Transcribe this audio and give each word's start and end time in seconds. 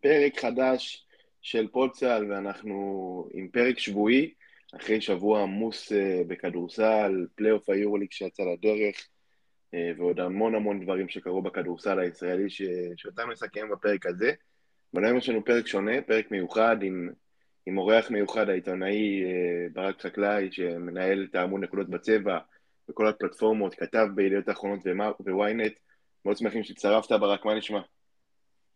פרק 0.00 0.40
חדש 0.40 1.06
של 1.42 1.68
פודסל, 1.68 2.26
ואנחנו 2.30 3.28
עם 3.34 3.48
פרק 3.48 3.78
שבועי, 3.78 4.34
אחרי 4.76 5.00
שבוע 5.00 5.42
עמוס 5.42 5.92
אה, 5.92 5.94
בכדורסל, 6.26 7.26
פלייאוף 7.34 7.70
היורוליג 7.70 8.12
שיצא 8.12 8.42
לדרך, 8.42 9.08
אה, 9.74 9.76
ועוד 9.98 10.20
המון 10.20 10.54
המון 10.54 10.84
דברים 10.84 11.08
שקרו 11.08 11.42
בכדורסל 11.42 11.98
הישראלי 11.98 12.50
ש... 12.50 12.62
שאותם 12.96 13.30
נסכם 13.30 13.68
בפרק 13.72 14.06
הזה. 14.06 14.32
אבל 14.94 15.04
היום 15.04 15.18
יש 15.18 15.28
לנו 15.28 15.44
פרק 15.44 15.66
שונה, 15.66 16.02
פרק 16.02 16.30
מיוחד 16.30 16.82
עם, 16.82 17.10
עם 17.66 17.78
אורח 17.78 18.10
מיוחד, 18.10 18.48
העיתונאי 18.48 19.22
אה, 19.24 19.72
ברק 19.72 20.02
חקלאי, 20.02 20.52
שמנהל 20.52 21.26
את 21.30 21.34
העמוד 21.34 21.60
נקודות 21.60 21.88
בצבע 21.88 22.38
בכל 22.88 23.06
הפלטפורמות, 23.08 23.74
כתב 23.74 24.06
בידיעות 24.14 24.48
האחרונות 24.48 24.80
וויינט. 25.20 25.72
מאוד 26.24 26.36
שמחים 26.36 26.64
שהצטרפת, 26.64 27.12
ברק, 27.12 27.44
מה 27.44 27.54
נשמע? 27.54 27.80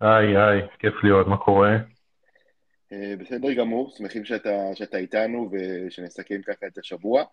היי, 0.04 0.36
היי, 0.36 0.62
כיף 0.78 0.94
להיות, 1.04 1.26
מה 1.26 1.36
קורה? 1.36 1.76
אה, 2.92 3.14
בסדר 3.18 3.52
גמור, 3.52 3.90
שמחים 3.96 4.24
שאתה, 4.24 4.74
שאתה 4.74 4.96
איתנו 4.96 5.50
ושנסכם 5.52 6.42
ככה 6.42 6.66
את 6.66 6.78
השבוע. 6.78 7.24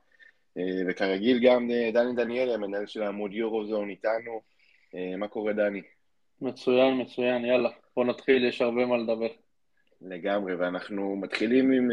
אה, 0.58 0.64
וכרגיל 0.88 1.40
גם 1.48 1.72
אה, 1.72 1.90
דני 1.94 2.16
דניאלי, 2.16 2.54
המנהל 2.54 2.86
של 2.86 3.04
העמוד 3.04 3.34
יורוזון 3.34 3.90
איתנו. 3.90 4.42
מה 5.18 5.28
קורה 5.28 5.54
דני? 5.54 5.82
מצוין, 6.42 7.02
מצוין, 7.02 7.46
יאללה, 7.46 7.70
בוא 7.96 8.06
נתחיל, 8.06 8.46
יש 8.46 8.62
הרבה 8.62 8.86
מה 8.86 8.98
לדבר. 8.98 9.30
לגמרי, 10.02 10.56
ואנחנו 10.56 11.16
מתחילים 11.16 11.72
עם, 11.72 11.90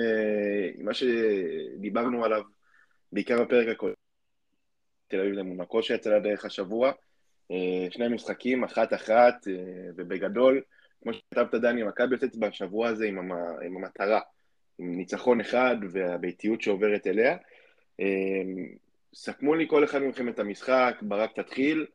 עם 0.78 0.84
מה 0.84 0.94
שדיברנו 0.94 2.24
עליו 2.24 2.42
בעיקר 3.12 3.44
בפרק 3.44 3.68
הקודם. 3.68 3.94
תל 5.08 5.20
אביב 5.20 5.32
למונקו 5.32 5.82
שיצא 5.82 6.16
לדרך 6.16 6.44
השבוע. 6.44 6.92
שני 7.90 8.08
משחקים, 8.08 8.64
אחת-אחת, 8.64 9.46
ובגדול, 9.96 10.62
כמו 11.02 11.12
שכתבת 11.12 11.54
דני, 11.54 11.82
מכבי 11.82 12.14
יוצאת 12.14 12.36
בשבוע 12.36 12.88
הזה 12.88 13.06
עם, 13.06 13.18
המ... 13.18 13.32
עם 13.66 13.76
המטרה, 13.76 14.20
עם 14.78 14.96
ניצחון 14.96 15.40
אחד 15.40 15.76
והביתיות 15.90 16.62
שעוברת 16.62 17.06
אליה. 17.06 17.36
אמ, 18.00 18.66
סכמו 19.14 19.54
לי 19.54 19.68
כל 19.68 19.84
אחד 19.84 19.98
מכם 19.98 20.28
את 20.28 20.38
המשחק, 20.38 20.94
ברק 21.02 21.40
תתחיל. 21.40 21.86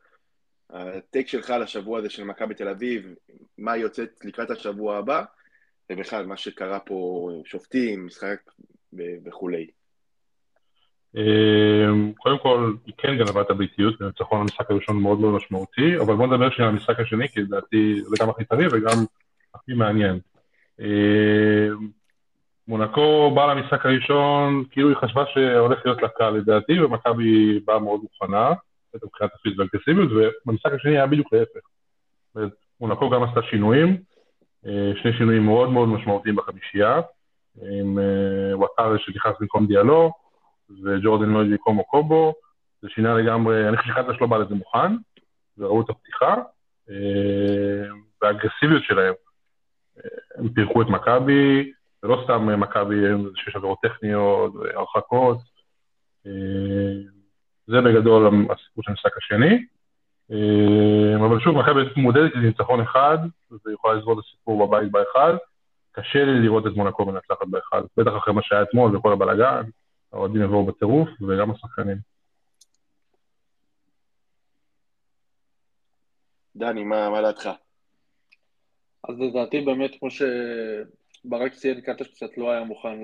הטק 0.70 1.28
שלך 1.28 1.54
לשבוע 1.60 1.98
הזה 1.98 2.10
של 2.10 2.24
מכבי 2.24 2.54
תל 2.54 2.68
אביב, 2.68 3.14
מה 3.58 3.76
יוצאת 3.76 4.24
לקראת 4.24 4.50
השבוע 4.50 4.98
הבא, 4.98 5.24
ובכלל 5.92 6.26
מה 6.26 6.36
שקרה 6.36 6.80
פה, 6.80 7.30
שופטים, 7.44 8.06
משחק 8.06 8.40
וכולי. 9.24 9.70
אמ, 11.16 12.12
קודם 12.16 12.38
כל, 12.38 12.72
היא 12.86 12.94
כן 12.98 13.16
גנבה 13.18 13.40
את 13.40 13.50
הביתיות, 13.50 14.00
ניצחון 14.00 14.40
המשחק 14.40 14.70
הראשון 14.70 14.96
מאוד 15.02 15.20
מאוד 15.20 15.34
משמעותי, 15.34 15.98
אבל 15.98 16.14
בוא 16.14 16.26
נדבר 16.26 16.50
שנייה 16.50 16.68
על 16.68 16.74
המשחק 16.74 17.00
השני, 17.00 17.28
כי 17.28 17.40
לדעתי 17.40 18.02
זה 18.02 18.16
גם 18.20 18.30
הכי 18.30 18.44
טרי 18.44 18.66
וגם 18.66 19.04
הכי 19.54 19.72
מעניין. 19.74 20.18
אמ, 20.80 21.88
מונקו 22.68 23.30
באה 23.34 23.54
למשחק 23.54 23.86
הראשון, 23.86 24.64
כאילו 24.70 24.88
היא 24.88 24.96
חשבה 24.96 25.24
שהולך 25.34 25.78
להיות 25.84 26.02
לה 26.02 26.08
קל 26.08 26.30
לדעתי, 26.30 26.80
ומכבי 26.80 27.60
באה 27.64 27.78
מאוד 27.78 28.00
מוכנה, 28.02 28.52
מבחינת 29.04 29.30
הפיזית 29.34 29.58
והאגרסיביות, 29.58 30.10
ובמשחק 30.12 30.72
השני 30.72 30.92
היה 30.92 31.06
בדיוק 31.06 31.32
להפך. 31.32 31.60
מונקו 32.80 33.10
גם 33.10 33.22
עשתה 33.22 33.42
שינויים, 33.42 33.96
אה, 34.66 34.92
שני 35.02 35.12
שינויים 35.12 35.44
מאוד 35.44 35.70
מאוד 35.70 35.88
משמעותיים 35.88 36.36
בחמישייה, 36.36 37.00
עם 37.62 37.98
אה, 37.98 38.58
וואטארה 38.58 38.98
שנכנס 38.98 39.34
במקום 39.40 39.66
דיאלוג, 39.66 40.12
וג'ורדן 40.84 41.28
לויד 41.28 41.50
במקום 41.50 41.82
קובו, 41.82 42.34
זה 42.82 42.88
שינה 42.90 43.14
לגמרי, 43.14 43.68
אני 43.68 43.76
חושב 43.76 43.92
שחדש 43.92 44.16
לא 44.20 44.26
בא 44.26 44.36
לזה 44.36 44.54
מוכן, 44.54 44.96
וראו 45.58 45.80
את 45.80 45.90
הפתיחה, 45.90 46.34
אה, 46.90 47.88
והאגרסיביות 48.22 48.82
שלהם, 48.82 49.14
אה, 49.98 50.10
הם 50.36 50.48
פירקו 50.48 50.82
את 50.82 50.86
מכבי, 50.86 51.72
ולא 52.02 52.20
סתם 52.24 52.60
מכבי 52.60 52.96
שיש 53.34 53.56
עבירות 53.56 53.78
טכניות 53.82 54.54
והרחקות, 54.54 55.38
אה, 56.26 56.32
זה 57.66 57.80
בגדול 57.80 58.26
הסיפור 58.26 58.84
של 58.84 58.90
המשחק 58.90 59.16
השני. 59.16 59.64
אבל 61.16 61.40
שוב, 61.40 61.58
מכבי 61.58 61.80
מודדת 61.96 62.36
ניצחון 62.36 62.80
אחד, 62.80 63.18
ויכולה 63.66 63.94
לסגור 63.94 64.20
את 64.20 64.24
הסיפור 64.24 64.66
בבית 64.66 64.92
באחד. 64.92 65.34
קשה 65.92 66.24
לי 66.24 66.40
לראות 66.40 66.66
את 66.66 66.72
מונקו 66.76 67.06
מנצחת 67.06 67.46
באחד, 67.46 67.82
בטח 67.96 68.10
אחרי 68.16 68.34
מה 68.34 68.42
שהיה 68.42 68.62
אתמול 68.62 68.96
וכל 68.96 69.12
הבלאגן. 69.12 69.62
האוהדים 70.14 70.42
יבואו 70.42 70.66
בטירוף, 70.66 71.08
וגם 71.28 71.50
השחקנים. 71.50 71.96
דני, 76.56 76.84
מה, 76.84 77.10
מה 77.10 77.22
דעתך? 77.22 77.50
אז 79.08 79.20
לדעתי 79.20 79.60
באמת, 79.60 79.90
כמו 79.98 80.08
שברק 80.10 81.54
ציין, 81.54 81.80
קטש 81.80 82.08
קצת 82.08 82.38
לא 82.38 82.50
היה 82.50 82.64
מוכן 82.64 82.98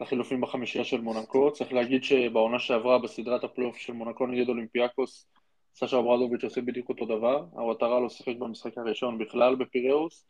לחילופים 0.00 0.40
בחמישייה 0.40 0.84
של 0.84 1.00
מונקו. 1.00 1.52
צריך 1.52 1.72
להגיד 1.72 2.04
שבעונה 2.04 2.58
שעברה, 2.58 2.98
בסדרת 2.98 3.44
הפלייאוף 3.44 3.76
של 3.76 3.92
מונקו 3.92 4.26
נגד 4.26 4.48
אולימפיאקוס, 4.48 5.26
סשה 5.74 5.98
אברדוביץ' 5.98 6.44
עושה 6.44 6.60
בדיוק 6.60 6.88
אותו 6.88 7.04
דבר. 7.06 7.44
הוואטרה 7.50 8.00
לא 8.00 8.08
שיחק 8.08 8.36
במשחק 8.38 8.78
הראשון 8.78 9.18
בכלל 9.18 9.56
בפיראוס. 9.56 10.26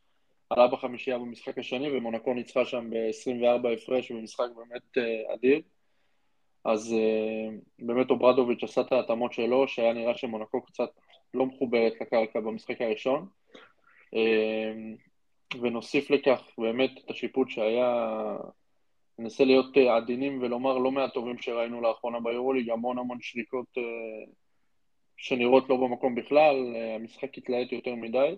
עלה 0.50 0.66
בחמישייה 0.66 1.18
במשחק 1.18 1.58
השני, 1.58 1.96
ומונקו 1.96 2.34
ניצחה 2.34 2.64
שם 2.64 2.90
ב-24 2.90 3.68
הפרש 3.68 4.12
במשחק 4.12 4.44
באמת 4.56 4.98
uh, 4.98 5.34
אדיר. 5.34 5.60
אז 6.64 6.94
uh, 6.94 7.54
באמת 7.78 8.10
אוברדוביץ' 8.10 8.64
עשה 8.64 8.80
את 8.80 8.92
ההתאמות 8.92 9.32
שלו, 9.32 9.68
שהיה 9.68 9.92
נראה 9.92 10.14
שמונקו 10.14 10.62
קצת 10.62 10.90
לא 11.34 11.46
מחוברת 11.46 11.92
לקרקע 12.00 12.40
במשחק 12.40 12.80
הראשון. 12.80 13.26
Uh, 14.14 15.58
ונוסיף 15.60 16.10
לכך 16.10 16.42
באמת 16.58 16.90
את 17.04 17.10
השיפוט 17.10 17.50
שהיה, 17.50 18.16
ננסה 19.18 19.44
להיות 19.44 19.76
עדינים 19.76 20.42
ולומר 20.42 20.78
לא 20.78 20.92
מהטובים 20.92 21.38
שראינו 21.38 21.80
לאחרונה 21.80 22.20
ביורוליג, 22.20 22.70
המון 22.70 22.98
המון 22.98 23.18
שריקות 23.20 23.66
שנראות 25.16 25.68
לא 25.68 25.76
במקום 25.76 26.14
בכלל, 26.14 26.76
המשחק 26.96 27.38
התלהט 27.38 27.72
יותר 27.72 27.94
מדי. 27.94 28.34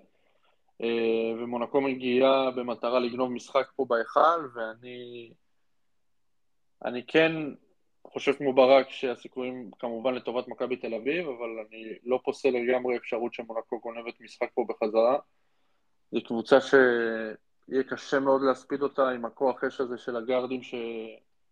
אה, 0.83 1.33
ומונקו 1.39 1.81
מגיעה 1.81 2.51
במטרה 2.51 2.99
לגנוב 2.99 3.33
משחק 3.33 3.67
פה 3.77 3.87
בהיכל, 3.89 4.49
ואני 4.55 5.33
אני 6.85 7.07
כן 7.07 7.33
חושב 8.07 8.33
כמו 8.33 8.53
ברק 8.53 8.91
שהסיכויים 8.91 9.71
כמובן 9.79 10.15
לטובת 10.15 10.49
מכבי 10.49 10.77
תל 10.77 10.95
אביב, 10.95 11.29
אבל 11.29 11.49
אני 11.69 11.95
לא 12.05 12.21
פוסל 12.25 12.51
לגמרי 12.51 12.97
אפשרות 12.97 13.35
שמונקו 13.35 13.81
גונבת 13.81 14.21
משחק 14.21 14.49
פה 14.55 14.65
בחזרה. 14.69 15.19
זו 16.13 16.21
קבוצה 16.25 16.61
שיהיה 16.61 17.83
קשה 17.89 18.21
מאוד 18.21 18.43
להספיד 18.43 18.83
אותה 18.83 19.09
עם 19.09 19.25
הכוח 19.25 19.65
אש 19.65 19.81
הזה 19.81 19.99
של 19.99 20.17
הגארדים 20.17 20.63
ש... 20.63 20.75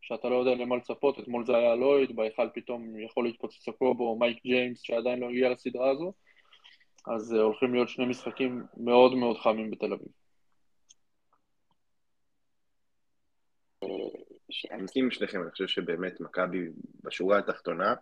שאתה 0.03 0.29
לא 0.29 0.35
יודע 0.35 0.55
למה 0.55 0.77
לצפות, 0.77 1.19
אתמול 1.19 1.47
זה 1.47 1.57
היה 1.57 1.75
לויד, 1.75 2.17
בהיכל 2.17 2.49
פתאום 2.55 3.01
יכול 3.01 3.25
להתפוצץ 3.25 3.69
הקובו 3.69 4.17
מייק 4.19 4.39
ג'יימס 4.45 4.81
שעדיין 4.81 5.21
לא 5.21 5.29
הגיע 5.29 5.51
לסדרה 5.51 5.91
הזו. 5.91 6.13
אז 7.07 7.35
אה, 7.35 7.41
הולכים 7.41 7.75
להיות 7.75 7.89
שני 7.89 8.07
משחקים 8.07 8.63
מאוד 8.77 9.15
מאוד 9.15 9.39
חמים 9.39 9.71
בתל 9.71 9.93
אביב. 9.93 10.09
אני 14.71 14.83
מסכים 14.83 15.05
עם 15.05 15.11
שניכם, 15.11 15.43
אני 15.43 15.51
חושב 15.51 15.67
שבאמת 15.67 16.21
מכבי 16.21 16.69
בשורה 17.05 17.39
התחתונה 17.39 17.95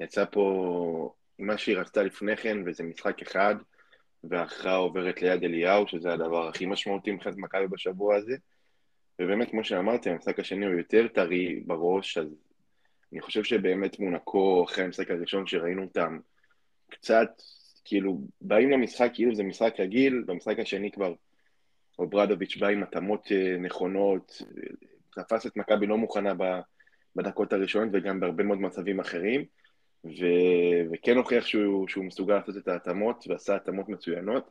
יצא 0.00 0.24
פה 0.24 1.14
עם 1.38 1.46
מה 1.46 1.58
שהיא 1.58 1.76
רצתה 1.76 2.02
לפני 2.02 2.36
כן, 2.36 2.58
וזה 2.66 2.84
משחק 2.84 3.22
אחד, 3.22 3.54
וההכרעה 4.24 4.76
עוברת 4.76 5.22
ליד 5.22 5.44
אליהו, 5.44 5.88
שזה 5.88 6.12
הדבר 6.12 6.48
הכי 6.48 6.66
משמעותי 6.66 7.12
מבחינת 7.12 7.36
מכבי 7.36 7.66
בשבוע 7.66 8.16
הזה. 8.16 8.36
ובאמת, 9.18 9.50
כמו 9.50 9.64
שאמרתי, 9.64 10.10
המשחק 10.10 10.38
השני 10.40 10.66
הוא 10.66 10.74
יותר 10.74 11.08
טרי 11.08 11.60
בראש, 11.66 12.18
אז 12.18 12.26
אני 13.12 13.20
חושב 13.20 13.44
שבאמת 13.44 14.00
מונקו, 14.00 14.64
אחרי 14.64 14.84
המשחק 14.84 15.10
הראשון 15.10 15.46
שראינו 15.46 15.82
אותם, 15.82 16.18
קצת 16.90 17.28
כאילו, 17.86 18.20
באים 18.40 18.70
למשחק 18.70 19.10
כאילו 19.14 19.34
זה 19.34 19.42
משחק 19.42 19.74
רגיל, 19.78 20.24
במשחק 20.26 20.58
השני 20.58 20.90
כבר 20.90 21.14
אוברדוביץ' 21.98 22.56
בא 22.56 22.66
עם 22.66 22.82
התאמות 22.82 23.32
אה, 23.32 23.56
נכונות, 23.58 24.42
תפס 25.14 25.46
את 25.46 25.56
מכבי 25.56 25.86
לא 25.86 25.98
מוכנה 25.98 26.32
בדקות 27.16 27.52
הראשונות 27.52 27.88
וגם 27.92 28.20
בהרבה 28.20 28.44
מאוד 28.44 28.60
מצבים 28.60 29.00
אחרים, 29.00 29.44
ו... 30.04 30.24
וכן 30.92 31.16
הוכיח 31.16 31.46
שהוא, 31.46 31.88
שהוא 31.88 32.04
מסוגל 32.04 32.34
לעשות 32.34 32.56
את 32.56 32.68
ההתאמות 32.68 33.24
ועשה 33.28 33.56
התאמות 33.56 33.88
מצוינות, 33.88 34.50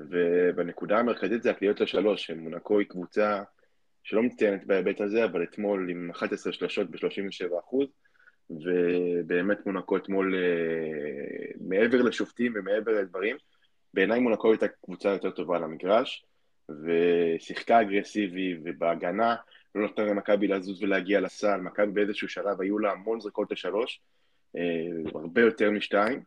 ובנקודה 0.00 0.98
המרכזית 0.98 1.42
זה 1.42 1.50
הקליעות 1.50 1.80
לשלוש, 1.80 2.26
שמונקו 2.26 2.78
היא 2.78 2.88
קבוצה 2.88 3.42
שלא 4.02 4.22
מצטיינת 4.22 4.66
בהיבט 4.66 5.00
הזה, 5.00 5.24
אבל 5.24 5.42
אתמול 5.42 5.90
עם 5.90 6.10
11 6.10 6.52
שלשות 6.52 6.90
ב-37 6.90 7.58
אחוז, 7.60 7.88
ובאמת 8.50 9.66
מונקו 9.66 9.96
אתמול, 9.96 10.34
אה, 10.34 11.50
מעבר 11.60 12.02
לשופטים 12.02 12.52
ומעבר 12.54 12.92
לדברים, 12.92 13.36
בעיניי 13.94 14.20
מונקו 14.20 14.50
הייתה 14.50 14.68
קבוצה 14.68 15.08
יותר 15.08 15.30
טובה 15.30 15.56
על 15.56 15.64
המגרש, 15.64 16.24
ושיחקה 16.68 17.80
אגרסיבי, 17.80 18.58
ובהגנה 18.64 19.36
לא 19.74 19.82
נותנה 19.82 20.04
למכבי 20.04 20.48
לזוז 20.48 20.82
ולהגיע 20.82 21.20
לסל, 21.20 21.60
מכבי 21.60 21.92
באיזשהו 21.92 22.28
שלב 22.28 22.60
היו 22.60 22.78
לה 22.78 22.92
המון 22.92 23.20
זריקות 23.20 23.52
לשלוש, 23.52 24.00
אה, 24.56 24.62
הרבה 25.14 25.40
יותר 25.40 25.70
משתיים, 25.70 26.22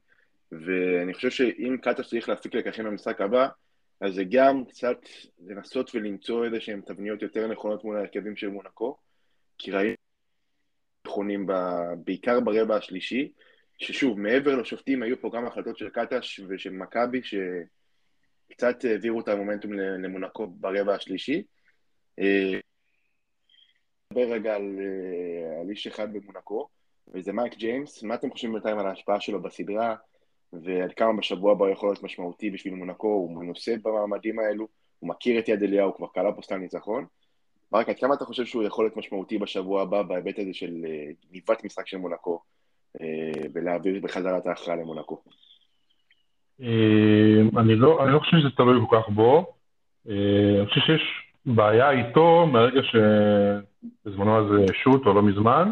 ואני 0.52 1.14
חושב 1.14 1.30
שאם 1.30 1.78
קאטה 1.82 2.04
צריך 2.04 2.30
להפיק 2.30 2.56
לקחים 2.56 2.86
במשחק 2.86 3.22
הבא, 3.22 3.48
אז 4.02 4.14
זה 4.14 4.24
גם 4.30 4.66
קצת 4.66 4.98
לנסות 5.48 5.96
ולמצוא 5.96 6.46
איזה 6.46 6.60
שהן 6.60 6.82
תבניות 6.82 7.22
יותר 7.22 7.48
נכונות 7.48 7.84
מול 7.84 7.98
ההרכבים 7.98 8.36
של 8.36 8.48
מונקו, 8.48 8.98
כי 9.58 9.72
ראינו 9.72 10.03
נכונים 11.14 11.48
בעיקר 12.04 12.40
ברבע 12.40 12.76
השלישי, 12.76 13.32
ששוב, 13.78 14.20
מעבר 14.20 14.56
לשופטים 14.56 15.04
היו 15.04 15.22
פה 15.22 15.30
גם 15.34 15.46
החלטות 15.46 15.78
של 15.78 15.90
קטש 15.90 16.40
ושל 16.50 16.70
מכבי, 16.70 17.22
שקצת 17.24 18.86
העבירו 18.86 19.20
את 19.20 19.28
המומנטום 19.28 19.74
למונקו 19.74 20.48
ברבע 20.48 20.96
השלישי. 20.96 21.44
אה, 22.20 22.60
נדבר 24.12 24.34
רגע 24.34 24.56
על, 24.56 24.80
אה, 24.80 25.62
על 25.62 25.70
איש 25.70 25.88
אחד 25.88 26.14
במונקו, 26.14 26.68
וזה 27.14 27.34
מייק 27.34 27.56
ג'יימס. 27.56 28.04
מה 28.04 28.16
אתם 28.16 28.32
חושבים 28.32 28.54
בינתיים 28.54 28.80
על 28.80 28.88
ההשפעה 28.88 29.20
שלו 29.20 29.42
בסדרה, 29.42 29.96
ועד 30.54 30.94
כמה 30.94 31.14
בשבוע 31.18 31.52
הבא 31.52 31.72
יכול 31.72 31.90
להיות 31.90 32.04
משמעותי 32.04 32.50
בשביל 32.50 32.74
מונקו? 32.74 33.08
הוא 33.08 33.44
מנוסה 33.44 33.76
במעמדים 33.84 34.40
האלו, 34.40 34.68
הוא 35.00 35.10
מכיר 35.10 35.40
את 35.40 35.50
יד 35.50 35.64
אליהו, 35.64 35.88
הוא 35.88 35.96
כבר 35.96 36.08
קלע 36.14 36.32
פה 36.36 36.42
סתם 36.42 36.60
ניצחון. 36.60 37.06
ברק, 37.74 37.90
עד 37.90 37.96
כמה 38.00 38.14
אתה 38.14 38.26
חושב 38.26 38.46
שהוא 38.46 38.64
יכול 38.64 38.86
להיות 38.86 38.98
משמעותי 38.98 39.38
בשבוע 39.38 39.82
הבא 39.82 40.02
בהיבט 40.02 40.40
הזה 40.40 40.54
של 40.54 40.72
גניבת 41.32 41.50
אה, 41.50 41.66
משחק 41.66 41.88
של 41.88 41.98
מונקו, 41.98 42.42
אה, 43.02 43.32
ולהעביר 43.54 44.00
בחזרה 44.04 44.38
את 44.38 44.48
ההכרעה 44.48 44.78
למונקו? 44.78 45.22
אני 47.58 47.76
לא, 47.76 48.04
אני 48.04 48.14
לא 48.14 48.20
חושב 48.20 48.38
שזה 48.38 48.50
תלוי 48.58 48.82
כל 48.90 48.98
כך 48.98 49.10
בו. 49.10 49.54
אני 50.06 50.66
חושב 50.68 50.82
שיש 50.82 51.02
בעיה 51.46 51.92
איתו 51.92 52.48
מהרגע 52.48 52.82
שבזמנו 52.84 54.38
הזה 54.38 54.74
שוט 54.74 55.06
או 55.06 55.14
לא 55.14 55.22
מזמן, 55.22 55.72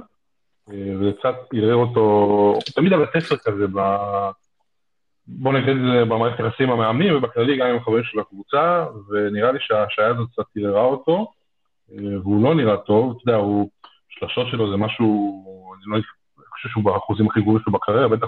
אה, 0.70 0.96
וזה 1.00 1.12
קצת 1.20 1.36
ערער 1.54 1.76
אותו, 1.76 2.60
תמיד 2.76 2.94
על 2.94 3.04
התפר 3.04 3.36
כזה. 3.38 3.66
בוא 5.28 5.54
נגיד 5.54 5.70
את 5.70 5.82
זה 5.82 6.06
במערכת 6.06 6.40
היחסים 6.40 6.72
המאמנים 6.72 7.16
ובכללי 7.16 7.58
גם 7.58 7.68
עם 7.68 7.76
החברים 7.76 8.04
של 8.04 8.20
הקבוצה, 8.20 8.86
ונראה 9.10 9.52
לי 9.52 9.60
שההשעיה 9.62 10.08
הזאת 10.08 10.30
קצת 10.32 10.44
ערערה 10.58 10.86
אותו, 10.86 11.18
אה, 11.18 11.41
והוא 11.98 12.44
לא 12.44 12.56
נראה 12.56 12.78
טוב, 12.78 13.12
אתה 13.12 13.30
יודע, 13.30 13.42
הוא, 13.42 13.70
שלשות 14.10 14.48
שלו 14.52 14.72
זה 14.72 14.78
משהו, 14.78 15.44
אני 15.76 16.02
לא 16.38 16.44
חושב 16.50 16.70
שהוא 16.70 16.84
באחוזים 16.84 17.28
הכי 17.28 17.42
גבוהים 17.42 17.60
שלו 17.64 17.74
בקריירה, 17.74 18.08
בטח 18.08 18.28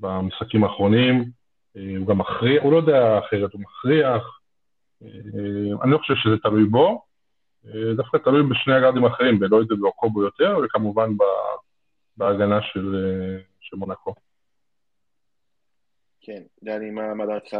במשחקים 0.00 0.64
האחרונים, 0.64 1.24
אה, 1.76 1.96
הוא 1.98 2.06
גם 2.06 2.18
מכריח, 2.18 2.62
הוא 2.62 2.72
לא 2.72 2.76
יודע 2.76 3.18
אחרת, 3.18 3.52
הוא 3.52 3.60
מכריח, 3.60 4.40
אני 5.82 5.90
לא 5.90 5.98
חושב 5.98 6.14
שזה 6.14 6.38
תלוי 6.42 6.64
בו, 6.64 7.02
דווקא 7.96 8.18
תלוי 8.18 8.42
בשני 8.42 8.74
הגארדים 8.74 9.04
האחרים, 9.04 9.38
בלויד 9.38 9.72
ובאוקובו 9.72 10.22
יותר, 10.22 10.58
וכמובן 10.64 11.10
בהגנה 12.16 12.62
של, 12.62 12.94
של 13.60 13.76
מונקו. 13.76 14.14
כן, 16.20 16.42
דני, 16.62 16.90
מה, 16.90 17.14
מה 17.14 17.26
דעתך? 17.26 17.56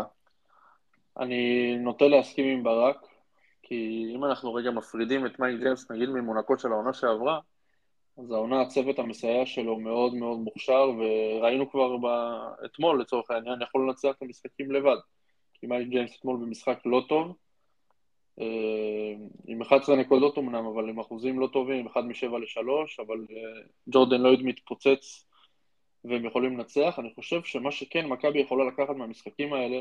אני 1.18 1.76
נוטה 1.78 2.04
להסכים 2.04 2.58
עם 2.58 2.64
ברק, 2.64 3.06
כי 3.68 4.12
אם 4.14 4.24
אנחנו 4.24 4.54
רגע 4.54 4.70
מפרידים 4.70 5.26
את 5.26 5.38
מייק 5.38 5.60
ג'יימס, 5.60 5.90
נגיד 5.90 6.08
ממונקו 6.08 6.58
של 6.58 6.72
העונה 6.72 6.92
שעברה, 6.92 7.40
אז 8.18 8.30
העונה 8.30 8.60
הצוות 8.60 8.98
המסייע 8.98 9.46
שלו 9.46 9.80
מאוד 9.80 10.14
מאוד 10.14 10.38
מוכשר, 10.38 10.90
וראינו 10.98 11.70
כבר 11.70 11.96
ב... 11.96 12.06
אתמול 12.64 13.00
לצורך 13.00 13.30
העניין, 13.30 13.62
יכול 13.62 13.88
לנצח 13.88 14.10
את 14.18 14.22
המשחקים 14.22 14.72
לבד. 14.72 14.96
כי 15.54 15.66
מייק 15.66 15.88
ג'יימס 15.88 16.18
אתמול 16.18 16.36
במשחק 16.36 16.78
לא 16.84 17.04
טוב, 17.08 17.36
אה, 18.40 19.14
עם 19.46 19.62
11 19.62 19.96
נקודות 19.96 20.38
אמנם, 20.38 20.66
אבל 20.66 20.88
עם 20.88 21.00
אחוזים 21.00 21.40
לא 21.40 21.48
טובים, 21.52 21.86
1 21.86 22.04
מ-7 22.04 22.38
ל-3, 22.38 23.02
אבל 23.06 23.26
אה, 23.30 23.62
ג'ורדן 23.88 24.20
לויד 24.20 24.42
מתפוצץ 24.42 25.26
והם 26.04 26.24
יכולים 26.24 26.58
לנצח. 26.58 26.98
אני 26.98 27.14
חושב 27.14 27.42
שמה 27.42 27.72
שכן 27.72 28.06
מכבי 28.06 28.40
יכולה 28.40 28.64
לקחת 28.64 28.96
מהמשחקים 28.96 29.52
האלה, 29.52 29.80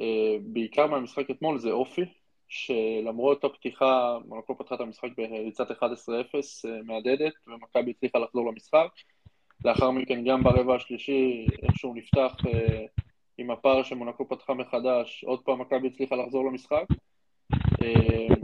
אה, 0.00 0.36
בעיקר 0.42 0.86
מהמשחק 0.86 1.30
אתמול, 1.30 1.58
זה 1.58 1.70
אופי, 1.70 2.04
שלמרות 2.50 3.44
הפתיחה, 3.44 4.18
מונקו 4.26 4.58
פתחה 4.58 4.74
את 4.74 4.80
המשחק 4.80 5.08
בריצת 5.16 5.70
11-0 5.70 5.74
מהדהדת, 6.84 7.32
ומכבי 7.46 7.90
הצליחה 7.90 8.18
לחזור 8.18 8.50
למשחק. 8.50 8.88
לאחר 9.64 9.90
מכן 9.90 10.24
גם 10.24 10.42
ברבע 10.42 10.74
השלישי, 10.74 11.46
איכשהו 11.62 11.94
נפתח 11.94 12.34
עם 13.38 13.50
הפער 13.50 13.82
שמונקו 13.82 14.28
פתחה 14.28 14.54
מחדש, 14.54 15.24
עוד 15.24 15.40
פעם 15.42 15.60
מכבי 15.60 15.88
הצליחה 15.88 16.16
לחזור 16.16 16.44
למשחק. 16.44 16.84
אה, 17.82 18.34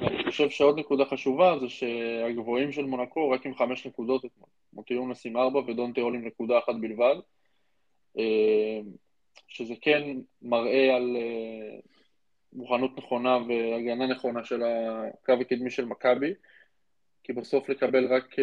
אני 0.00 0.24
חושב 0.30 0.50
שעוד 0.50 0.78
נקודה 0.78 1.04
חשובה 1.04 1.58
זה 1.58 1.68
שהגבוהים 1.68 2.72
של 2.72 2.84
מונקו 2.84 3.30
רק 3.30 3.46
עם 3.46 3.54
חמש 3.54 3.86
נקודות 3.86 4.24
אתמול. 4.24 4.48
מוטיונס 4.72 5.26
עם 5.26 5.36
ארבע 5.36 5.58
ודון 5.58 5.92
תיאול 5.92 6.14
עם 6.14 6.26
נקודה 6.26 6.58
אחת 6.58 6.74
בלבד. 6.80 7.14
אה, 8.18 8.80
שזה 9.48 9.74
כן 9.80 10.18
מראה 10.42 10.96
על 10.96 11.16
אה, 11.16 11.78
מוכנות 12.52 12.98
נכונה 12.98 13.38
והגנה 13.48 14.06
נכונה 14.06 14.44
של 14.44 14.62
הקו 14.62 15.32
הקדמי 15.32 15.70
של 15.70 15.84
מכבי, 15.84 16.34
כי 17.22 17.32
בסוף 17.32 17.68
לקבל 17.68 18.14
רק 18.14 18.36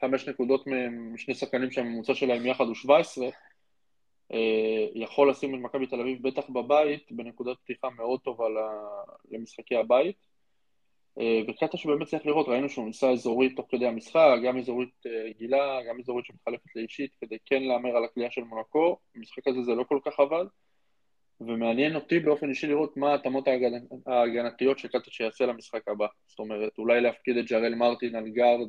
חמש 0.00 0.28
נקודות 0.28 0.64
משני 0.90 1.34
שחקנים 1.34 1.70
שהממוצע 1.70 2.14
שלהם 2.14 2.46
יחד 2.46 2.64
הוא 2.64 2.74
17, 2.74 3.28
אה, 4.32 4.86
יכול 4.94 5.30
לשים 5.30 5.54
את 5.54 5.60
מכבי 5.60 5.86
תל 5.86 6.00
אביב, 6.00 6.28
בטח 6.28 6.50
בבית, 6.50 7.12
בנקודת 7.12 7.56
פתיחה 7.64 7.90
מאוד 7.90 8.20
טובה 8.20 8.44
למשחקי 9.30 9.76
הבית. 9.76 10.16
אה, 11.18 11.40
וקטש 11.48 11.76
באמת 11.76 12.06
צריך 12.06 12.26
לראות, 12.26 12.48
ראינו 12.48 12.68
שהוא 12.68 12.86
ניסה 12.86 13.10
אזורית 13.10 13.56
תוך 13.56 13.66
כדי 13.70 13.86
המשחק, 13.86 14.36
גם 14.44 14.58
אזורית 14.58 15.06
אה, 15.06 15.32
גילה, 15.38 15.80
גם 15.88 15.98
אזורית 16.00 16.26
שמתחלפת 16.26 16.76
לאישית, 16.76 17.10
כדי 17.20 17.36
כן 17.44 17.62
להמר 17.62 17.96
על 17.96 18.04
הקליעה 18.04 18.30
של 18.30 18.44
מונקו. 18.44 18.96
במשחק 19.14 19.48
הזה 19.48 19.62
זה 19.62 19.74
לא 19.74 19.84
כל 19.84 19.98
כך 20.04 20.20
עבד, 20.20 20.44
ומעניין 21.40 21.94
אותי 21.94 22.18
באופן 22.18 22.48
אישי 22.48 22.66
לראות 22.66 22.96
מה 22.96 23.10
ההתאמות 23.10 23.48
ההגנתיות 24.06 24.78
שקטש 24.78 25.10
יעשה 25.10 25.46
למשחק 25.46 25.88
הבא. 25.88 26.06
זאת 26.26 26.38
אומרת, 26.38 26.78
אולי 26.78 27.00
להפקיד 27.00 27.36
את 27.36 27.44
ג'רל 27.44 27.74
מרטין 27.74 28.14
על 28.14 28.28
גארד, 28.28 28.68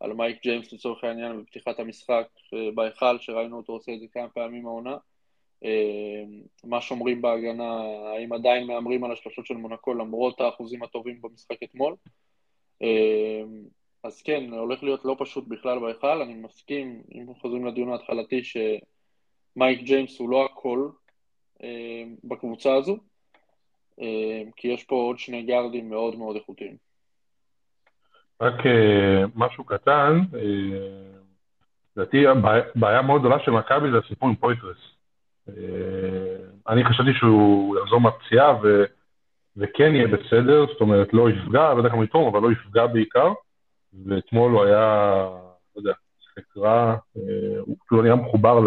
על 0.00 0.12
מייק 0.12 0.42
ג'יימס 0.42 0.72
לצורך 0.72 1.04
העניין 1.04 1.42
בפתיחת 1.42 1.80
המשחק 1.80 2.26
בהיכל, 2.74 3.18
שראינו 3.18 3.56
אותו 3.56 3.72
עושה 3.72 3.92
את 3.94 4.00
זה 4.00 4.06
כמה 4.12 4.28
פעמים 4.28 4.66
העונה. 4.66 4.96
אה, 5.64 6.24
מה 6.64 6.80
שומרים 6.80 7.22
בהגנה, 7.22 7.80
האם 8.14 8.32
עדיין 8.32 8.66
מהמרים 8.66 9.04
על 9.04 9.12
השלושות 9.12 9.46
של 9.46 9.54
מונקו 9.54 9.94
למרות 9.94 10.40
האחוזים 10.40 10.82
הטובים 10.82 11.20
במשחק 11.22 11.62
אתמול. 11.62 11.94
אה, 12.82 13.42
אז 14.02 14.22
כן, 14.22 14.52
הולך 14.52 14.82
להיות 14.82 15.04
לא 15.04 15.16
פשוט 15.18 15.48
בכלל 15.48 15.78
בהיכל, 15.78 16.22
אני 16.22 16.34
מסכים, 16.34 17.02
אם 17.14 17.34
חוזרים 17.40 17.66
לדיון 17.66 17.92
ההתחלתי, 17.92 18.42
שמייק 18.44 19.80
ג'יימס 19.82 20.18
הוא 20.18 20.30
לא 20.30 20.44
הכל 20.44 20.88
בקבוצה 22.24 22.74
הזו, 22.74 22.98
כי 24.56 24.68
יש 24.68 24.84
פה 24.84 24.94
עוד 24.94 25.18
שני 25.18 25.42
גארדים 25.42 25.90
מאוד 25.90 26.16
מאוד 26.16 26.36
איכותיים. 26.36 26.88
רק 28.40 28.66
אה, 28.66 29.24
משהו 29.34 29.64
קטן, 29.64 30.20
אה, 30.34 30.40
לדעתי 31.96 32.24
בעיה 32.74 33.02
מאוד 33.02 33.20
גדולה 33.20 33.38
של 33.44 33.50
מכבי 33.50 33.90
זה 33.90 33.98
הסיפור 33.98 34.28
עם 34.28 34.34
פויטרס. 34.34 34.76
אה, 35.48 35.54
אני 36.68 36.84
חשבתי 36.84 37.10
שהוא 37.14 37.78
יחזור 37.78 38.00
מהפציעה 38.00 38.56
ו... 38.62 38.84
וכן 39.56 39.94
יהיה 39.94 40.06
בסדר, 40.08 40.66
זאת 40.66 40.80
אומרת, 40.80 41.12
לא 41.12 41.30
יפגע, 41.30 41.72
לא 41.74 41.78
יודע 41.78 41.90
כמה 41.90 42.04
יתרום, 42.04 42.34
אבל 42.34 42.48
לא 42.48 42.52
יפגע 42.52 42.86
בעיקר. 42.86 43.32
ואתמול 44.06 44.52
הוא 44.52 44.64
היה, 44.64 45.24
לא 45.76 45.80
יודע, 45.80 45.92
שיחק 46.20 46.56
רע, 46.56 46.96
הוא 47.60 47.76
כאילו 47.86 48.02
נראה 48.02 48.16
מחובר 48.16 48.60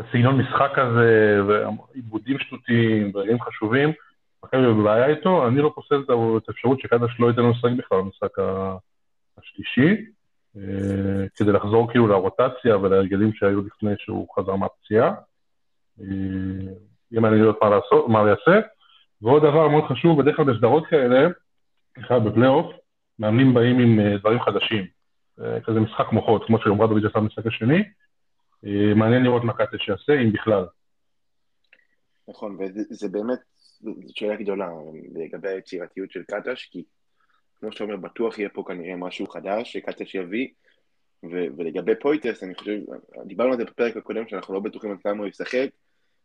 לסגנון 0.00 0.40
משחק 0.40 0.78
הזה, 0.78 1.40
ועיבודים 1.48 2.38
שטותיים, 2.38 3.10
ורגעים 3.14 3.40
חשובים. 3.40 3.92
מכבי 4.44 4.66
בבעיה 4.66 5.06
איתו, 5.06 5.48
אני 5.48 5.58
לא 5.58 5.72
פוסל 5.74 6.02
את 6.36 6.48
האפשרות 6.48 6.80
שקדש 6.80 7.10
לא 7.18 7.26
ייתן 7.26 7.42
לו 7.42 7.50
לשחק 7.50 7.70
בכלל 7.78 7.98
במשחק 7.98 8.38
השלישי, 9.38 10.04
אה, 10.56 11.26
כדי 11.36 11.52
לחזור 11.52 11.90
כאילו 11.90 12.06
לרוטציה 12.06 12.76
ולהרגלים 12.76 13.32
שהיו 13.32 13.60
לפני 13.66 13.94
שהוא 13.98 14.28
חזר 14.38 14.56
מהפציעה. 14.56 15.14
אה, 16.00 16.06
יהיה 17.10 17.20
מעניין 17.20 17.42
לראות 17.42 17.58
מה 18.08 18.18
הוא 18.18 18.28
יעשה. 18.28 18.60
ועוד 19.22 19.42
דבר 19.42 19.68
מאוד 19.68 19.84
חשוב, 19.84 20.22
בדרך 20.22 20.36
כלל 20.36 20.44
בסדרות 20.44 20.86
כאלה, 20.86 21.28
בכלל 21.98 22.20
בפלייאוף, 22.20 22.72
מאמנים 23.18 23.54
באים 23.54 23.78
עם 23.78 24.00
אה, 24.00 24.18
דברים 24.18 24.40
חדשים. 24.40 24.86
כזה 25.64 25.80
משחק 25.80 26.12
מוחות, 26.12 26.46
כמו 26.46 26.58
שאומרדוביץ' 26.58 27.04
עשה 27.04 27.20
במשחק 27.20 27.46
השני. 27.46 27.82
מעניין 28.96 29.22
לראות 29.22 29.44
מה 29.44 29.52
קטש 29.52 29.88
יעשה, 29.88 30.12
אם 30.12 30.32
בכלל. 30.32 30.64
נכון, 32.28 32.58
וזה 32.60 33.08
באמת 33.08 33.38
זאת 33.80 34.16
שאלה 34.16 34.36
גדולה 34.36 34.68
לגבי 35.14 35.48
היצירתיות 35.48 36.10
של 36.10 36.22
קטש, 36.22 36.68
כי 36.70 36.84
כמו 37.60 37.72
שאתה 37.72 37.84
אומר, 37.84 37.96
בטוח 37.96 38.38
יהיה 38.38 38.48
פה 38.48 38.64
כנראה 38.66 38.96
משהו 38.96 39.26
חדש 39.26 39.72
שקטש 39.72 40.14
יביא, 40.14 40.48
ו- 41.24 41.46
ולגבי 41.56 41.92
פויטרס, 42.00 42.42
אני 42.42 42.54
חושב, 42.54 42.78
דיברנו 43.26 43.52
על 43.52 43.58
זה 43.58 43.64
בפרק 43.64 43.96
הקודם, 43.96 44.28
שאנחנו 44.28 44.54
לא 44.54 44.60
בטוחים 44.60 44.90
עד 44.90 44.98
כמה 45.02 45.18
הוא 45.18 45.26
ישחק, 45.26 45.68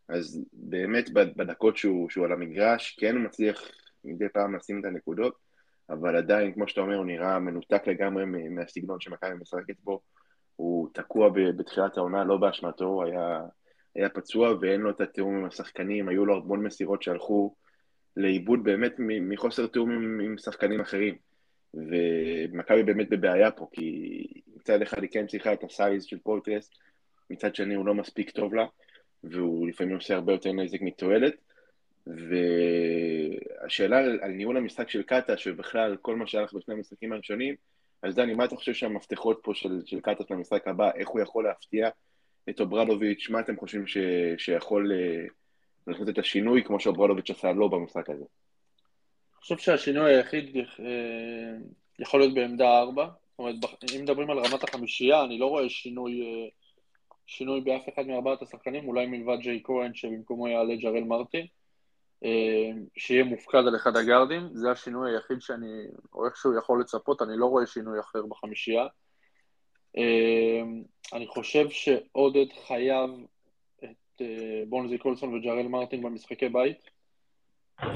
אז 0.08 0.44
באמת 0.52 1.10
בדקות 1.12 1.76
שהוא, 1.76 2.10
שהוא 2.10 2.24
על 2.24 2.32
המגרש, 2.32 2.96
כן 3.00 3.16
הוא 3.16 3.24
מצליח 3.24 3.62
מדי 4.04 4.28
פעם 4.28 4.56
לשים 4.56 4.80
את 4.80 4.84
הנקודות, 4.84 5.34
אבל 5.90 6.16
עדיין, 6.16 6.52
כמו 6.52 6.68
שאתה 6.68 6.80
אומר, 6.80 6.96
הוא 6.96 7.06
נראה 7.06 7.38
מנותק 7.38 7.82
לגמרי 7.86 8.24
מהסגנון 8.50 9.00
שמכבי 9.00 9.34
משחקת 9.40 9.80
בו, 9.84 10.00
הוא 10.58 10.88
תקוע 10.92 11.28
בתחילת 11.34 11.96
העונה, 11.96 12.24
לא 12.24 12.36
באשמתו, 12.36 12.84
הוא 12.84 13.04
היה 13.04 13.40
היה 13.94 14.08
פצוע 14.08 14.54
ואין 14.60 14.80
לו 14.80 14.90
את 14.90 15.00
התיאום 15.00 15.36
עם 15.36 15.44
השחקנים, 15.44 16.08
היו 16.08 16.26
לו 16.26 16.36
המון 16.36 16.64
מסירות 16.64 17.02
שהלכו 17.02 17.54
לאיבוד 18.16 18.64
באמת 18.64 18.94
מחוסר 18.98 19.66
תיאום 19.66 19.90
עם, 19.90 20.20
עם 20.20 20.38
שחקנים 20.38 20.80
אחרים. 20.80 21.14
ומכבי 21.74 22.82
באמת 22.82 23.08
בבעיה 23.08 23.50
פה, 23.50 23.68
כי 23.72 24.24
מצד 24.56 24.82
אחד 24.82 25.02
היא 25.02 25.10
כן 25.12 25.26
צריכה 25.26 25.52
את 25.52 25.64
ה 25.64 25.72
size 25.72 26.04
של 26.04 26.18
פוית'רס, 26.18 26.70
מצד 27.30 27.54
שני 27.54 27.74
הוא 27.74 27.86
לא 27.86 27.94
מספיק 27.94 28.30
טוב 28.30 28.54
לה, 28.54 28.66
והוא 29.24 29.68
לפעמים 29.68 29.94
עושה 29.94 30.14
הרבה 30.14 30.32
יותר 30.32 30.52
נזק 30.52 30.80
מתועלת. 30.80 31.34
והשאלה 32.06 33.98
על, 33.98 34.18
על 34.22 34.30
ניהול 34.30 34.56
המשחק 34.56 34.88
של 34.88 35.02
קטש, 35.02 35.46
ובכלל 35.46 35.96
כל 36.02 36.16
מה 36.16 36.26
שהלך 36.26 36.52
בשני 36.52 36.74
המשחקים 36.74 37.12
הראשונים, 37.12 37.54
אז 38.02 38.14
דני, 38.14 38.34
מה 38.34 38.44
אתה 38.44 38.56
חושב 38.56 38.74
שהמפתחות 38.74 39.40
פה 39.42 39.54
של, 39.54 39.82
של 39.86 40.00
קטש 40.00 40.30
למשחק 40.30 40.68
הבא, 40.68 40.90
איך 40.94 41.08
הוא 41.08 41.20
יכול 41.20 41.44
להפתיע 41.44 41.88
את 42.48 42.60
אוברדוביץ', 42.60 43.30
מה 43.30 43.40
אתם 43.40 43.56
חושבים 43.56 43.86
ש, 43.86 43.98
שיכול 44.38 44.92
אה, 44.92 45.24
לעשות 45.86 46.08
את 46.08 46.18
השינוי 46.18 46.64
כמו 46.64 46.80
שאוברדוביץ' 46.80 47.30
עשה 47.30 47.52
לו 47.52 47.68
במשחק 47.68 48.10
הזה? 48.10 48.24
אני 48.24 49.40
חושב 49.40 49.58
שהשינוי 49.58 50.14
היחיד 50.14 50.56
אה, 50.56 50.64
יכול 51.98 52.20
להיות 52.20 52.34
בעמדה 52.34 52.78
4, 52.78 53.04
זאת 53.04 53.38
אומרת, 53.38 53.54
אם 53.96 54.02
מדברים 54.02 54.30
על 54.30 54.38
רמת 54.38 54.64
החמישייה, 54.64 55.24
אני 55.24 55.38
לא 55.38 55.46
רואה 55.46 55.68
שינוי, 55.68 56.20
אה, 56.20 56.48
שינוי 57.26 57.60
באף 57.60 57.88
אחד 57.94 58.06
מארבעת 58.06 58.42
השחקנים, 58.42 58.88
אולי 58.88 59.06
מלבד 59.06 59.38
ג'יי 59.40 59.60
כהן 59.64 59.94
שבמקומו 59.94 60.48
יעלה 60.48 60.76
ג'רל 60.76 61.04
מרטין. 61.04 61.46
אה, 62.24 62.70
שיהיה 62.96 63.24
מופקד 63.24 63.58
על 63.66 63.76
אחד 63.76 63.96
הגארדים, 63.96 64.48
זה 64.52 64.70
השינוי 64.70 65.10
היחיד 65.12 65.42
שאני, 65.42 65.86
או 66.14 66.26
איכשהו 66.26 66.58
יכול 66.58 66.80
לצפות, 66.80 67.22
אני 67.22 67.36
לא 67.36 67.46
רואה 67.46 67.66
שינוי 67.66 68.00
אחר 68.00 68.26
בחמישייה. 68.26 68.86
אה, 69.98 70.62
אני 71.12 71.26
חושב 71.26 71.70
שעודד 71.70 72.46
חייב 72.66 73.10
את 73.84 74.20
אה, 74.20 74.62
בונזי 74.68 74.98
קולסון 74.98 75.34
וג'רל 75.34 75.68
מרטין 75.68 76.02
במשחקי 76.02 76.48
בית. 76.48 76.78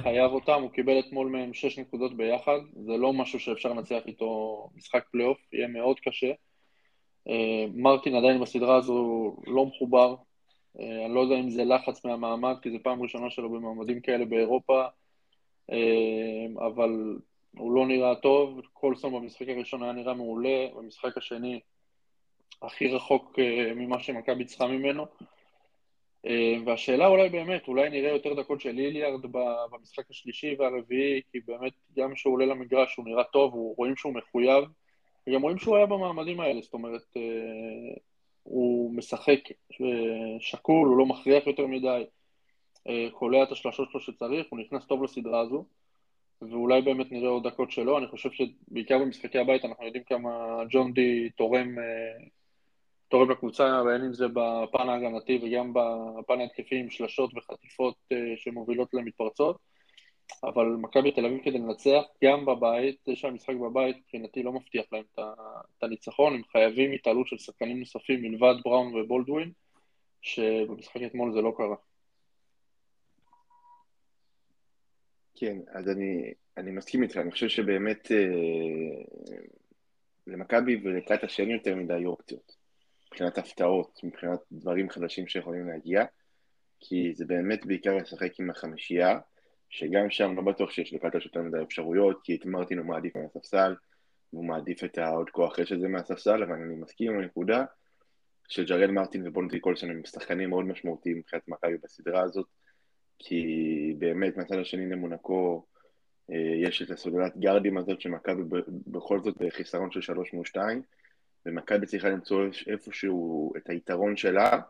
חייב 0.02 0.32
אותם, 0.32 0.62
הוא 0.62 0.70
קיבל 0.70 0.98
אתמול 0.98 1.28
מהם 1.28 1.54
שש 1.54 1.78
נקודות 1.78 2.16
ביחד, 2.16 2.58
זה 2.86 2.92
לא 2.92 3.12
משהו 3.12 3.40
שאפשר 3.40 3.68
לנצח 3.68 4.00
איתו 4.06 4.70
משחק 4.74 5.04
פלייאוף, 5.12 5.38
יהיה 5.52 5.68
מאוד 5.68 6.00
קשה. 6.00 6.32
מרטין 7.74 8.14
עדיין 8.14 8.40
בסדרה 8.40 8.76
הזו 8.76 9.36
לא 9.46 9.66
מחובר, 9.66 10.14
אני 10.78 11.14
לא 11.14 11.20
יודע 11.20 11.40
אם 11.40 11.50
זה 11.50 11.64
לחץ 11.64 12.04
מהמעמד, 12.04 12.54
כי 12.62 12.70
זו 12.70 12.78
פעם 12.82 13.02
ראשונה 13.02 13.30
שלו 13.30 13.50
במעמדים 13.50 14.00
כאלה 14.00 14.24
באירופה, 14.24 14.84
אה, 15.70 16.46
אבל 16.66 17.18
הוא 17.58 17.72
לא 17.72 17.86
נראה 17.86 18.14
טוב. 18.14 18.60
קולסון 18.72 19.12
במשחק 19.12 19.48
הראשון 19.48 19.82
היה 19.82 19.92
נראה 19.92 20.14
מעולה, 20.14 20.66
במשחק 20.76 21.18
השני 21.18 21.60
הכי 22.62 22.88
רחוק 22.88 23.38
אה, 23.38 23.72
ממה 23.74 24.00
שמכבי 24.00 24.44
צריכה 24.44 24.66
ממנו. 24.66 25.06
והשאלה 26.66 27.06
אולי 27.06 27.28
באמת, 27.28 27.68
אולי 27.68 27.90
נראה 27.90 28.10
יותר 28.10 28.34
דקות 28.34 28.60
של 28.60 28.70
ליליארד 28.70 29.20
במשחק 29.70 30.10
השלישי 30.10 30.56
והרביעי, 30.58 31.20
כי 31.32 31.40
באמת 31.40 31.72
גם 31.96 32.14
כשהוא 32.14 32.34
עולה 32.34 32.46
למגרש 32.46 32.96
הוא 32.96 33.04
נראה 33.04 33.24
טוב, 33.24 33.54
רואים 33.54 33.96
שהוא 33.96 34.14
מחויב, 34.14 34.64
וגם 35.26 35.42
רואים 35.42 35.58
שהוא 35.58 35.76
היה 35.76 35.86
במעמדים 35.86 36.40
האלה, 36.40 36.60
זאת 36.60 36.74
אומרת, 36.74 37.16
הוא 38.42 38.94
משחק 38.94 39.40
אה, 39.50 39.86
שקול, 40.40 40.88
הוא 40.88 40.96
לא 40.96 41.06
מכריח 41.06 41.46
יותר 41.46 41.66
מדי, 41.66 42.04
אה, 42.88 43.08
קולע 43.12 43.42
את 43.42 43.52
השלשות 43.52 43.90
שלו 43.90 44.00
שצריך, 44.00 44.46
הוא 44.50 44.58
נכנס 44.58 44.86
טוב 44.86 45.02
לסדרה 45.02 45.40
הזו, 45.40 45.64
ואולי 46.42 46.82
באמת 46.82 47.12
נראה 47.12 47.28
עוד 47.28 47.46
דקות 47.46 47.70
שלו. 47.70 47.98
אני 47.98 48.06
חושב 48.06 48.30
שבעיקר 48.30 48.98
במשחקי 48.98 49.38
הבית 49.38 49.64
אנחנו 49.64 49.86
יודעים 49.86 50.04
כמה 50.04 50.62
ג'ון 50.70 50.92
די 50.92 51.30
תורם, 51.30 51.78
אה, 51.78 52.24
תורם 53.08 53.30
לקבוצה, 53.30 53.82
בין 53.84 54.04
אם 54.04 54.12
זה 54.12 54.28
בפן 54.28 54.88
ההגנתי 54.88 55.40
וגם 55.42 55.72
בפן 55.74 56.40
ההתקפי 56.40 56.76
עם 56.76 56.90
שלשות 56.90 57.30
וחטיפות 57.36 57.94
שמובילות 58.36 58.94
למתפרצות. 58.94 59.71
אבל 60.44 60.66
מכבי 60.66 61.12
תל 61.12 61.26
אביב 61.26 61.40
כדי 61.44 61.58
לנצח, 61.58 62.02
גם 62.24 62.46
בבית, 62.46 62.96
זה 63.06 63.16
שהמשחק 63.16 63.54
בבית 63.54 63.96
מבחינתי 63.96 64.42
לא 64.42 64.52
מבטיח 64.52 64.84
להם 64.92 65.04
את 65.16 65.82
הניצחון, 65.82 66.34
הם 66.34 66.42
חייבים 66.52 66.92
התעלות 66.92 67.26
של 67.26 67.38
שחקנים 67.38 67.78
נוספים 67.78 68.22
מלבד 68.22 68.54
בראון 68.64 68.94
ובולדווין, 68.94 69.52
שבמשחק 70.22 71.00
אתמול 71.06 71.32
זה 71.32 71.40
לא 71.40 71.52
קרה. 71.56 71.76
כן, 75.34 75.58
אז 75.72 75.88
אני, 75.88 76.32
אני 76.56 76.70
מסכים 76.70 77.02
איתך, 77.02 77.16
אני 77.16 77.30
חושב 77.30 77.48
שבאמת 77.48 78.12
אה, 78.12 79.02
למכבי 80.26 80.80
ולקראת 80.84 81.24
השני 81.24 81.52
יותר 81.52 81.74
מדי 81.74 82.04
אופציות, 82.06 82.56
מבחינת 83.06 83.38
הפתעות, 83.38 84.00
מבחינת 84.02 84.40
דברים 84.52 84.90
חדשים 84.90 85.28
שיכולים 85.28 85.68
להגיע, 85.68 86.04
כי 86.80 87.14
זה 87.14 87.24
באמת 87.24 87.66
בעיקר 87.66 87.96
לשחק 87.96 88.40
עם 88.40 88.50
החמישייה, 88.50 89.18
שגם 89.72 90.10
שם 90.10 90.36
לא 90.36 90.42
בטוח 90.42 90.70
שיש 90.70 90.94
לקטש 90.94 91.26
יותר 91.26 91.42
מדי 91.42 91.62
אפשרויות, 91.62 92.20
כי 92.24 92.34
את 92.34 92.46
מרטין 92.46 92.78
הוא 92.78 92.86
מעדיף 92.86 93.16
מהספסל, 93.16 93.74
והוא 94.32 94.44
מעדיף 94.44 94.84
את 94.84 94.98
העוד 94.98 95.30
כוח 95.30 95.58
אש 95.58 95.72
הזה 95.72 95.88
מהספסל, 95.88 96.42
אבל 96.42 96.52
אני 96.52 96.74
מסכים 96.74 97.12
עם 97.12 97.18
הנקודה 97.18 97.64
שג'רל 98.48 98.90
מרטין 98.90 99.28
ובונטי 99.28 99.60
קולסון 99.60 99.90
הם 99.90 100.02
שחקנים 100.04 100.50
מאוד 100.50 100.64
משמעותיים 100.64 101.18
מבחינת 101.18 101.48
מכבי 101.48 101.76
בסדרה 101.82 102.20
הזאת, 102.20 102.46
כי 103.18 103.94
באמת 103.98 104.36
מהצד 104.36 104.58
השני 104.58 104.86
למונקו 104.88 105.64
אה, 106.32 106.36
יש 106.36 106.82
את 106.82 106.90
הסוללת 106.90 107.36
גארדים 107.36 107.78
הזאת 107.78 108.00
שמכבי 108.00 108.42
בכל 108.86 109.20
זאת 109.20 109.36
בחיסרון 109.38 109.90
של 109.90 110.00
שלוש 110.00 110.32
מול 110.32 110.44
שתיים, 110.44 110.82
ומכבי 111.46 111.86
צריכה 111.86 112.08
למצוא 112.08 112.44
איפשהו 112.66 113.52
את 113.56 113.70
היתרון 113.70 114.16
שלה, 114.16 114.60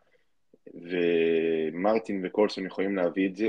ומרטין 0.75 2.27
וקולסון 2.27 2.67
יכולים 2.67 2.97
להביא 2.97 3.29
את 3.29 3.37
זה. 3.37 3.49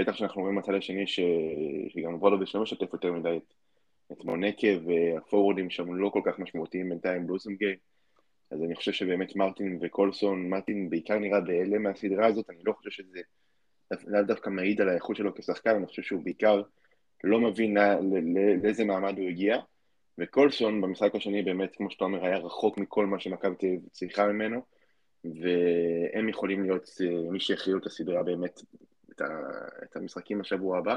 בטח 0.00 0.16
שאנחנו 0.16 0.40
רואים 0.40 0.56
מהצד 0.56 0.74
השני 0.74 1.06
ש... 1.06 1.20
שגם 1.88 2.14
וולוביץ' 2.14 2.54
לא 2.54 2.62
משתף 2.62 2.92
יותר 2.92 3.12
מדי 3.12 3.38
את, 4.12 4.24
מונקה 4.24 4.68
והפורורדים 4.86 5.70
שם 5.70 5.94
לא 5.94 6.08
כל 6.08 6.20
כך 6.24 6.38
משמעותיים 6.38 6.88
בינתיים 6.88 7.26
בלוסנגייט 7.26 7.80
אז 8.50 8.62
אני 8.62 8.74
חושב 8.76 8.92
שבאמת 8.92 9.36
מרטין 9.36 9.78
וקולסון, 9.82 10.48
מרטין 10.48 10.90
בעיקר 10.90 11.18
נראה 11.18 11.40
בהלם 11.40 11.82
מהסדרה 11.82 12.26
הזאת, 12.26 12.50
אני 12.50 12.58
לא 12.64 12.72
חושב 12.72 12.90
שזה 12.90 13.20
לאו 14.06 14.22
דווקא 14.22 14.50
מעיד 14.50 14.80
על 14.80 14.88
האיכות 14.88 15.16
שלו 15.16 15.34
כשחקן, 15.34 15.70
אני 15.76 15.86
חושב 15.86 16.02
שהוא 16.02 16.24
בעיקר 16.24 16.62
לא 17.24 17.40
מבין 17.40 17.76
לאיזה 18.62 18.84
מעמד 18.84 19.18
הוא 19.18 19.28
הגיע, 19.28 19.56
וקולסון 20.18 20.80
במשחק 20.80 21.14
השני 21.14 21.42
באמת, 21.42 21.76
כמו 21.76 21.90
שאתה 21.90 22.04
אומר, 22.04 22.24
היה 22.24 22.38
רחוק 22.38 22.78
מכל 22.78 23.06
מה 23.06 23.20
שמכבי 23.20 23.78
צריכה 23.92 24.26
ממנו, 24.26 24.60
והם 25.24 26.28
יכולים 26.28 26.62
להיות 26.62 26.90
אה, 27.00 27.30
מי 27.30 27.40
שיכריעו 27.40 27.78
את 27.78 27.86
הסדרה 27.86 28.22
באמת 28.22 28.60
את 29.84 29.96
המשחקים 29.96 30.38
בשבוע 30.38 30.78
הבא. 30.78 30.96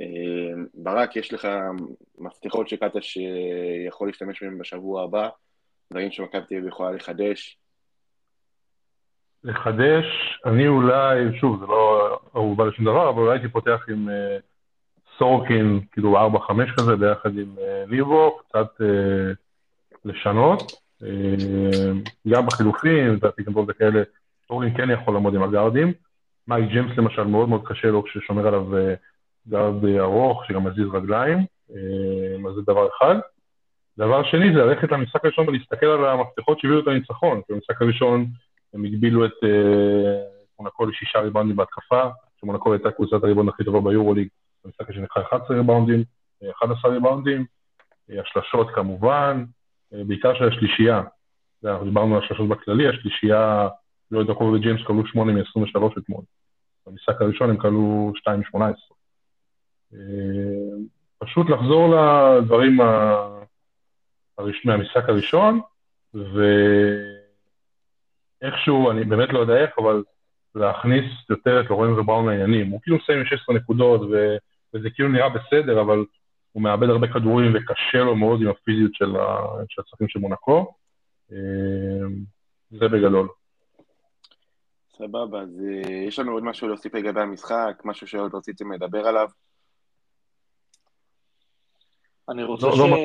אה, 0.00 0.62
ברק, 0.74 1.16
יש 1.16 1.32
לך 1.32 1.48
מפתחות 2.18 2.68
שקטש 2.68 3.18
שיכול 3.18 4.08
להשתמש 4.08 4.42
בהם 4.42 4.58
בשבוע 4.58 5.04
הבא, 5.04 5.28
דברים 5.90 6.10
שמכבי 6.10 6.40
תל 6.48 6.54
אביב 6.54 6.68
יכולה 6.68 6.90
לחדש. 6.90 7.58
לחדש, 9.44 10.04
אני 10.46 10.68
אולי, 10.68 11.38
שוב, 11.40 11.60
זה 11.60 11.66
לא 11.66 12.18
ערובה 12.34 12.64
לשום 12.64 12.84
דבר, 12.84 13.10
אבל 13.10 13.18
אולי 13.18 13.38
הייתי 13.38 13.48
פותח 13.48 13.86
עם 13.88 14.08
אה, 14.08 14.36
סורקין, 15.18 15.80
כאילו 15.92 16.16
4-5 16.16 16.52
כזה, 16.76 16.96
ביחד 16.96 17.38
עם 17.38 17.54
אה, 17.58 17.84
ליבו, 17.86 18.38
קצת 18.38 18.80
לשנות. 20.04 20.72
גם 22.28 22.46
בחילופים, 22.46 23.18
גם 23.46 23.56
וכאלה, 23.68 24.02
סורקין 24.48 24.76
כן 24.76 24.90
יכול 24.90 25.14
לעמוד 25.14 25.34
עם 25.34 25.42
הגארדים. 25.42 25.92
מייק 26.50 26.70
ג'יימס 26.70 26.98
למשל, 26.98 27.24
מאוד 27.24 27.48
מאוד 27.48 27.62
קשה 27.64 27.88
לו 27.88 28.02
כששומר 28.04 28.46
עליו 28.46 28.76
אה, 28.76 28.94
גארד 29.48 29.84
ארוך, 29.84 30.44
שגם 30.44 30.64
מזיז 30.64 30.86
רגליים, 30.92 31.38
אה, 31.70 32.48
אז 32.48 32.54
זה 32.54 32.62
דבר 32.62 32.88
אחד. 32.88 33.14
דבר 33.98 34.24
שני 34.24 34.52
זה 34.54 34.64
ללכת 34.64 34.92
למשחק 34.92 35.24
הראשון 35.24 35.48
ולהסתכל 35.48 35.86
על 35.86 36.04
המפתחות 36.04 36.60
שהביאו 36.60 36.80
את 36.80 36.86
הניצחון. 36.86 37.40
במשחק 37.48 37.82
הראשון 37.82 38.26
הם 38.74 38.84
הגבילו 38.84 39.26
את 39.26 39.44
אה, 39.44 40.22
מונקו 40.58 40.86
לשישה 40.86 41.18
ריבאונדים 41.18 41.56
בהתקפה, 41.56 42.02
שמונקו 42.40 42.72
הייתה 42.72 42.90
קבוצת 42.90 43.24
הריבאונד 43.24 43.48
הכי 43.48 43.64
טובה 43.64 43.90
ביורוליג, 43.90 44.28
במשחק 44.64 44.90
השני 44.90 45.06
11 45.16 45.56
ריבאונדים, 45.56 46.04
11 46.50 46.90
ריבאונדים, 46.90 47.44
השלשות 48.20 48.70
כמובן, 48.74 49.44
בעיקר 49.92 50.34
של 50.34 50.48
השלישייה. 50.48 51.02
אנחנו 51.64 51.84
דיברנו 51.84 52.16
על 52.16 52.22
השלשות 52.24 52.48
בכללי, 52.48 52.88
השלישייה 52.88 53.68
לא 54.10 54.18
יודע, 54.18 54.34
קובי 54.34 54.56
וג'יימס 54.56 54.80
כלו 54.86 55.06
8 55.06 55.32
מ-23 55.32 55.98
אתמול. 55.98 56.22
במשחק 56.90 57.22
הראשון 57.22 57.50
הם 57.50 57.56
כלו 57.56 58.12
2 58.16 58.40
מ-18. 58.40 58.60
אה, 59.94 59.98
פשוט 61.18 61.50
לחזור 61.50 61.94
לדברים 61.94 62.76
מהמשחק 64.64 65.08
הראשון, 65.08 65.60
ואיכשהו, 68.42 68.90
אני 68.90 69.04
באמת 69.04 69.28
לא 69.32 69.38
יודע 69.38 69.56
איך, 69.56 69.70
אבל 69.78 70.02
להכניס 70.54 71.04
יותר 71.30 71.60
את 71.60 71.70
לורן 71.70 71.92
ובראון 71.92 72.26
לעניינים. 72.26 72.70
הוא 72.70 72.80
כאילו 72.82 72.96
מסיים 72.96 73.18
עם 73.18 73.24
16 73.24 73.56
נקודות, 73.56 74.00
ו... 74.00 74.36
וזה 74.74 74.90
כאילו 74.90 75.08
נראה 75.08 75.28
בסדר, 75.28 75.80
אבל 75.80 76.04
הוא 76.52 76.62
מאבד 76.62 76.88
הרבה 76.88 77.08
כדורים 77.08 77.52
וקשה 77.54 77.98
לו 77.98 78.16
מאוד 78.16 78.42
עם 78.42 78.48
הפיזיות 78.48 78.94
של 78.94 79.80
הצרכים 79.80 80.08
של 80.08 80.18
מונקו. 80.18 80.74
אה, 81.32 82.06
זה 82.70 82.88
בגדול. 82.88 83.28
סבבה, 85.00 85.40
אז 85.40 85.60
אה, 85.68 85.92
יש 85.92 86.18
לנו 86.18 86.32
עוד 86.32 86.44
משהו 86.44 86.68
להוסיף 86.68 86.94
לגבי 86.94 87.20
המשחק, 87.20 87.82
משהו 87.84 88.06
שעוד 88.06 88.34
רציתם 88.34 88.72
לדבר 88.72 89.06
עליו? 89.06 89.28
אני 92.28 92.44
רוצה 92.44 92.66
לא- 92.66 92.72
ש... 92.72 92.78
לא 92.78 92.96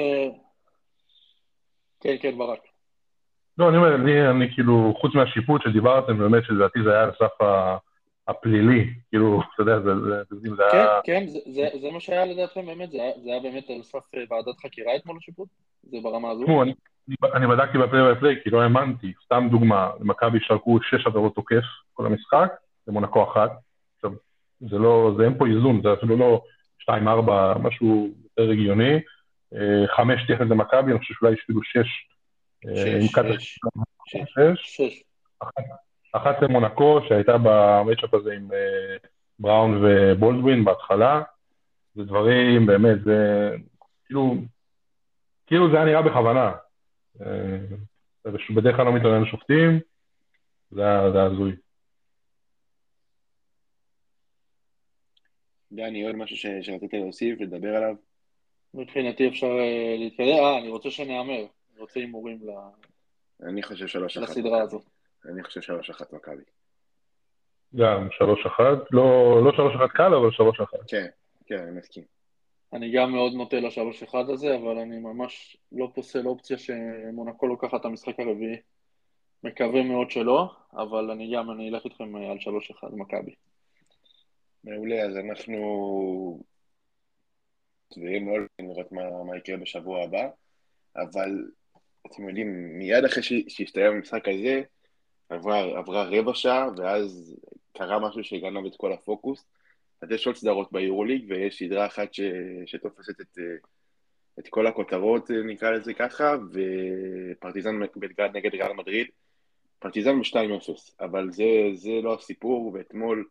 כן, 1.99 2.15
כן, 2.21 2.37
ברק. 2.37 2.59
לא, 3.57 3.69
אני 3.69 3.77
אומר, 3.77 3.95
אני, 3.95 4.29
אני 4.29 4.53
כאילו, 4.53 4.93
חוץ 5.01 5.15
מהשיפוט 5.15 5.61
שדיברתם, 5.63 6.17
באמת 6.17 6.43
שלדעתי 6.45 6.79
זה 6.83 6.91
היה 6.91 7.03
על 7.03 7.11
סף 7.11 7.41
ה- 7.41 7.77
הפלילי, 8.27 8.93
כאילו, 9.09 9.41
אתה 9.53 9.61
יודע, 9.61 9.79
זה, 9.79 9.89
זה, 10.29 10.63
כן. 10.71 10.85
כן, 11.03 11.27
זה- 11.27 11.39
זה- 11.45 11.69
זה 11.81 11.91
מה 11.91 11.99
שהיה 11.99 12.25
לדעתכם 12.25 12.65
באמת, 12.65 12.91
זה 12.91 12.97
היה- 13.25 13.39
באמת 13.39 13.69
על 13.69 13.83
סף 13.83 14.15
אה, 14.15 14.23
ועדת 14.29 14.59
חקירה 14.65 14.95
אתמול 14.95 15.17
השיפוט? 15.17 15.49
זה 15.83 15.97
ברמה 16.03 16.29
הזו? 16.31 16.43
תשמעו, 16.43 16.63
אני, 17.33 17.47
בדקתי 17.47 17.77
בפליי 17.77 18.13
בפליי, 18.15 18.35
כי 18.43 18.49
לא 18.49 18.61
האמנתי, 18.61 19.13
סתם 19.25 19.47
דוגמה, 19.51 19.89
למכבי 19.99 20.37
שרקו 20.41 20.79
שש 20.81 21.07
עבירות 21.07 21.35
תוקף 21.35 21.63
כל 21.93 22.05
המשחק, 22.05 22.53
למונקו 22.87 23.23
אחת. 23.31 23.51
עכשיו, 23.95 24.11
זה 24.59 24.77
לא, 24.77 25.13
זה 25.17 25.23
אין 25.23 25.37
פה 25.37 25.45
איזון, 25.47 25.81
זה 25.83 25.93
אפילו 25.93 26.17
לא 26.17 26.41
שתיים, 26.79 27.07
ארבע, 27.07 27.53
משהו 27.63 28.07
יותר 28.23 28.51
הגיוני. 28.51 28.93
אה, 29.55 29.83
חמש 29.95 30.21
תכף 30.27 30.41
למכבי, 30.41 30.91
אני 30.91 30.99
חושב 30.99 31.13
שאולי 31.13 31.33
יש 31.33 31.39
אפילו 31.43 31.63
שש. 31.63 31.87
אה, 32.67 33.01
שש, 33.01 33.13
קאטה 33.15 33.27
שש, 33.39 34.21
שש. 34.57 35.03
אחת 36.17 36.41
למונקו, 36.41 36.99
שהייתה 37.07 37.31
במצ'אפ 37.43 38.13
הזה 38.13 38.33
עם 38.33 38.51
אה, 38.53 38.97
בראון 39.39 39.83
ובולדווין 39.83 40.65
בהתחלה. 40.65 41.21
זה 41.95 42.03
דברים, 42.03 42.65
באמת, 42.65 43.03
זה 43.03 43.49
כאילו, 44.05 44.35
כאילו 45.47 45.69
זה 45.71 45.75
היה 45.77 45.85
נראה 45.85 46.01
בכוונה. 46.01 46.51
אה, 47.21 47.57
בדרך 48.55 48.75
כלל 48.75 48.85
לא 48.85 48.93
מתעניין 48.93 49.21
לשופטים, 49.23 49.79
זה 50.71 50.81
היה 50.81 51.23
הזוי. 51.23 51.51
דני, 55.71 56.05
עוד 56.07 56.15
משהו 56.15 56.37
ש- 56.37 56.45
שרצית 56.65 56.93
להוסיף, 56.93 57.41
לדבר 57.41 57.75
עליו? 57.75 57.95
מבחינתי 58.73 59.27
אפשר 59.27 59.47
אה, 59.59 59.95
להתקדם. 59.99 60.25
אה, 60.27 60.57
אני 60.59 60.69
רוצה 60.69 60.91
שנהמר. 60.91 61.45
אני 61.73 61.79
רוצה 61.79 61.99
הימורים 61.99 62.39
ל- 62.43 62.51
אני 63.47 63.63
חושב 63.63 63.87
שלוש 63.87 64.17
אחת. 64.17 64.29
לסדרה 64.29 64.61
הזאת. 64.61 64.83
אני 65.29 65.43
חושב 65.43 65.61
שלוש 65.61 65.89
אחת 65.89 66.13
מכבי. 66.13 66.43
גם 67.75 68.07
שלוש 68.11 68.45
אחת, 68.45 68.91
לא, 68.91 69.39
לא 69.43 69.51
שלוש 69.55 69.75
אחת 69.75 69.91
קל, 69.95 70.13
אבל 70.13 70.31
שלוש 70.31 70.59
אחת. 70.59 70.79
כן, 70.87 71.07
כן, 71.45 71.57
אני 71.57 71.77
מסכים. 71.77 72.03
אני 72.73 72.91
גם 72.91 73.11
מאוד 73.11 73.33
נוטה 73.33 73.59
לשלוש 73.59 74.03
אחד 74.03 74.29
הזה, 74.29 74.55
אבל 74.55 74.77
אני 74.77 74.97
ממש 74.97 75.57
לא 75.71 75.91
פוסל 75.95 76.27
אופציה 76.27 76.57
שמונקו 76.57 77.47
לוקחת 77.47 77.81
את 77.81 77.85
המשחק 77.85 78.19
הרביעי. 78.19 78.57
מקווה 79.43 79.83
מאוד 79.83 80.11
שלא, 80.11 80.51
אבל 80.73 81.11
אני 81.11 81.35
גם, 81.35 81.51
אני 81.51 81.69
אלך 81.69 81.85
איתכם 81.85 82.15
אה, 82.15 82.31
על 82.31 82.39
שלוש 82.39 82.71
אחד 82.71 82.87
מכבי. 82.93 83.35
מעולה, 84.63 85.05
אז 85.05 85.17
אנחנו 85.17 86.43
צביעים 87.93 88.25
מאוד 88.25 88.41
לראות 88.61 88.91
מה, 88.91 89.23
מה 89.23 89.37
יקרה 89.37 89.57
בשבוע 89.57 90.03
הבא, 90.03 90.27
אבל 90.95 91.45
אתם 92.07 92.27
יודעים, 92.27 92.79
מיד 92.79 93.05
אחרי 93.05 93.23
שהסתיים 93.47 93.91
המשחק 93.91 94.27
הזה, 94.27 94.61
עברה, 95.29 95.59
עברה 95.79 96.03
רבע 96.03 96.33
שעה, 96.33 96.69
ואז 96.77 97.35
קרה 97.77 97.99
משהו 97.99 98.23
שגנב 98.23 98.65
את 98.65 98.75
כל 98.77 98.93
הפוקוס. 98.93 99.45
אז 100.01 100.11
יש 100.11 100.27
עוד 100.27 100.35
סדרות 100.35 100.71
ביורוליג, 100.71 101.25
ויש 101.29 101.59
סדרה 101.59 101.85
אחת 101.85 102.13
ש, 102.13 102.21
שתופסת 102.65 103.21
את, 103.21 103.37
אה, 103.39 103.43
את 104.39 104.47
כל 104.47 104.67
הכותרות, 104.67 105.31
אה, 105.31 105.43
נקרא 105.43 105.71
לזה 105.71 105.93
ככה, 105.93 106.35
ופרטיזן 106.51 107.79
בלגרד 107.95 108.37
נגד 108.37 108.53
ריאל 108.53 108.73
מדריד. 108.73 109.07
פרטיזן 109.79 110.19
ב-2-0, 110.19 110.91
אבל 110.99 111.31
זה, 111.31 111.43
זה 111.73 111.91
לא 112.03 112.13
הסיפור, 112.13 112.71
ואתמול 112.73 113.27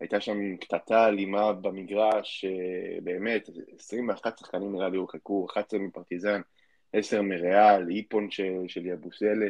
הייתה 0.00 0.20
שם 0.20 0.56
קטטה 0.56 1.08
אלימה 1.08 1.52
במגרש, 1.52 2.44
אה, 2.44 3.00
באמת, 3.02 3.48
21 3.78 4.38
שחקנים 4.38 4.72
נראה 4.72 4.88
לי 4.88 4.96
הורחקו, 4.96 5.46
11 5.50 5.80
מפרטיזן, 5.80 6.40
10 6.92 7.22
מריאל, 7.22 7.90
איפון 7.90 8.30
של, 8.30 8.52
של 8.68 8.86
יבוסלה, 8.86 9.46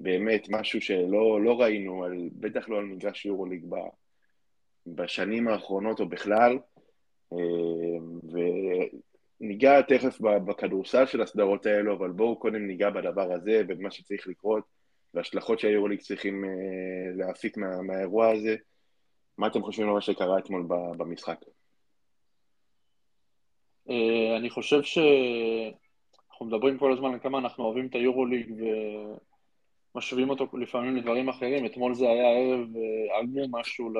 באמת 0.00 0.46
משהו 0.50 0.80
שלא 0.80 1.44
לא 1.44 1.60
ראינו, 1.60 2.04
על, 2.04 2.28
בטח 2.32 2.68
לא 2.68 2.78
על 2.78 2.84
מגרש 2.84 3.26
יורוליג 3.26 3.64
בשנים 4.86 5.48
האחרונות 5.48 6.00
או 6.00 6.08
בכלל, 6.08 6.58
אה, 7.32 7.38
וניגע 9.40 9.82
תכף 9.82 10.20
בכדורסל 10.20 11.06
של 11.06 11.22
הסדרות 11.22 11.66
האלו, 11.66 11.94
אבל 11.96 12.10
בואו 12.10 12.36
קודם 12.36 12.66
ניגע 12.66 12.90
בדבר 12.90 13.32
הזה, 13.32 13.62
במה 13.66 13.90
שצריך 13.90 14.28
לקרות, 14.28 14.64
וההשלכות 15.14 15.60
שהיורוליג 15.60 16.00
צריכים 16.00 16.44
אה, 16.44 16.50
להפיק 17.16 17.56
מה, 17.56 17.82
מהאירוע 17.82 18.30
הזה. 18.30 18.56
מה 19.38 19.46
אתם 19.46 19.62
חושבים 19.62 19.88
על 19.88 19.94
מה 19.94 20.00
שקרה 20.00 20.38
אתמול 20.38 20.66
במשחק? 20.96 21.38
אה, 23.90 24.36
אני 24.36 24.50
חושב 24.50 24.82
שאנחנו 24.82 26.46
מדברים 26.46 26.78
כל 26.78 26.92
הזמן 26.92 27.12
על 27.12 27.18
כמה 27.18 27.38
אנחנו 27.38 27.64
אוהבים 27.64 27.86
את 27.86 27.94
היורוליג 27.94 28.52
ומשווים 29.94 30.30
אותו 30.30 30.46
לפעמים 30.52 30.96
לדברים 30.96 31.28
אחרים. 31.28 31.66
אתמול 31.66 31.94
זה 31.94 32.08
היה 32.08 32.28
ערב 32.28 32.68
אה, 32.76 33.18
עגום 33.18 33.56
משהו 33.56 33.90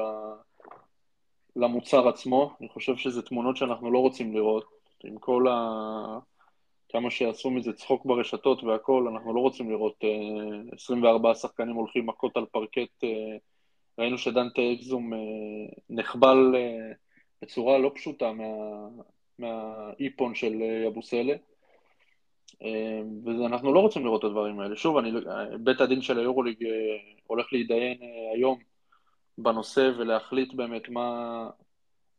למוצר 1.57 2.09
עצמו. 2.09 2.57
אני 2.61 2.69
חושב 2.69 2.97
שזה 2.97 3.23
תמונות 3.23 3.57
שאנחנו 3.57 3.91
לא 3.91 3.99
רוצים 3.99 4.35
לראות. 4.35 4.65
עם 5.05 5.19
כל 5.19 5.47
ה... 5.49 6.19
כמה 6.89 7.11
שעשו 7.11 7.51
מזה 7.51 7.73
צחוק 7.73 8.07
ברשתות 8.07 8.65
והכל, 8.65 9.09
אנחנו 9.13 9.35
לא 9.35 9.41
רוצים 9.41 9.71
לראות 9.71 10.05
אה, 10.05 10.75
24 10.75 11.35
שחקנים 11.35 11.75
הולכים 11.75 12.07
מכות 12.07 12.37
על 12.37 12.47
פרקט. 12.47 13.05
אה, 13.05 13.37
ראינו 13.99 14.19
שדנטה 14.19 14.63
אקזום 14.73 15.15
אה, 15.15 15.19
נחבל 15.91 16.55
אה, 16.57 16.93
בצורה 17.43 17.79
לא 17.79 17.91
פשוטה 17.95 18.33
מה... 18.33 18.45
מהאיפון 19.39 20.35
של 20.35 20.63
אה, 20.63 20.85
יבוסלה. 20.87 21.33
אה, 21.33 21.37
ואנחנו 23.25 23.73
לא 23.73 23.81
רוצים 23.81 24.05
לראות 24.05 24.21
את 24.21 24.25
הדברים 24.25 24.61
האלה. 24.61 24.77
שוב, 24.77 24.97
אני, 24.97 25.11
בית 25.61 25.81
הדין 25.81 26.03
של 26.03 26.19
היורוליג 26.19 26.65
אה, 26.65 26.71
הולך 27.27 27.53
להתדיין 27.53 27.99
אה, 28.03 28.33
היום 28.35 28.59
בנושא 29.39 29.91
ולהחליט 29.99 30.55
באמת 30.55 30.89
מה, 30.89 31.51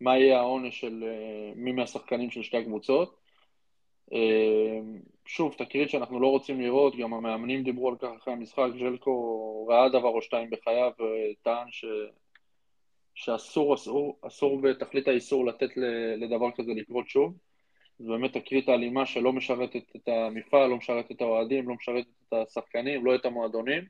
מה 0.01 0.17
יהיה 0.17 0.39
העונש 0.39 0.79
של 0.79 1.03
אה, 1.07 1.51
מי 1.55 1.71
מהשחקנים 1.71 2.31
של 2.31 2.43
שתי 2.43 2.57
הקבוצות. 2.57 3.15
אה, 4.13 4.79
שוב, 5.25 5.55
תקרית 5.57 5.89
שאנחנו 5.89 6.19
לא 6.19 6.27
רוצים 6.27 6.61
לראות, 6.61 6.95
גם 6.95 7.13
המאמנים 7.13 7.63
דיברו 7.63 7.89
על 7.89 7.95
כך 7.99 8.09
אחרי 8.17 8.33
המשחק, 8.33 8.67
ז'לקו 8.79 9.67
ראה 9.69 9.89
דבר 9.89 10.09
או 10.09 10.21
שתיים 10.21 10.49
בחייו 10.49 10.91
וטען 10.99 11.67
ש... 11.71 11.85
שאסור, 13.15 13.75
אסור, 13.75 14.19
אסור 14.21 14.61
בתכלית 14.61 15.07
האיסור 15.07 15.45
לתת 15.45 15.69
לדבר 16.17 16.51
כזה 16.51 16.71
לקרות 16.75 17.09
שוב. 17.09 17.33
זו 17.99 18.11
באמת 18.11 18.37
תקרית 18.37 18.69
האלימה 18.69 19.05
שלא 19.05 19.33
משרתת 19.33 19.83
את 19.95 20.07
המפעל, 20.07 20.69
לא 20.69 20.77
משרתת 20.77 21.11
את 21.11 21.21
האוהדים, 21.21 21.69
לא 21.69 21.75
משרתת 21.75 22.07
את 22.27 22.33
השחקנים, 22.33 23.05
לא 23.05 23.15
את 23.15 23.25
המועדונים. 23.25 23.83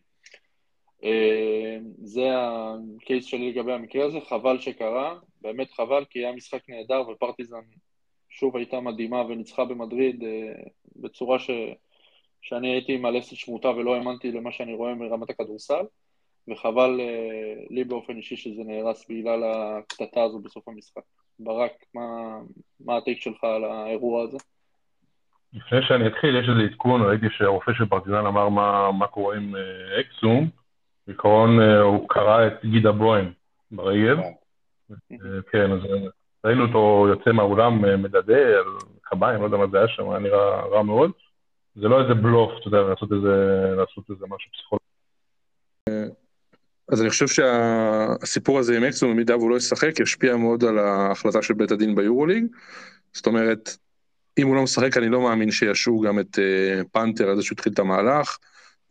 אה, 1.03 1.77
זה 2.01 2.27
הקייס 2.33 3.25
שלי 3.25 3.51
לגבי 3.51 3.73
המקרה 3.73 4.05
הזה, 4.05 4.21
חבל 4.21 4.59
שקרה, 4.59 5.19
באמת 5.41 5.71
חבל, 5.71 6.05
כי 6.09 6.19
היה 6.19 6.31
משחק 6.31 6.69
נהדר 6.69 7.09
ופרטיזן 7.09 7.61
שוב 8.29 8.57
הייתה 8.57 8.79
מדהימה 8.79 9.21
וניצחה 9.21 9.65
במדריד 9.65 10.23
אה, 10.23 10.53
בצורה 10.95 11.39
ש... 11.39 11.49
שאני 12.41 12.71
הייתי 12.71 12.93
עם 12.93 13.05
הלסת 13.05 13.35
שמוטה 13.35 13.69
ולא 13.69 13.95
האמנתי 13.95 14.31
למה 14.31 14.51
שאני 14.51 14.73
רואה 14.73 14.95
מרמת 14.95 15.29
הכדורסל. 15.29 15.83
וחבל 16.47 16.99
אה, 17.01 17.63
לי 17.69 17.83
באופן 17.83 18.17
אישי 18.17 18.35
שזה 18.37 18.63
נהרס 18.63 19.05
בגלל 19.09 19.43
הקטטה 19.43 20.23
הזו 20.23 20.39
בסוף 20.39 20.67
המשחק. 20.67 21.01
ברק, 21.39 21.71
מה, 21.95 22.01
מה 22.85 22.97
הטייק 22.97 23.21
שלך 23.21 23.43
על 23.43 23.63
האירוע 23.63 24.23
הזה? 24.23 24.37
לפני 25.53 25.79
שאני 25.87 26.07
אתחיל, 26.07 26.35
יש 26.35 26.49
איזה 26.49 26.61
עדכון, 26.61 27.01
ראיתי 27.01 27.25
שהרופא 27.29 27.71
של 27.73 27.85
פרטיזן 27.85 28.25
אמר 28.25 28.49
מה, 28.49 28.91
מה 28.91 29.07
קורה 29.07 29.35
עם 29.35 29.55
אה, 29.55 30.01
אקסום. 30.01 30.49
בעיקרון 31.07 31.59
אה, 31.61 31.79
הוא 31.79 32.09
קרא 32.09 32.47
את 32.47 32.65
גידה 32.65 32.91
בוהן 32.91 33.31
ברגל. 33.71 34.17
אה, 35.11 35.17
כן, 35.51 35.71
אז 35.71 35.79
ראינו 36.45 36.65
אותו 36.65 37.05
יוצא 37.09 37.31
מהאולם 37.31 38.03
מדדה 38.03 38.57
על 38.57 38.65
קביים, 39.01 39.39
לא 39.39 39.45
יודע 39.45 39.57
מה 39.57 39.67
זה 39.67 39.77
היה 39.77 39.87
שם, 39.87 40.09
היה 40.09 40.19
נראה 40.19 40.65
רע 40.65 40.83
מאוד. 40.83 41.11
זה 41.75 41.87
לא 41.87 42.01
איזה 42.01 42.13
בלוף, 42.13 42.51
אתה 42.59 42.67
יודע, 42.67 42.81
לעשות 42.81 43.11
איזה, 43.11 43.65
לעשות 43.77 44.09
איזה 44.09 44.25
משהו 44.29 44.51
פסיכולוגי. 44.51 44.85
אז 46.91 47.01
אני 47.01 47.09
חושב 47.09 47.27
שהסיפור 47.27 48.59
הזה 48.59 48.77
עם 48.77 48.83
אקסום, 48.83 49.11
במידה 49.11 49.37
והוא 49.37 49.49
לא 49.49 49.55
ישחק, 49.55 49.99
ישפיע 49.99 50.35
מאוד 50.35 50.63
על 50.63 50.79
ההחלטה 50.79 51.41
של 51.41 51.53
בית 51.53 51.71
הדין 51.71 51.95
ביורוליג. 51.95 52.45
זאת 53.13 53.27
אומרת, 53.27 53.77
אם 54.37 54.47
הוא 54.47 54.55
לא 54.55 54.63
משחק, 54.63 54.97
אני 54.97 55.09
לא 55.09 55.21
מאמין 55.21 55.51
שישעו 55.51 56.01
גם 56.01 56.19
את 56.19 56.39
uh, 56.39 56.87
פנתר 56.91 57.29
על 57.29 57.35
זה 57.35 57.41
שהוא 57.41 57.55
את 57.67 57.79
המהלך, 57.79 58.37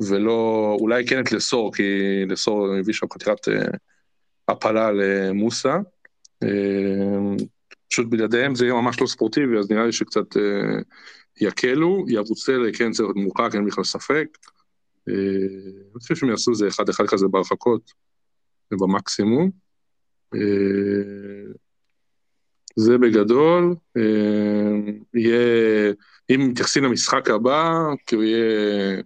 ולא, 0.01 0.77
אולי 0.81 1.07
כן 1.07 1.21
את 1.21 1.33
לסור, 1.33 1.75
כי 1.75 1.83
לסור 2.29 2.75
הביא 2.81 2.95
שם 2.95 3.07
חתירת 3.15 3.49
uh, 3.49 3.77
הפלה 4.49 4.91
למוסה. 4.93 5.77
Uh, 6.45 7.45
פשוט 7.91 8.07
בלעדיהם 8.09 8.55
זה 8.55 8.65
יהיה 8.65 8.75
ממש 8.75 9.01
לא 9.01 9.07
ספורטיבי, 9.07 9.59
אז 9.59 9.71
נראה 9.71 9.87
לי 9.87 9.93
שקצת 9.93 10.37
uh, 10.37 10.41
יקלו. 11.41 12.05
יבוצל 12.09 12.71
כן 12.73 12.91
צריך 12.91 13.07
להיות 13.07 13.17
מורחק, 13.17 13.55
אין 13.55 13.67
בכלל 13.67 13.85
ספק. 13.85 14.27
אני 15.09 16.01
חושב 16.01 16.15
שהם 16.15 16.31
יעשו 16.31 16.51
איזה 16.51 16.69
אחד 16.69 16.89
אחד 16.89 17.07
כזה 17.07 17.27
בהרחקות. 17.29 18.09
ובמקסימום. 18.73 19.51
אה, 20.35 21.53
זה 22.77 22.99
בגדול, 22.99 23.75
אה, 23.97 24.93
יהיה, 25.15 25.93
אם 26.31 26.49
מתייחסים 26.51 26.85
למשחק 26.85 27.31
הבא, 27.31 27.75
כאילו 28.07 28.23
יהיה, 28.23 29.03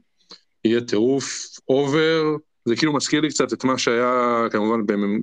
יהיה 0.64 0.80
טירוף 0.80 1.58
אובר, 1.68 2.36
זה 2.64 2.76
כאילו 2.76 2.92
מזכיר 2.92 3.20
לי 3.20 3.28
קצת 3.28 3.52
את 3.52 3.64
מה 3.64 3.78
שהיה 3.78 4.44
כמובן 4.50 4.80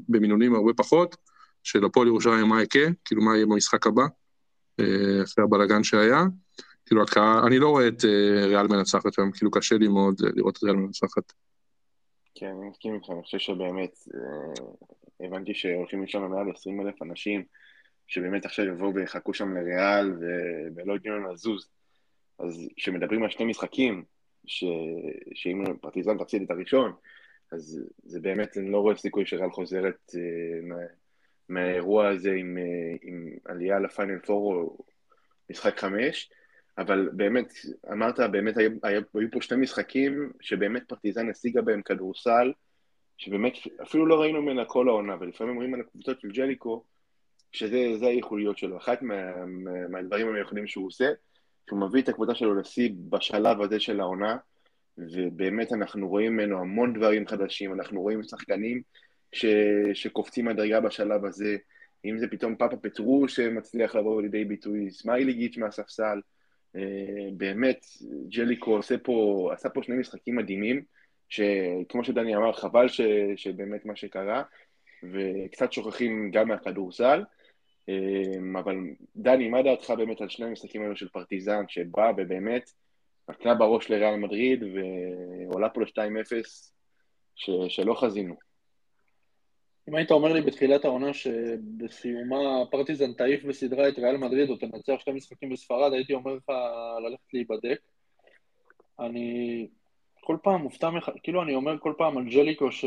במינונים 0.09 0.55
הרבה 0.55 0.73
פחות, 0.73 1.15
של 1.63 1.85
הפועל 1.85 2.07
ירושלים 2.07 2.47
מה 2.47 2.63
יקרה, 2.63 2.87
כאילו 3.05 3.21
מה 3.21 3.35
יהיה 3.35 3.45
במשחק 3.45 3.87
הבא, 3.87 4.03
אה, 4.79 5.23
אחרי 5.23 5.43
הבלאגן 5.43 5.83
שהיה. 5.83 6.23
כאילו 6.89 7.03
הקהל, 7.03 7.45
אני 7.47 7.59
לא 7.59 7.69
רואה 7.69 7.87
את 7.87 8.03
ריאל 8.47 8.67
מנצחת 8.67 9.17
היום, 9.17 9.31
כאילו 9.31 9.51
קשה 9.51 9.77
לי 9.77 9.87
מאוד 9.87 10.15
לראות 10.35 10.57
את 10.57 10.63
ריאל 10.63 10.75
מנצחת. 10.75 11.33
כן, 12.35 12.45
אני 12.45 12.69
מסכים 12.69 12.95
איתך, 12.95 13.09
אני 13.09 13.23
חושב 13.23 13.37
שבאמת, 13.37 13.91
אה, 14.15 15.25
הבנתי 15.25 15.53
שהולכים 15.53 16.03
לשם 16.03 16.21
מעל 16.21 16.51
20 16.51 16.81
אלף 16.81 17.01
אנשים, 17.01 17.43
שבאמת 18.07 18.45
עכשיו 18.45 18.65
יבואו 18.65 18.93
ויחכו 18.93 19.33
שם 19.33 19.57
לריאל 19.57 20.13
ולא 20.75 20.93
ייתנו 20.93 21.11
להם 21.11 21.33
לזוז. 21.33 21.69
אז 22.39 22.67
כשמדברים 22.75 23.23
על 23.23 23.29
שני 23.29 23.45
משחקים, 23.45 24.03
ש... 24.45 24.63
שאם 25.33 25.63
פרטיזן 25.81 26.17
תפסיד 26.17 26.41
את 26.41 26.51
הראשון, 26.51 26.93
אז 27.51 27.81
זה 28.03 28.19
באמת, 28.19 28.57
אני 28.57 28.71
לא 28.71 28.77
רואה 28.77 28.95
סיכוי 28.95 29.25
שריאל 29.25 29.51
חוזרת 29.51 30.11
אה, 30.15 30.61
מה... 30.61 30.75
מהאירוע 31.49 32.07
הזה 32.07 32.31
עם, 32.31 32.57
אה, 32.57 32.95
עם 33.01 33.29
עלייה 33.45 33.79
לפיינל 33.79 34.19
פור 34.19 34.53
או 34.53 34.77
משחק 35.49 35.79
חמש. 35.79 36.31
אבל 36.77 37.09
באמת, 37.13 37.53
אמרת, 37.91 38.19
באמת 38.19 38.57
היו, 38.57 38.71
היו, 38.83 39.31
פה 39.31 39.41
שני 39.41 39.57
משחקים 39.57 40.31
שבאמת 40.41 40.83
פרטיזן 40.87 41.29
השיגה 41.29 41.61
בהם 41.61 41.81
כדורסל, 41.81 42.51
שבאמת 43.17 43.53
אפילו 43.81 44.05
לא 44.05 44.21
ראינו 44.21 44.41
ממנה 44.41 44.65
כל 44.65 44.89
העונה, 44.89 45.15
ולפעמים 45.19 45.53
אומרים 45.53 45.73
על 45.73 45.79
הקבוצות 45.79 46.21
של 46.21 46.27
ג'ליקו, 46.31 46.83
שזה 47.51 48.05
הייחודיות 48.07 48.57
שלו. 48.57 48.77
אחת 48.77 49.01
מה, 49.01 49.45
מה, 49.45 49.87
מהדברים 49.87 50.27
המיוחדים 50.27 50.67
שהוא 50.67 50.87
עושה, 50.87 51.11
שהוא 51.69 51.79
מביא 51.79 52.01
את 52.01 52.09
הקבוצה 52.09 52.35
שלו 52.35 52.55
לשיא 52.55 52.89
בשלב 53.09 53.61
הזה 53.61 53.79
של 53.79 53.99
העונה, 53.99 54.37
ובאמת 54.97 55.73
אנחנו 55.73 56.07
רואים 56.07 56.33
ממנו 56.33 56.59
המון 56.59 56.93
דברים 56.93 57.27
חדשים, 57.27 57.73
אנחנו 57.73 58.01
רואים 58.01 58.23
שחקנים 58.23 58.81
ש, 59.31 59.45
שקופצים 59.93 60.45
מדרגה 60.45 60.79
בשלב 60.79 61.25
הזה, 61.25 61.57
אם 62.05 62.17
זה 62.19 62.27
פתאום 62.27 62.55
פאפה 62.55 62.77
פטרו 62.77 63.27
שמצליח 63.27 63.95
לבוא 63.95 64.21
לידי 64.21 64.45
ביטוי, 64.45 64.91
סמיילי 64.91 65.33
גיץ' 65.33 65.57
מהספסל, 65.57 66.19
באמת, 67.33 67.85
ג'ליקו 68.29 68.75
עושה 68.75 68.97
פה, 68.97 69.49
עשה 69.53 69.69
פה 69.69 69.83
שני 69.83 69.95
משחקים 69.95 70.35
מדהימים, 70.35 70.83
שכמו 71.29 72.03
שדני 72.03 72.35
אמר, 72.35 72.53
חבל 72.53 72.87
ש, 72.87 73.01
שבאמת 73.35 73.85
מה 73.85 73.95
שקרה, 73.95 74.43
וקצת 75.03 75.73
שוכחים 75.73 76.31
גם 76.31 76.47
מהכדורסל. 76.47 77.23
אה, 77.89 78.59
אבל 78.59 78.75
דני, 79.15 79.49
מה 79.49 79.61
דעתך 79.61 79.93
באמת 79.97 80.21
על 80.21 80.29
שני 80.29 80.45
המשחקים 80.45 80.81
האלו 80.81 80.95
של 80.95 81.09
פרטיזן, 81.09 81.63
שבא 81.67 82.11
ובאמת 82.17 82.69
נתנה 83.29 83.55
בראש 83.55 83.89
לריאל 83.89 84.15
מדריד 84.15 84.63
ועולה 84.63 85.69
פה 85.69 85.81
ל-2-0 85.81 86.33
שלא 87.69 87.93
חזינו? 87.93 88.48
אם 89.89 89.95
היית 89.95 90.11
אומר 90.11 90.33
לי 90.33 90.41
בתחילת 90.41 90.85
העונה 90.85 91.13
שבסיומה 91.13 92.65
פרטיזן 92.71 93.13
תעיף 93.13 93.43
בסדרה 93.43 93.89
את 93.89 93.99
ריאל 93.99 94.17
מדריד 94.17 94.49
או 94.49 94.55
תנצח 94.55 94.93
שתי 94.99 95.11
משחקים 95.11 95.49
בספרד, 95.49 95.93
הייתי 95.93 96.13
אומר 96.13 96.33
לך 96.33 96.49
ללכת 97.03 97.33
להיבדק. 97.33 97.79
אני 98.99 99.67
כל 100.21 100.37
פעם 100.43 100.61
מופתע, 100.61 100.89
מח... 100.89 101.09
כאילו 101.23 101.43
אני 101.43 101.55
אומר 101.55 101.79
כל 101.79 101.93
פעם 101.97 102.17
על 102.17 102.25
ג'ליקו 102.25 102.71
ש... 102.71 102.85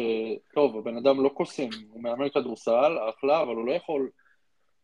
טוב, 0.55 0.77
הבן 0.77 0.97
אדם 0.97 1.23
לא 1.23 1.29
קוסם, 1.29 1.69
הוא 1.91 2.03
מאמן 2.03 2.29
כדורסל, 2.29 2.99
אחלה, 3.11 3.43
אבל 3.43 3.55
הוא 3.55 3.67
לא 3.67 3.73
יכול, 3.73 4.11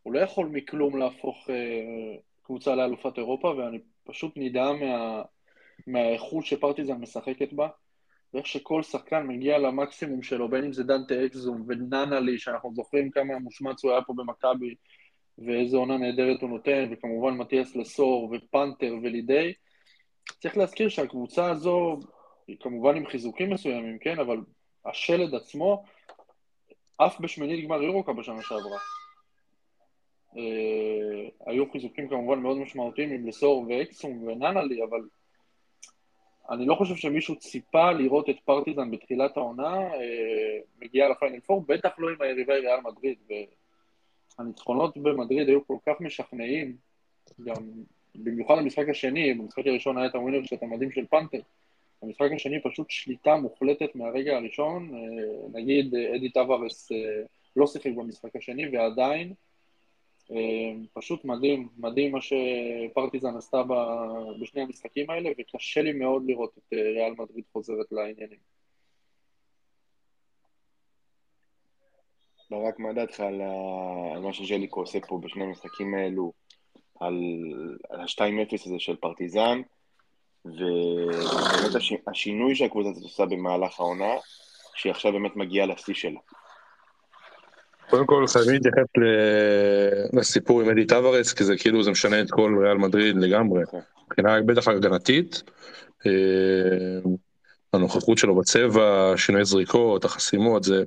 הוא 0.03 0.13
לא 0.13 0.19
יכול 0.19 0.47
מכלום 0.47 0.99
להפוך 0.99 1.51
אה, 1.51 2.17
קבוצה 2.43 2.75
לאלופת 2.75 3.19
אירופה, 3.19 3.55
ואני 3.57 3.79
פשוט 4.05 4.33
נדהם 4.37 4.81
מה... 4.81 5.23
מהאיכות 5.87 6.47
שפרטיזן 6.47 6.97
משחקת 6.97 7.53
בה. 7.53 7.69
ואיך 8.35 8.47
שכל 8.47 8.83
שחקן 8.83 9.27
מגיע 9.27 9.59
למקסימום 9.59 10.23
שלו, 10.23 10.49
בין 10.49 10.65
אם 10.65 10.73
זה 10.73 10.85
דנטה 10.85 11.27
אקזום 11.27 11.65
וננלי, 11.69 12.39
שאנחנו 12.39 12.75
זוכרים 12.75 13.11
כמה 13.11 13.39
מושמץ 13.39 13.85
הוא 13.85 13.93
היה 13.93 14.03
פה 14.03 14.13
במכבי, 14.17 14.75
ואיזה 15.39 15.77
עונה 15.77 15.99
נהדרת 15.99 16.43
הוא 16.43 16.51
נותן, 16.51 16.89
וכמובן 16.91 17.37
מתיאס 17.37 17.77
לסור, 17.77 18.33
ופנתר 18.33 18.95
ולידי. 19.03 19.53
צריך 20.41 20.57
להזכיר 20.57 20.89
שהקבוצה 20.89 21.51
הזו, 21.51 21.99
היא 22.47 22.57
כמובן 22.61 22.97
עם 22.97 23.07
חיזוקים 23.07 23.51
מסוימים, 23.51 23.99
כן, 23.99 24.19
אבל 24.19 24.39
השלד 24.85 25.35
עצמו, 25.35 25.85
אף 26.97 27.21
בשמינית 27.21 27.65
גמר 27.65 27.83
אירוקה 27.83 28.13
בשנה 28.13 28.43
שעברה. 28.43 28.79
אה, 30.37 31.29
היו 31.47 31.73
חיזוקים 31.73 32.09
כמובן 32.09 32.39
מאוד 32.39 32.59
משמעותיים 32.59 33.11
עם 33.11 33.29
לסור 33.29 33.67
ואקסום 33.69 34.23
וננלי, 34.23 34.85
אבל 34.85 35.01
אני 36.51 36.67
לא 36.67 36.75
חושב 36.75 36.97
שמישהו 36.97 37.37
ציפה 37.37 37.93
לראות 37.93 38.31
את 38.31 38.37
פרטיזן 38.45 38.91
בתחילת 38.91 39.37
העונה 39.37 39.77
אה, 39.77 40.59
מגיעה 40.81 41.09
לפיינל 41.09 41.41
פור, 41.41 41.65
בטח 41.69 41.91
לא 41.99 42.09
עם 42.09 42.23
היריבי 42.23 42.53
ריאל 42.53 42.81
מדריד. 42.85 43.19
והניצחונות 44.39 44.97
במדריד 44.97 45.49
היו 45.49 45.67
כל 45.67 45.77
כך 45.87 46.01
משכנעים, 46.01 46.77
גם 47.45 47.63
במיוחד 48.15 48.55
במשחק 48.59 48.89
השני, 48.89 49.35
במשחק 49.35 49.67
הראשון 49.67 49.99
היה 49.99 50.07
את 50.07 50.15
הווינר 50.15 50.45
של 50.45 50.57
המדים 50.63 50.91
של 50.91 51.07
פנתר. 51.07 51.41
במשחק 52.03 52.29
השני 52.35 52.63
פשוט 52.63 52.91
שליטה 52.91 53.37
מוחלטת 53.37 53.95
מהרגע 53.95 54.37
הראשון, 54.37 54.95
אה, 54.95 55.61
נגיד 55.61 55.95
אדי 56.17 56.31
טווארס 56.31 56.93
אה, 56.93 57.23
לא 57.57 57.67
שיחק 57.67 57.91
במשחק 57.97 58.37
השני 58.37 58.69
ועדיין 58.69 59.33
פשוט 60.93 61.25
מדהים, 61.25 61.69
מדהים 61.77 62.13
מה 62.13 62.19
שפרטיזן 62.21 63.37
עשתה 63.37 63.63
בשני 64.41 64.63
המשחקים 64.63 65.11
האלה, 65.11 65.31
וקשה 65.39 65.83
לי 65.83 65.93
מאוד 65.93 66.23
לראות 66.27 66.59
את 66.59 66.73
אה, 66.73 66.83
ריאל 66.83 67.15
מדריד 67.19 67.45
חוזרת 67.53 67.87
לעניינים. 67.93 68.39
ברק, 72.51 72.79
מה 72.79 72.93
דעתך 72.93 73.21
על, 73.21 73.41
מה 74.23 74.33
שז'ליקו 74.33 74.81
עושה 74.81 74.99
פה 75.09 75.19
בשני 75.23 75.45
המשחקים 75.45 75.95
האלו, 75.95 76.33
על, 77.01 77.15
על 77.91 78.01
ה-2-0 78.01 78.55
הזה 78.55 78.79
של 78.79 78.97
פרטיזן, 78.97 79.63
ובאמת 80.45 81.75
הש, 81.77 81.93
השינוי 82.07 82.55
שהקבוצה 82.55 82.89
הזאת 82.89 83.03
עושה 83.03 83.27
במהלך 83.27 83.81
העונה, 83.81 84.15
שהיא 84.75 84.91
עכשיו 84.91 85.13
באמת 85.13 85.37
מגיעה 85.37 85.67
לשיא 85.67 85.95
שלה. 85.95 86.21
קודם 87.91 88.07
כל 88.07 88.27
חייבים 88.27 88.55
להתייחס 88.55 88.87
לסיפור 90.13 90.61
עם 90.61 90.71
אדי 90.71 90.87
טווארס, 90.87 91.33
כי 91.33 91.45
זה 91.45 91.57
כאילו 91.57 91.83
זה 91.83 91.91
משנה 91.91 92.21
את 92.21 92.31
כל 92.31 92.57
ריאל 92.63 92.77
מדריד 92.77 93.17
לגמרי, 93.17 93.63
נכון. 93.63 93.81
מבחינה 94.07 94.43
בטח 94.43 94.69
הגנתית, 94.69 95.43
אה, 96.07 97.11
הנוכחות 97.73 98.19
שלו 98.19 98.37
בצבע, 98.37 99.13
שינוי 99.17 99.45
זריקות, 99.45 100.05
החסימות, 100.05 100.65
זה... 100.65 100.85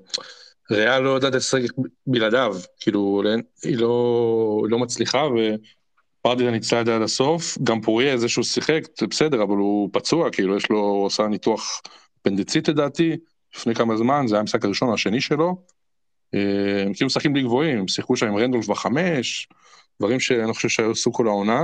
ריאל 0.72 1.00
לא 1.00 1.10
יודעת 1.10 1.36
לשחק 1.36 1.62
בלעדיו, 2.08 2.56
כאילו 2.80 3.22
היא 3.64 3.78
לא, 3.78 4.62
היא 4.64 4.72
לא 4.72 4.80
מצליחה 4.80 5.28
ופרדידה 5.28 6.52
ניצלה 6.52 6.82
את 6.82 6.86
זה 6.86 6.96
עד 6.96 7.02
הסוף, 7.02 7.58
גם 7.64 7.82
פוריה 7.82 8.18
זה 8.18 8.30
שהוא 8.30 8.46
שיחק, 8.46 8.82
זה 9.00 9.08
בסדר, 9.08 9.44
אבל 9.44 9.56
הוא 9.58 9.90
פצוע, 9.94 10.30
כאילו 10.30 10.58
יש 10.58 10.70
לו, 10.70 10.80
הוא 10.80 11.08
עשה 11.08 11.28
ניתוח 11.28 11.82
אפנדצית 12.22 12.68
לדעתי, 12.68 13.18
לפני 13.56 13.76
כמה 13.76 13.98
זמן, 13.98 14.28
זה 14.28 14.36
היה 14.36 14.40
המשחק 14.40 14.66
הראשון 14.66 14.90
או 14.90 14.94
השני 14.94 15.22
שלו, 15.22 15.56
הם 16.34 16.94
כאילו 16.94 17.06
משחקים 17.06 17.34
בלי 17.34 17.44
גבוהים, 17.44 17.80
הם 17.80 17.88
שיחקו 17.88 18.18
שם 18.18 18.28
עם 18.28 18.38
רנדולף 18.38 18.68
בחמש, 18.68 19.48
דברים 20.02 20.20
שאני 20.20 20.54
חושב 20.54 20.70
שהיו 20.70 20.92
עשו 20.92 21.14
כל 21.14 21.28
העונה, 21.28 21.64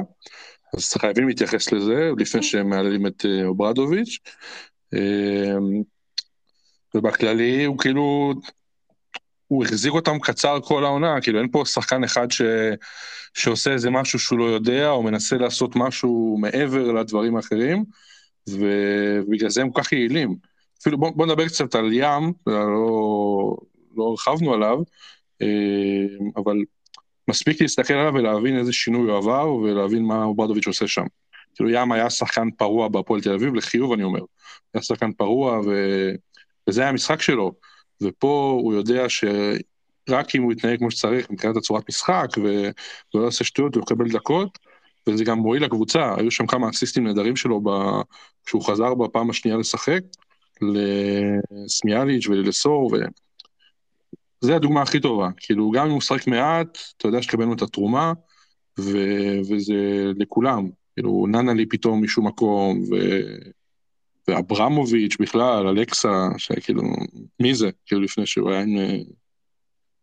אז 0.78 0.94
חייבים 0.94 1.28
להתייחס 1.28 1.72
לזה 1.72 2.12
לפני 2.18 2.44
שהם 2.44 2.70
מעללים 2.70 3.08
את 3.08 3.26
אה, 3.26 3.46
אוברדוביץ'. 3.46 4.20
אה, 4.94 5.56
ובכללי 6.96 7.66
הוא 7.66 7.80
כאילו, 7.80 8.34
הוא 9.48 9.64
החזיק 9.64 9.94
אותם 9.94 10.20
קצר 10.20 10.60
כל 10.64 10.84
העונה, 10.86 11.22
כאילו 11.22 11.40
אין 11.40 11.52
פה 11.52 11.64
שחקן 11.66 12.04
אחד 12.04 12.32
ש... 12.32 12.42
שעושה 13.34 13.72
איזה 13.72 13.90
משהו 13.90 14.20
שהוא 14.20 14.40
לא 14.40 14.44
יודע, 14.44 14.90
או 14.90 15.04
מנסה 15.04 15.38
לעשות 15.38 15.72
משהו 15.76 16.38
מעבר 16.40 16.92
לדברים 16.92 17.36
האחרים, 17.36 17.84
ובגלל 18.50 19.50
זה 19.50 19.62
הם 19.62 19.72
כל 19.72 19.82
כך 19.82 19.92
יעילים. 19.92 20.36
אפילו 20.82 20.98
בוא, 20.98 21.12
בוא 21.16 21.26
נדבר 21.26 21.48
קצת 21.48 21.76
על 21.76 21.94
ים, 21.94 22.34
לא, 22.48 23.58
לא 23.98 24.04
הרחבנו 24.04 24.54
עליו, 24.54 24.78
אה, 25.42 25.48
אבל 26.36 26.58
מספיק 27.30 27.62
להסתכל 27.62 27.94
עליו 27.94 28.14
ולהבין 28.14 28.58
איזה 28.58 28.74
שינוי 28.74 29.12
הוא 29.12 29.18
עבר 29.18 29.54
ולהבין 29.54 30.04
מה 30.04 30.24
אוברדוביץ' 30.24 30.68
עושה 30.68 30.88
שם. 30.88 31.06
כאילו 31.56 31.70
ים 31.70 31.92
היה 31.92 32.10
שחקן 32.10 32.52
פרוע 32.52 32.88
בהפועל 32.88 33.22
תל 33.22 33.34
אביב, 33.34 33.56
לחיוב 33.56 33.92
אני 33.92 34.04
אומר. 34.04 34.20
היה 34.74 34.84
שחקן 34.84 35.12
פרוע 35.12 35.60
ו... 35.60 35.72
וזה 36.70 36.82
היה 36.82 36.90
המשחק 36.90 37.22
שלו. 37.22 37.52
ופה 38.02 38.60
הוא 38.62 38.74
יודע 38.74 39.06
שרק 39.10 40.36
אם 40.36 40.42
הוא 40.42 40.52
יתנהג 40.52 40.80
כמו 40.80 40.92
שצריך 40.92 41.32
מבחינת 41.32 41.58
הצורת 41.58 41.90
משחק. 41.90 42.28
ולא 42.38 43.26
יעשה 43.26 43.44
שטויות 43.44 43.76
הוא 43.76 43.84
יקבל 43.84 44.10
דקות, 44.10 44.60
וזה 45.10 45.24
גם 45.24 45.38
מועיל 45.38 45.64
לקבוצה, 45.64 46.16
היו 46.18 46.32
שם 46.32 46.48
כמה 46.48 46.70
אסיסטים 46.70 47.04
נהדרים 47.08 47.36
שלו 47.36 47.62
ב... 47.64 47.70
כשהוא 48.46 48.64
חזר 48.64 48.94
בפעם 48.94 49.30
השנייה 49.30 49.58
לשחק, 49.58 50.02
לסמיאליץ' 50.62 52.28
וללסור, 52.28 52.94
ו... 52.94 52.96
זה 54.42 54.56
הדוגמה 54.56 54.82
הכי 54.82 55.00
טובה. 55.00 55.30
כאילו, 55.38 55.72
גם 55.72 55.86
אם 55.86 55.90
הוא 55.90 55.98
משחק 55.98 56.28
מעט, 56.28 56.78
אתה 56.98 57.08
יודע 57.08 57.22
שקיבלנו 57.22 57.54
את 57.54 57.62
התרומה, 57.62 58.14
ו... 58.80 58.92
וזה 59.40 60.12
לכולם. 60.16 60.70
כאילו, 60.94 61.28
ננלי 61.28 61.66
פתאום 61.66 62.04
משום 62.04 62.28
מקום, 62.28 62.80
ו... 62.80 62.96
ואברמוביץ' 64.28 65.18
בכלל, 65.20 65.68
אלכסה, 65.68 66.28
שכאילו, 66.38 66.84
מי 67.40 67.56
זה? 67.56 67.70
כאילו, 67.86 68.02
לפני 68.02 68.26
שהוא 68.26 68.52
היה 68.52 68.62
עם, 68.62 68.76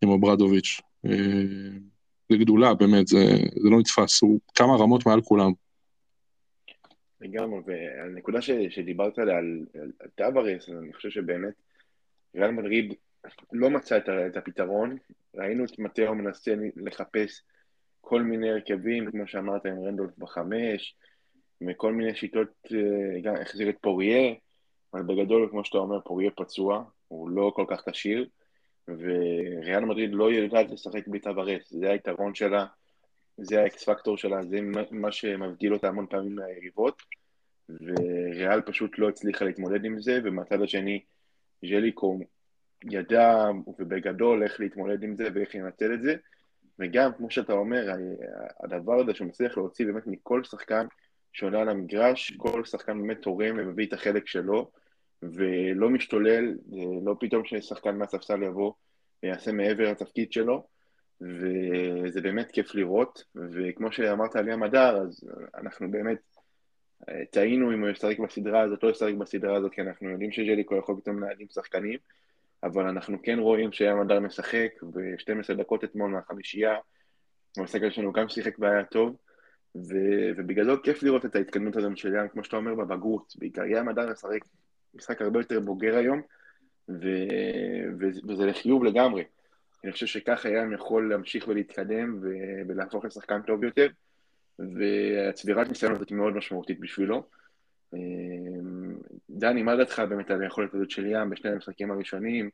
עם 0.02 0.10
אברדוביץ'. 0.10 0.80
זה 2.30 2.36
גדולה, 2.36 2.74
באמת, 2.74 3.06
זה, 3.06 3.24
זה 3.62 3.68
לא 3.70 3.78
נתפס, 3.78 4.22
הוא 4.22 4.40
כמה 4.54 4.76
רמות 4.76 5.06
מעל 5.06 5.20
כולם. 5.22 5.52
לגמרי, 7.20 7.60
והנקודה 7.66 8.42
ש, 8.42 8.50
שדיברת 8.70 9.18
עליה, 9.18 9.38
על, 9.38 9.66
על, 9.74 9.90
על 10.00 10.08
טווארס, 10.14 10.68
אני 10.68 10.92
חושב 10.92 11.10
שבאמת 11.10 11.54
ריאל 12.36 12.50
מדריד 12.50 12.94
לא 13.52 13.70
מצא 13.70 13.96
את, 13.96 14.36
הפתרון, 14.36 14.96
ראינו 15.34 15.64
את 15.64 15.78
מטאו 15.78 16.14
מנסה 16.14 16.54
לחפש 16.76 17.42
כל 18.00 18.22
מיני 18.22 18.50
הרכבים, 18.50 19.10
כמו 19.10 19.26
שאמרת, 19.26 19.66
עם 19.66 19.84
רנדולף 19.84 20.18
בחמש, 20.18 20.96
וכל 21.68 21.92
מיני 21.92 22.14
שיטות, 22.14 22.48
אה, 22.74 23.20
גם 23.22 23.34
החזיר 23.36 23.68
את 23.68 23.76
פוריה, 23.80 24.34
אבל 24.94 25.02
בגדול, 25.02 25.48
כמו 25.50 25.64
שאתה 25.64 25.78
אומר, 25.78 26.00
פוריה 26.00 26.30
פצוע, 26.30 26.84
הוא 27.08 27.30
לא 27.30 27.52
כל 27.54 27.64
כך 27.68 27.88
כשיר, 27.88 28.28
וריאל 28.88 29.84
מדריד 29.84 30.10
לא 30.12 30.32
יודעת 30.32 30.70
לשחק 30.70 31.08
בלי 31.08 31.20
טווארס, 31.20 31.70
זה 31.70 31.90
היתרון 31.90 32.34
שלה, 32.34 32.66
זה 33.36 33.62
האקס 33.62 33.84
פקטור 33.84 34.16
שלה, 34.16 34.44
זה 34.44 34.58
מה 34.90 35.12
שמבדיל 35.12 35.72
אותה 35.72 35.88
המון 35.88 36.06
פעמים 36.06 36.34
מהיריבות, 36.34 37.02
וריאל 37.68 38.60
פשוט 38.60 38.98
לא 38.98 39.08
הצליחה 39.08 39.44
להתמודד 39.44 39.84
עם 39.84 40.00
זה, 40.00 40.20
ומהצד 40.24 40.62
השני, 40.62 41.00
ז'ליקו 41.62 42.18
ידע 42.90 43.44
ובגדול 43.78 44.42
איך 44.42 44.60
להתמודד 44.60 45.02
עם 45.02 45.16
זה 45.16 45.24
ואיך 45.34 45.54
לנצל 45.54 45.94
את 45.94 46.02
זה, 46.02 46.14
וגם, 46.78 47.12
כמו 47.12 47.30
שאתה 47.30 47.52
אומר, 47.52 47.92
הדבר 48.60 49.00
הזה 49.00 49.14
שהוא 49.14 49.28
מצליח 49.28 49.56
להוציא 49.56 49.86
באמת 49.86 50.06
מכל 50.06 50.44
שחקן 50.44 50.86
שעולה 51.32 51.60
על 51.60 51.68
המגרש, 51.68 52.36
כל 52.36 52.64
שחקן 52.64 53.00
באמת 53.02 53.22
תורם 53.22 53.56
ומביא 53.58 53.86
את 53.86 53.92
החלק 53.92 54.26
שלו, 54.26 54.70
ולא 55.22 55.90
משתולל, 55.90 56.54
לא 57.04 57.16
פתאום 57.20 57.44
ששחקן 57.44 57.96
מהספסל 57.96 58.42
יבוא 58.42 58.72
ויעשה 59.22 59.52
מעבר 59.52 59.90
לתפקיד 59.90 60.32
שלו, 60.32 60.66
וזה 61.20 62.20
באמת 62.20 62.52
כיף 62.52 62.74
לראות, 62.74 63.24
וכמו 63.34 63.92
שאמרת 63.92 64.36
על 64.36 64.48
ים 64.48 64.62
הדר, 64.62 64.96
אז 64.96 65.30
אנחנו 65.54 65.90
באמת 65.90 66.18
טעינו 67.30 67.72
אם 67.72 67.80
הוא 67.80 67.88
ישחק 67.88 68.18
בסדרה 68.18 68.60
הזאת, 68.60 68.82
לא 68.82 68.90
ישחק 68.90 69.14
בסדרה 69.14 69.56
הזאת, 69.56 69.72
כי 69.72 69.80
אנחנו 69.80 70.10
יודעים 70.10 70.32
שג'ליקו 70.32 70.76
יכול 70.76 70.96
פתאום 71.00 71.20
להדהים 71.20 71.48
שחקנים, 71.48 71.98
אבל 72.64 72.86
אנחנו 72.86 73.22
כן 73.22 73.38
רואים 73.38 73.72
שים 73.72 74.00
הדר 74.00 74.20
משחק, 74.20 74.68
ב-12 74.82 75.54
דקות 75.54 75.84
אתמול 75.84 76.10
מהחמישייה, 76.10 76.74
המשחק 77.58 77.88
שלנו 77.88 78.12
גם 78.12 78.28
שיחק 78.28 78.58
והיה 78.58 78.84
טוב, 78.84 79.16
ו, 79.76 79.94
ובגדול 80.36 80.80
כיף 80.82 81.02
לראות 81.02 81.24
את 81.24 81.36
ההתקדמות 81.36 81.76
הזאת 81.76 81.96
של 81.96 82.14
ים, 82.14 82.28
כמו 82.28 82.44
שאתה 82.44 82.56
אומר, 82.56 82.74
בבגרות, 82.74 83.32
בעיקר 83.38 83.64
ים 83.64 83.88
הדר 83.88 84.12
משחק 84.12 84.40
משחק 84.94 85.22
הרבה 85.22 85.40
יותר 85.40 85.60
בוגר 85.60 85.96
היום, 85.96 86.22
ו, 86.88 87.08
ו, 88.00 88.04
וזה 88.28 88.46
לחיוב 88.46 88.84
לגמרי. 88.84 89.24
אני 89.84 89.92
חושב 89.92 90.06
שככה 90.06 90.48
ים 90.48 90.72
יכול 90.72 91.10
להמשיך 91.10 91.48
ולהתקדם 91.48 92.20
ולהפוך 92.68 93.04
לשחקן 93.04 93.42
טוב 93.42 93.64
יותר, 93.64 93.88
והצבירת 94.58 95.68
ניסיון 95.68 95.92
הזאת 95.94 96.12
מאוד 96.12 96.36
משמעותית 96.36 96.80
בשבילו. 96.80 97.22
אמ, 97.94 98.94
דני, 99.30 99.62
מה 99.62 99.76
דעתך 99.76 100.02
באמת 100.08 100.30
על 100.30 100.42
היכולת 100.42 100.74
הזאת 100.74 100.90
של 100.90 101.06
ים 101.06 101.30
בשני 101.30 101.50
המשחקים 101.50 101.90
הראשונים, 101.90 102.50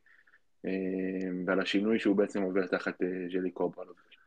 אמ, 0.65 1.43
ועל 1.45 1.59
השינוי 1.59 1.99
שהוא 1.99 2.15
בעצם 2.15 2.41
עובר 2.41 2.67
תחת 2.67 3.01
אה, 3.01 3.07
ג'לי 3.31 3.51
קוברלוביץ'? 3.51 4.17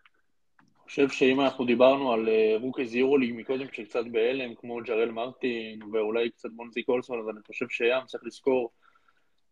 אני 0.60 0.88
חושב 0.88 1.08
שאם 1.08 1.40
אנחנו 1.40 1.64
דיברנו 1.64 2.12
על 2.12 2.28
אה, 2.28 2.56
רוקז 2.60 2.94
יורוליג 2.94 3.34
מקודם 3.36 3.66
שקצת 3.72 4.04
בהלם, 4.12 4.54
כמו 4.54 4.80
ג'רל 4.84 5.10
מרטין 5.10 5.82
ואולי 5.92 6.30
קצת 6.30 6.48
בונזי 6.52 6.82
קולסון, 6.82 7.20
אז 7.20 7.28
אני 7.28 7.42
חושב 7.46 7.68
שים 7.68 8.06
צריך 8.06 8.24
לזכור 8.24 8.70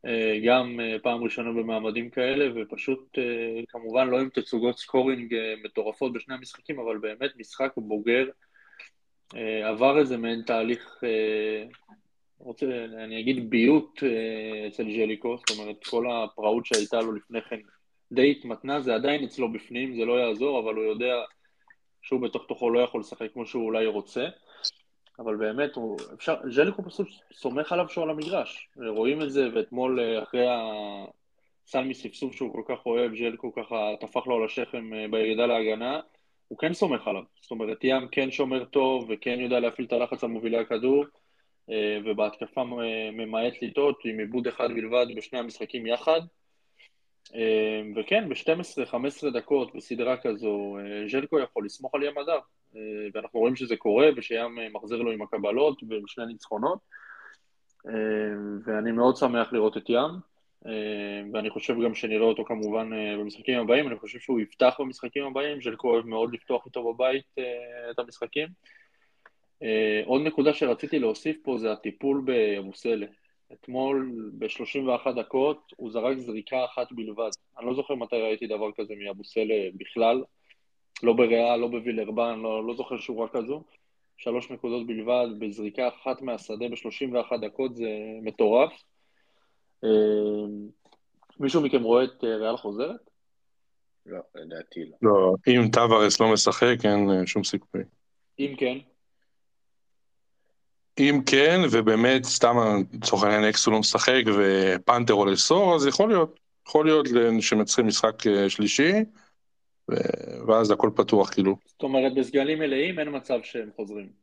אה, 0.06 0.40
גם 0.46 0.80
פעם 1.02 1.24
ראשונה 1.24 1.52
במעמדים 1.52 2.10
כאלה, 2.10 2.48
ופשוט 2.54 3.18
כמובן 3.68 4.08
לא 4.08 4.20
עם 4.20 4.28
תצוגות 4.28 4.78
סקורינג 4.78 5.34
מטורפות 5.64 6.12
בשני 6.12 6.34
המשחקים, 6.34 6.78
אבל 6.78 6.98
באמת 6.98 7.30
משחק 7.36 7.72
בוגר 7.76 8.24
עבר 9.64 9.98
איזה 9.98 10.16
מעין 10.16 10.42
תהליך, 10.42 11.04
אה, 11.04 11.64
רוצה, 12.38 12.66
אני 13.04 13.20
אגיד 13.20 13.50
ביות 13.50 14.02
אה, 14.02 14.68
אצל 14.68 14.84
ז'ליקו, 14.84 15.36
זאת 15.36 15.58
אומרת 15.58 15.84
כל 15.84 16.10
הפראות 16.10 16.66
שהייתה 16.66 17.00
לו 17.00 17.12
לפני 17.12 17.42
כן 17.42 17.58
די 18.12 18.30
התמתנה, 18.30 18.80
זה 18.80 18.94
עדיין 18.94 19.24
אצלו 19.24 19.52
בפנים, 19.52 19.96
זה 19.96 20.04
לא 20.04 20.12
יעזור, 20.12 20.60
אבל 20.60 20.74
הוא 20.74 20.84
יודע 20.84 21.14
שהוא 22.02 22.20
בתוך 22.20 22.44
תוכו 22.48 22.70
לא 22.70 22.80
יכול 22.80 23.00
לשחק 23.00 23.32
כמו 23.32 23.46
שהוא 23.46 23.64
אולי 23.64 23.86
רוצה, 23.86 24.26
אבל 25.18 25.36
באמת, 25.36 25.74
הוא, 25.74 25.96
אפשר, 26.14 26.36
ז'ליקו 26.50 26.82
פשוט 26.82 27.08
סומך 27.32 27.72
עליו 27.72 27.88
שהוא 27.88 28.04
על 28.04 28.10
המגרש, 28.10 28.68
רואים 28.76 29.22
את 29.22 29.30
זה, 29.30 29.48
ואתמול 29.54 30.00
אחרי 30.22 30.46
הסל 31.66 31.84
מספסוף 31.84 32.34
שהוא 32.34 32.52
כל 32.52 32.62
כך 32.68 32.86
אוהב, 32.86 33.14
ז'ליקו 33.14 33.52
ככה 33.54 33.90
טפח 34.00 34.26
לו 34.26 34.36
על 34.36 34.44
השכם 34.44 34.90
בירידה 35.10 35.46
להגנה, 35.46 36.00
הוא 36.52 36.58
כן 36.58 36.74
סומך 36.74 37.08
עליו. 37.08 37.22
זאת 37.40 37.50
אומרת, 37.50 37.78
ים 37.84 38.08
כן 38.08 38.30
שומר 38.30 38.64
טוב 38.64 39.06
וכן 39.08 39.40
יודע 39.40 39.60
להפעיל 39.60 39.86
את 39.86 39.92
הלחץ 39.92 40.24
על 40.24 40.30
מובילי 40.30 40.58
הכדור, 40.58 41.04
אה, 41.70 41.98
ובהתקפה 42.04 42.64
ממעט 43.12 43.52
לטעות 43.62 44.00
עם 44.04 44.18
עיבוד 44.18 44.46
אחד 44.46 44.68
בלבד 44.68 45.06
בשני 45.16 45.38
המשחקים 45.38 45.86
יחד. 45.86 46.20
אה, 47.34 47.82
וכן, 47.96 48.28
ב-12-15 48.28 49.30
דקות 49.34 49.74
בסדרה 49.74 50.16
כזו, 50.16 50.76
אה, 50.78 51.08
ז'לקו 51.08 51.38
יכול 51.38 51.64
לסמוך 51.64 51.94
על 51.94 52.02
ים 52.02 52.18
הדר. 52.18 52.38
ואנחנו 53.14 53.40
רואים 53.40 53.56
שזה 53.56 53.76
קורה 53.76 54.08
ושים 54.16 54.58
מחזיר 54.72 55.02
לו 55.02 55.12
עם 55.12 55.22
הקבלות 55.22 55.82
ושני 55.82 56.26
ניצחונות. 56.26 56.78
ואני 58.64 58.92
מאוד 58.92 59.16
שמח 59.16 59.52
לראות 59.52 59.76
את 59.76 59.88
ים. 59.88 60.31
אה, 60.66 61.22
ואני 61.32 61.50
חושב 61.50 61.74
גם 61.84 61.94
שנראה 61.94 62.26
אותו 62.26 62.44
כמובן 62.44 62.92
אה, 62.92 63.16
במשחקים 63.18 63.60
הבאים, 63.60 63.88
אני 63.88 63.96
חושב 63.96 64.18
שהוא 64.18 64.40
יפתח 64.40 64.76
במשחקים 64.78 65.24
הבאים, 65.24 65.62
ז'לקו 65.62 65.90
אוהב 65.90 66.06
מאוד 66.06 66.34
לפתוח 66.34 66.66
איתו 66.66 66.92
בבית 66.92 67.24
אה, 67.38 67.90
את 67.90 67.98
המשחקים. 67.98 68.48
עוד 70.04 70.22
נקודה 70.22 70.54
שרציתי 70.54 70.98
להוסיף 70.98 71.36
פה 71.42 71.58
זה 71.58 71.72
הטיפול 71.72 72.22
באבוסלה. 72.24 73.06
אתמול 73.52 74.12
ב-31 74.38 75.12
דקות 75.16 75.72
הוא 75.76 75.90
זרק 75.90 76.18
זריקה 76.18 76.64
אחת 76.64 76.92
בלבד. 76.92 77.30
אני 77.58 77.66
לא 77.66 77.74
זוכר 77.74 77.94
מתי 77.94 78.16
ראיתי 78.16 78.46
דבר 78.46 78.72
כזה 78.76 78.94
מאבוסלה 79.04 79.68
בכלל, 79.74 80.24
לא 81.02 81.12
בריאה, 81.12 81.56
לא 81.56 81.68
בווילרבן, 81.68 82.40
לא, 82.40 82.66
לא 82.66 82.74
זוכר 82.74 82.98
שורה 82.98 83.28
כזו. 83.28 83.62
שלוש 84.16 84.50
נקודות 84.50 84.86
בלבד 84.86 85.26
בזריקה 85.38 85.88
אחת 85.88 86.22
מהשדה 86.22 86.68
ב-31 86.68 87.36
דקות 87.36 87.76
זה 87.76 87.88
מטורף. 88.22 88.82
אמ, 89.84 90.68
מישהו 91.40 91.60
מכם 91.62 91.82
רואה 91.82 92.04
את 92.04 92.24
אה, 92.24 92.36
ריאל 92.36 92.56
חוזרת? 92.56 93.10
לא, 94.06 94.20
לדעתי 94.34 94.80
לא. 94.80 95.10
לא, 95.10 95.34
אם 95.48 95.68
טווארס 95.72 96.20
לא 96.20 96.32
משחק, 96.32 96.76
אין 96.84 97.10
אה, 97.10 97.26
שום 97.26 97.44
סיכוי. 97.44 97.80
אם 98.38 98.54
כן? 98.58 98.78
אם 100.98 101.20
כן, 101.26 101.60
ובאמת, 101.72 102.24
סתם 102.24 102.56
לצורך 102.92 103.22
העניין 103.22 103.44
אקסו 103.44 103.70
לא 103.70 103.78
משחק 103.78 104.22
ופנתר 104.36 105.12
עולה 105.12 105.36
סור, 105.36 105.74
אז 105.74 105.86
יכול 105.86 106.08
להיות. 106.08 106.40
יכול 106.68 106.86
להיות 106.86 107.06
שמנצחים 107.40 107.86
משחק 107.86 108.26
אה, 108.26 108.50
שלישי, 108.50 108.92
ואז 110.46 110.70
הכל 110.70 110.90
פתוח 110.96 111.30
כאילו. 111.30 111.56
זאת 111.66 111.82
אומרת, 111.82 112.14
בסגלים 112.14 112.58
מלאים 112.58 112.98
אין 112.98 113.16
מצב 113.16 113.38
שהם 113.42 113.70
חוזרים. 113.76 114.21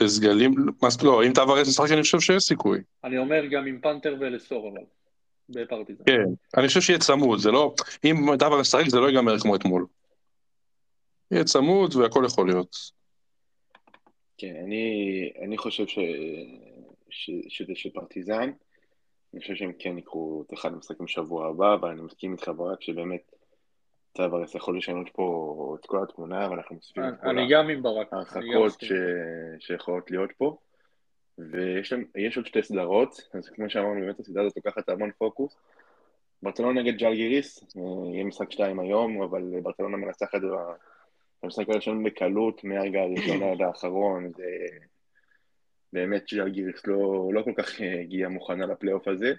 בסגלים, 0.00 0.54
מה 0.82 0.90
זאת 0.90 1.02
לא, 1.02 1.24
אם 1.24 1.32
טבארס 1.34 1.68
משחק 1.68 1.92
אני 1.92 2.02
חושב 2.02 2.20
שיש 2.20 2.42
סיכוי. 2.42 2.80
אני 3.04 3.18
אומר 3.18 3.46
גם 3.46 3.66
עם 3.66 3.80
פאנטר 3.80 4.16
ולסור 4.20 4.68
אבל, 4.68 4.84
בפרטיזן. 5.48 6.04
כן, 6.04 6.24
אני 6.56 6.68
חושב 6.68 6.80
שיהיה 6.80 6.98
צמוד, 6.98 7.38
זה 7.38 7.50
לא, 7.50 7.74
אם 8.04 8.36
טבארס 8.38 8.74
משחק 8.74 8.88
זה 8.88 9.00
לא 9.00 9.06
ייגמר 9.06 9.38
כמו 9.38 9.56
אתמול. 9.56 9.86
יהיה 11.30 11.44
צמוד 11.44 11.94
והכל 11.94 12.24
יכול 12.26 12.46
להיות. 12.46 12.76
כן, 14.38 14.54
אני, 14.64 15.30
אני 15.42 15.58
חושב 15.58 15.86
ש, 15.86 15.98
ש, 17.10 17.30
שזה 17.48 17.72
של 17.74 17.90
פרטיזן, 17.90 18.50
אני 19.34 19.40
חושב 19.40 19.54
שהם 19.54 19.72
כן 19.78 19.98
יקחו 19.98 20.44
את 20.46 20.54
אחד 20.54 20.72
המשחקים 20.72 21.06
בשבוע 21.06 21.48
הבא, 21.48 21.74
אבל 21.74 21.88
אני 21.88 22.02
מסכים 22.02 22.32
איתך 22.32 22.50
ברק 22.56 22.82
שבאמת 22.82 23.32
טווארס 24.16 24.54
יכול 24.54 24.78
לשנות 24.78 25.08
פה 25.12 25.76
את 25.80 25.86
כל 25.86 26.02
התמונה, 26.02 26.50
ואנחנו 26.50 26.74
מוסיפים 26.74 27.04
את 27.08 27.20
כל 27.20 27.38
ההרחקות 28.12 28.80
שיכולות 29.58 30.10
להיות 30.10 30.32
פה. 30.32 30.56
ויש 31.38 32.36
עוד 32.36 32.46
שתי 32.46 32.62
סדרות, 32.62 33.20
אז 33.34 33.48
כמו 33.48 33.70
שאמרנו, 33.70 34.00
באמת 34.00 34.20
הסדרה 34.20 34.44
הזאת 34.44 34.56
לוקחת 34.56 34.88
המון 34.88 35.10
פוקוס. 35.18 35.56
ברצלונה 36.42 36.82
נגד 36.82 36.98
ג'אל 36.98 37.14
גיריס, 37.14 37.76
אה, 37.76 38.12
יהיה 38.12 38.24
משחק 38.24 38.50
שתיים 38.50 38.80
היום, 38.80 39.22
אבל 39.22 39.60
ברצלונה 39.62 39.96
מנצחת 39.96 40.40
במשחק 41.42 41.68
הראשון 41.68 42.04
בקלות, 42.04 42.64
מהרגע 42.64 43.00
הראשון 43.00 43.42
עד 43.42 43.62
האחרון, 43.62 44.32
זה 44.36 44.44
באמת 45.92 46.24
ג'אל 46.34 46.48
גיריס 46.48 46.86
לא, 46.86 47.30
לא 47.32 47.42
כל 47.42 47.52
כך 47.56 47.80
הגיעה 48.00 48.28
מוכנה 48.28 48.66
לפלייאוף 48.66 49.08
הזה. 49.08 49.32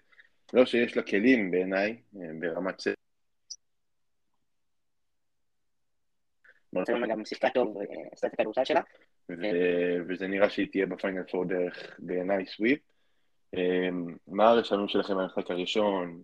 לא 0.54 0.66
שיש 0.66 0.98
לה 0.98 1.04
כלים 1.04 1.52
בעיניי, 1.52 1.98
ברמת 2.14 2.80
סט. 2.80 3.07
ברצלונה 6.74 7.08
גם 7.08 7.26
שיחקה 7.26 7.50
טוב, 7.50 7.78
עשתה 8.12 8.28
את 8.28 8.34
הכדורסל 8.34 8.66
שלה. 8.66 8.82
וזה 10.10 10.28
נראה 10.28 10.50
שהיא 10.50 10.68
תהיה 10.72 10.86
בפיינל 10.86 11.24
פור 11.24 11.46
דרך 11.46 11.96
בעיניי 12.00 12.46
סוויפ. 12.46 12.80
מה 14.28 14.50
הרשמים 14.50 14.88
שלכם 14.88 15.14
במשחק 15.16 15.52
הראשון? 15.52 16.22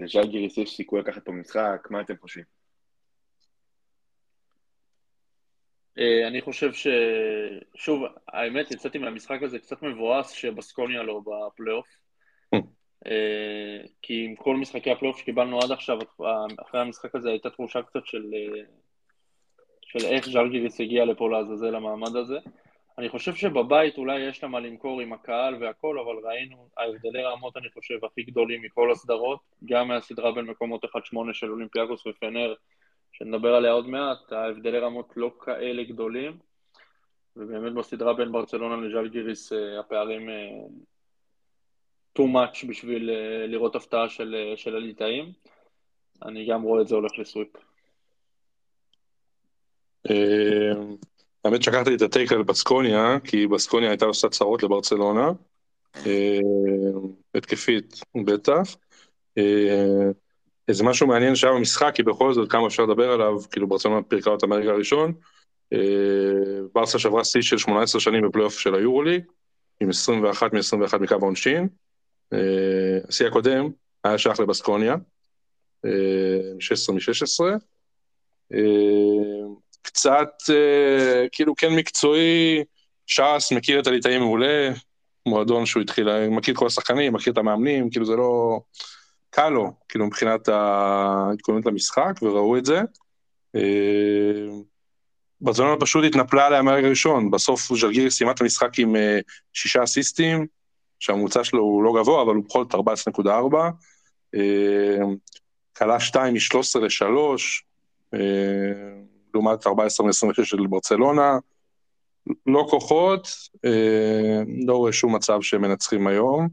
לז'לגיריס 0.00 0.58
יש 0.58 0.76
סיכוי 0.76 1.00
לקחת 1.00 1.24
פה 1.24 1.32
משחק, 1.32 1.86
מה 1.90 2.00
אתם 2.00 2.14
חושבים? 2.20 2.44
אה, 5.98 6.28
אני 6.28 6.40
חושב 6.40 6.72
ש... 6.72 6.86
שוב, 7.74 8.02
האמת, 8.28 8.70
יצאתי 8.70 8.98
מהמשחק 8.98 9.42
הזה 9.42 9.58
קצת 9.58 9.82
מבואס 9.82 10.30
שבסקוניה 10.30 11.02
לא 11.02 11.20
בפלייאוף. 11.20 11.86
אה, 13.06 13.86
כי 14.02 14.24
עם 14.24 14.34
כל 14.34 14.56
משחקי 14.56 14.90
הפלייאוף 14.90 15.18
שקיבלנו 15.18 15.60
עד 15.60 15.70
עכשיו, 15.70 15.98
אחרי 16.56 16.80
המשחק 16.80 17.14
הזה 17.14 17.30
הייתה 17.30 17.50
תחושה 17.50 17.82
קצת 17.82 18.06
של, 18.06 18.24
אה, 18.34 18.62
של 19.82 20.06
איך 20.06 20.28
ז'לגיריס 20.28 20.80
הגיע 20.80 21.04
לפה 21.04 21.30
לעזאזל 21.30 21.74
המעמד 21.74 22.16
הזה. 22.16 22.38
אני 22.98 23.08
חושב 23.08 23.34
שבבית 23.34 23.98
אולי 23.98 24.20
יש 24.20 24.42
לה 24.42 24.48
מה 24.48 24.60
למכור 24.60 25.00
עם 25.00 25.12
הקהל 25.12 25.62
והכל, 25.62 25.98
אבל 25.98 26.28
ראינו 26.28 26.68
ההבדלי 26.76 27.22
רמות, 27.22 27.56
אני 27.56 27.70
חושב, 27.74 28.04
הכי 28.04 28.22
גדולים 28.22 28.62
מכל 28.62 28.92
הסדרות, 28.92 29.40
גם 29.64 29.88
מהסדרה 29.88 30.32
בין 30.32 30.44
מקומות 30.44 30.84
1-8 30.84 30.88
של 31.32 31.50
אולימפיאקוס 31.50 32.06
ופנר, 32.06 32.54
שנדבר 33.12 33.54
עליה 33.54 33.72
עוד 33.72 33.88
מעט, 33.88 34.32
ההבדלי 34.32 34.78
רמות 34.78 35.12
לא 35.16 35.30
כאלה 35.40 35.84
גדולים, 35.84 36.38
ובאמת 37.36 37.72
בסדרה 37.72 38.14
בין 38.14 38.32
ברצלונה 38.32 38.86
לז'לגיריס 38.86 39.52
אה, 39.52 39.80
הפערים 39.80 40.28
too 42.18 42.22
much 42.22 42.66
בשביל 42.68 43.10
אה, 43.10 43.46
לראות 43.46 43.76
הפתעה 43.76 44.08
של, 44.08 44.34
של 44.56 44.76
הליטאים. 44.76 45.32
אני 46.24 46.46
גם 46.50 46.62
רואה 46.62 46.82
את 46.82 46.88
זה 46.88 46.94
הולך 46.94 47.12
לסוויפ. 47.18 47.48
האמת 51.44 51.62
שקחתי 51.62 51.94
את 51.94 52.02
הטייק 52.02 52.32
על 52.32 52.42
בסקוניה, 52.42 53.16
כי 53.24 53.46
בסקוניה 53.46 53.90
הייתה 53.90 54.04
עושה 54.04 54.28
צרות 54.28 54.62
לברצלונה, 54.62 55.30
התקפית 57.34 58.00
בטח. 58.24 58.76
איזה 60.68 60.84
משהו 60.84 61.06
מעניין 61.06 61.36
שהיה 61.36 61.52
במשחק, 61.52 61.92
כי 61.94 62.02
בכל 62.02 62.32
זאת 62.34 62.50
כמה 62.50 62.66
אפשר 62.66 62.82
לדבר 62.82 63.10
עליו, 63.10 63.38
כאילו 63.50 63.68
ברצלונה 63.68 64.02
פירקה 64.02 64.30
אותה 64.30 64.46
מהרגע 64.46 64.70
הראשון. 64.70 65.12
אה, 65.72 65.78
ברסה 66.74 66.98
שברה 66.98 67.24
שיא 67.24 67.42
של 67.42 67.58
18 67.58 68.00
שנים 68.00 68.28
בפלייאוף 68.28 68.58
של 68.58 68.74
היורוליג, 68.74 69.24
עם 69.80 69.90
21 69.90 70.52
מ-21 70.52 70.98
מקו 70.98 71.14
העונשין. 71.14 71.68
אה, 72.32 72.98
השיא 73.08 73.26
הקודם 73.26 73.68
היה 74.04 74.18
שייך 74.18 74.40
לבסקוניה, 74.40 74.96
16 76.60 76.94
מ-16. 76.94 77.58
קצת, 79.82 80.28
אה, 80.50 81.26
כאילו 81.32 81.54
כן 81.56 81.72
מקצועי, 81.72 82.64
ש"ס 83.06 83.52
מכיר 83.56 83.80
את 83.80 83.86
הליטאים 83.86 84.20
מעולה, 84.20 84.70
מועדון 85.26 85.66
שהוא 85.66 85.82
התחיל, 85.82 86.28
מכיר 86.28 86.54
כל 86.54 86.66
השחקנים, 86.66 87.12
מכיר 87.12 87.32
את 87.32 87.38
המאמנים, 87.38 87.90
כאילו 87.90 88.06
זה 88.06 88.16
לא... 88.16 88.60
קל 89.34 89.48
לו, 89.48 89.72
כאילו 89.88 90.06
מבחינת 90.06 90.48
ההתכוננות 90.48 91.66
למשחק, 91.66 92.12
וראו 92.22 92.56
את 92.58 92.64
זה. 92.64 92.80
אה, 93.56 93.60
ברצלונה 95.40 95.80
פשוט 95.80 96.04
התנפלה 96.04 96.46
עליה 96.46 96.62
מהרגע 96.62 96.86
הראשון, 96.86 97.30
בסוף 97.30 97.76
ז'לגירי 97.76 98.10
סיימה 98.10 98.32
את 98.32 98.40
המשחק 98.40 98.78
עם 98.78 98.96
אה, 98.96 99.18
שישה 99.52 99.84
אסיסטים, 99.84 100.46
שהממוצע 101.00 101.44
שלו 101.44 101.62
הוא 101.62 101.84
לא 101.84 101.92
גבוה, 102.00 102.22
אבל 102.22 102.34
הוא 102.34 102.44
בכל 102.44 102.64
זאת 102.64 102.74
14.4. 103.24 104.38
כלה 105.76 106.00
2 106.00 106.34
מ-13 106.34 106.80
ל-3, 106.80 108.18
לעומת 109.34 109.66
14 109.66 110.06
מ-26 110.06 110.44
של 110.44 110.66
ברצלונה. 110.66 111.38
לא 112.46 112.66
כוחות, 112.70 113.28
אה, 113.64 114.42
לא 114.66 114.76
רואה 114.76 114.92
שום 114.92 115.14
מצב 115.14 115.40
שהם 115.42 115.62
מנצחים 115.62 116.06
היום. 116.06 116.48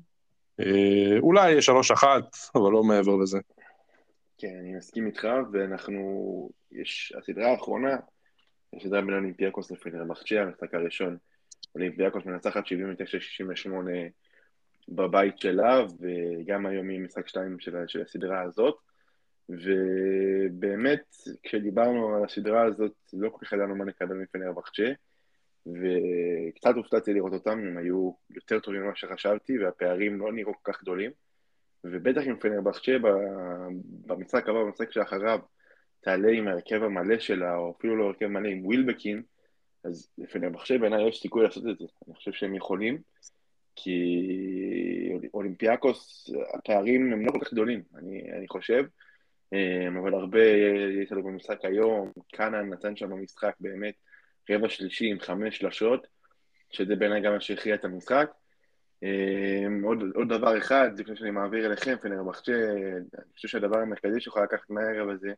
אה, 0.60 1.20
אולי 1.20 1.52
יהיה 1.52 1.62
שלוש 1.62 1.92
אחת, 1.92 2.36
אבל 2.56 2.72
לא 2.72 2.84
מעבר 2.84 3.16
לזה. 3.16 3.40
כן, 4.38 4.58
אני 4.60 4.76
מסכים 4.76 5.08
איתך, 5.08 5.28
ואנחנו, 5.52 6.50
יש, 6.72 7.14
הסדרה 7.18 7.52
האחרונה, 7.52 7.98
הסדרה 8.76 9.02
בין 9.02 9.14
אולימפיאקוס 9.14 9.72
לפנרבחצ'ה, 9.72 10.42
המשחק 10.42 10.74
הראשון, 10.74 11.18
אולימפיאקוס 11.76 12.26
מנצחת 12.26 12.64
79-68 12.66 12.70
בבית 14.90 15.40
שלה, 15.40 15.86
וגם 16.00 16.66
היום 16.66 16.90
היא 16.90 17.00
משחק 17.00 17.28
שתיים 17.28 17.60
של, 17.60 17.76
של 17.88 18.02
הסדרה 18.02 18.42
הזאת. 18.42 18.76
ובאמת, 19.50 21.16
כשדיברנו 21.44 22.16
על 22.16 22.24
הסדרה 22.24 22.66
הזאת, 22.66 22.94
לא 23.14 23.30
כל 23.30 23.46
כך 23.46 23.54
ידענו 23.54 23.76
מה 23.76 23.86
נקבל 23.86 24.16
מפנרבחצ'ה. 24.16 24.92
וקצת 25.68 26.76
הופתעתי 26.76 27.14
לראות 27.14 27.34
אותם, 27.34 27.60
הם 27.60 27.78
היו 27.78 28.12
יותר 28.30 28.60
טובים 28.60 28.82
ממה 28.82 28.96
שחשבתי, 28.96 29.60
והפערים 29.60 30.20
לא 30.20 30.34
נראו 30.34 30.54
כל 30.54 30.72
כך 30.72 30.82
גדולים. 30.82 31.12
ובטח 31.84 32.22
עם 32.26 32.40
פנרבחצ'ה 32.40 32.92
במשחק 34.06 34.50
הבא, 34.50 34.64
במשחק 34.64 34.92
שאחריו, 34.92 35.40
תעלה 36.02 36.32
עם 36.32 36.48
ההרכב 36.48 36.84
המלא 36.84 37.20
שלה, 37.20 37.56
או 37.56 37.76
אפילו 37.78 37.96
לא 37.96 38.06
הרכב 38.06 38.28
מלא 38.28 38.48
עם 38.48 38.66
ווילבקין, 38.66 39.24
אז 39.84 40.12
לפנרבחצ'ה 40.18 40.78
בעיניי 40.78 41.08
יש 41.08 41.22
סיכוי 41.22 41.44
לעשות 41.44 41.64
את 41.72 41.78
זה. 41.78 41.86
אני 42.08 42.16
חושב 42.16 42.32
שהם 42.32 42.56
יכולים, 42.56 43.02
כי 43.76 45.14
אולימפיאקוס, 45.34 46.30
הפערים 46.54 47.14
הם 47.14 47.26
לא 47.26 47.32
כל 47.32 47.40
כך 47.46 47.54
גדולים, 47.54 47.84
אני, 47.96 48.32
אני 48.38 48.48
חושב. 48.48 48.84
אבל 50.00 50.14
הרבה 50.14 50.44
יש 51.04 51.12
לנו 51.12 51.24
במשחק 51.24 51.66
היום, 51.66 52.12
קאנן 52.34 52.70
נתן 52.70 52.96
שם 52.96 53.10
במשחק 53.10 53.54
באמת 53.60 53.94
רבע 54.50 54.70
שלישי 54.70 55.06
עם 55.06 55.20
חמש 55.20 55.58
שלשות, 55.58 56.08
שזה 56.70 56.96
בעיניי 56.96 57.22
גם 57.22 57.34
מה 57.34 57.42
שהכריע 57.42 57.76
את 57.76 57.86
המשחק. 57.86 58.32
אמ, 59.04 59.84
עוד, 59.84 59.98
עוד 60.16 60.30
דבר 60.30 60.58
אחד, 60.58 61.00
לפני 61.00 61.16
שאני 61.16 61.32
מעביר 61.32 61.66
אליכם, 61.66 61.96
פנרבחצ'ה, 62.02 62.52
אני 63.18 63.34
חושב 63.36 63.48
שהדבר 63.48 63.78
המרכזי 63.80 64.22
שיכול 64.22 64.44
לקחת 64.44 64.70
מהערב 64.70 65.10
הזה 65.10 65.34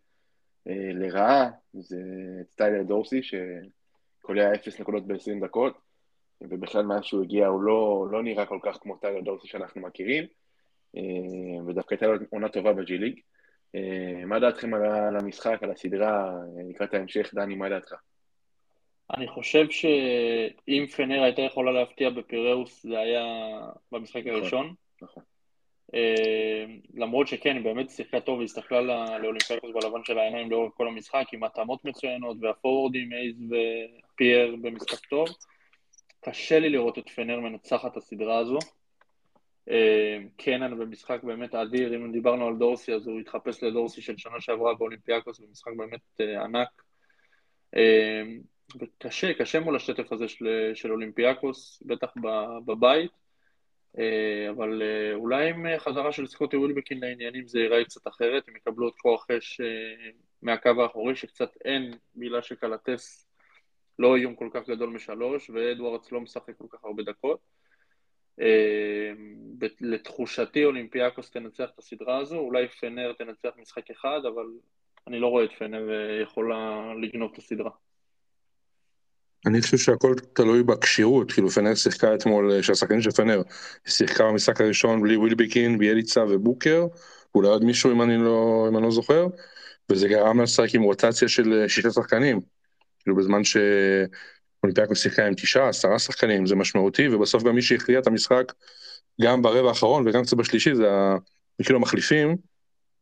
אה, 0.67 0.91
לרעה, 0.93 1.49
זה 1.73 2.01
סטיילר 2.51 2.83
דורסי, 2.83 3.21
שקולע 3.23 4.55
אפס 4.55 4.79
נקודות 4.79 5.07
ב-20 5.07 5.45
דקות, 5.45 5.77
ובכלל 6.49 6.85
מאז 6.85 7.03
שהוא 7.03 7.23
הגיע 7.23 7.47
הוא 7.47 7.61
לא, 7.61 8.07
לא 8.11 8.23
נראה 8.23 8.45
כל 8.45 8.59
כך 8.61 8.77
כמו 8.81 8.95
טיילר 8.95 9.21
דורסי 9.21 9.47
שאנחנו 9.47 9.81
מכירים, 9.81 10.23
אה, 10.97 11.63
ודווקא 11.67 11.95
הייתה 11.95 12.07
לו 12.07 12.13
עונה 12.29 12.49
טובה 12.49 12.73
בג'י 12.73 12.97
ליג. 12.97 13.19
אה, 13.75 14.25
מה 14.25 14.39
דעתכם 14.39 14.73
על 14.73 15.15
המשחק, 15.15 15.63
על 15.63 15.71
הסדרה, 15.71 16.31
לקראת 16.69 16.93
ההמשך, 16.93 17.33
דני, 17.33 17.55
מה 17.55 17.69
דעתך? 17.69 17.93
אני 19.17 19.27
חושב 19.27 19.69
שאם 19.69 20.85
פנר 20.95 21.23
הייתה 21.23 21.41
יכולה 21.41 21.71
להפתיע 21.71 22.09
בפיראוס 22.09 22.83
זה 22.83 22.99
היה 22.99 23.25
במשחק 23.91 24.21
נכון, 24.25 24.31
הראשון. 24.31 24.73
נכון. 25.01 25.23
אה, 25.95 26.65
למרות 26.93 27.27
שכן, 27.27 27.55
היא 27.55 27.63
באמת 27.63 27.89
שיחקה 27.89 28.19
טוב, 28.19 28.39
היא 28.39 28.45
הסתכלה 28.45 28.81
לאולימפיאקוס 29.19 29.71
בלבן 29.73 30.03
של 30.03 30.17
העיניים 30.17 30.51
לאורך 30.51 30.73
כל 30.77 30.87
המשחק, 30.87 31.25
עם 31.33 31.43
התאמות 31.43 31.85
מצוינות, 31.85 32.37
והפורורדים, 32.41 33.13
אייז 33.13 33.35
ופייר 34.13 34.55
במשחק 34.61 35.05
טוב. 35.05 35.27
קשה 36.23 36.59
לי 36.59 36.69
לראות 36.69 36.97
את 36.97 37.09
פנר 37.09 37.39
מנצחת 37.39 37.91
את 37.91 37.97
הסדרה 37.97 38.37
הזו. 38.37 38.59
אה, 39.69 40.17
קנן 40.37 40.79
במשחק 40.79 41.23
באמת 41.23 41.55
אדיר, 41.55 41.95
אם 41.95 42.11
דיברנו 42.11 42.47
על 42.47 42.55
דורסי, 42.57 42.93
אז 42.93 43.07
הוא 43.07 43.19
התחפש 43.19 43.63
לדורסי 43.63 44.01
של 44.01 44.17
שנה 44.17 44.41
שעברה 44.41 44.73
באולימפיאקוס, 44.73 45.39
במשחק 45.39 45.71
באמת 45.77 46.01
אה, 46.21 46.43
ענק. 46.43 46.83
קשה, 48.97 49.33
קשה 49.33 49.59
מול 49.59 49.75
השטף 49.75 50.11
הזה 50.11 50.27
של, 50.27 50.71
של 50.73 50.91
אולימפיאקוס, 50.91 51.83
בטח 51.85 52.13
בבית, 52.65 53.11
אה, 53.99 54.49
אבל 54.49 54.81
אה, 54.81 55.15
אולי 55.15 55.49
עם 55.49 55.65
חזרה 55.77 56.11
של 56.11 56.27
סקוטי 56.27 56.57
ווילבקין 56.57 56.99
לעניינים 56.99 57.47
זה 57.47 57.59
ייראה 57.59 57.83
קצת 57.83 58.07
אחרת, 58.07 58.47
הם 58.47 58.55
יקבלו 58.55 58.87
את 58.87 58.93
כוח 58.97 59.27
אש 59.37 59.61
אה, 59.61 60.09
מהקו 60.41 60.81
האחורי, 60.81 61.15
שקצת 61.15 61.49
אין 61.65 61.93
מילה 62.15 62.41
שקלטס 62.41 63.27
לא 63.99 64.15
איום 64.15 64.35
כל 64.35 64.49
כך 64.53 64.69
גדול 64.69 64.89
משלוש, 64.89 65.49
ואדוארדס 65.49 66.11
לא 66.11 66.21
משחק 66.21 66.57
כל 66.57 66.65
כך 66.69 66.85
הרבה 66.85 67.03
דקות. 67.03 67.39
לתחושתי 69.81 70.65
אולימפיאקוס 70.65 71.31
תנצח 71.31 71.69
את 71.73 71.79
הסדרה 71.79 72.17
הזו, 72.17 72.37
אולי 72.37 72.67
פנר 72.67 73.13
תנצח 73.13 73.49
משחק 73.57 73.91
אחד, 73.91 74.19
אבל 74.33 74.45
אני 75.07 75.19
לא 75.19 75.27
רואה 75.27 75.43
את 75.43 75.51
פנר 75.59 75.89
יכולה 76.21 76.93
לגנוב 77.01 77.31
את 77.33 77.37
הסדרה. 77.37 77.69
אני 79.45 79.61
חושב 79.61 79.77
שהכל 79.77 80.13
תלוי 80.33 80.63
בכשירות, 80.63 81.31
כאילו 81.31 81.49
פנר 81.49 81.75
שיחקה 81.75 82.15
אתמול, 82.15 82.51
אה, 82.51 82.63
שהשחקנים 82.63 83.01
של 83.01 83.11
פנר 83.11 83.41
שיחקה 83.87 84.23
במשחק 84.23 84.61
הראשון 84.61 85.01
בלי 85.01 85.17
ווילבקין, 85.17 85.77
ביאליצה 85.77 86.23
ובוקר, 86.29 86.85
אולי 87.35 87.47
עוד 87.47 87.63
מישהו 87.63 87.91
אם 87.91 88.01
אני 88.01 88.17
לא, 88.17 88.65
אם 88.69 88.77
אני 88.77 88.83
לא 88.85 88.91
זוכר, 88.91 89.27
וזה 89.89 90.07
גרם 90.07 90.41
לשחק 90.41 90.75
עם 90.75 90.81
רוטציה 90.81 91.27
של 91.27 91.53
אה, 91.53 91.69
שישה 91.69 91.91
שחקנים, 91.91 92.39
כאילו 93.03 93.17
בזמן 93.17 93.41
שאולימפיאקוס 93.43 95.01
שיחקה 95.01 95.27
עם 95.27 95.33
תשעה, 95.33 95.69
עשרה 95.69 95.99
שחקנים, 95.99 96.45
זה 96.45 96.55
משמעותי, 96.55 97.07
ובסוף 97.07 97.43
גם 97.43 97.55
מי 97.55 97.61
שהכריע 97.61 97.99
את 97.99 98.07
המשחק 98.07 98.51
גם 99.21 99.41
ברבע 99.41 99.69
האחרון 99.69 100.07
וגם 100.07 100.23
קצת 100.23 100.37
בשלישי, 100.37 100.75
זה 100.75 100.87
כאילו 101.63 101.79
המחליפים, 101.79 102.37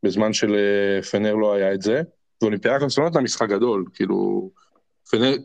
בזמן 0.02 0.32
של 0.32 0.54
אה, 1.14 1.32
לא 1.32 1.54
היה 1.54 1.74
את 1.74 1.82
זה, 1.82 2.02
ואולימפיאקוס 2.42 2.98
לא 2.98 3.06
נתנה 3.06 3.22
משחק 3.22 3.48
גדול, 3.48 3.84
כאילו, 3.94 4.50
פנר, 5.10 5.36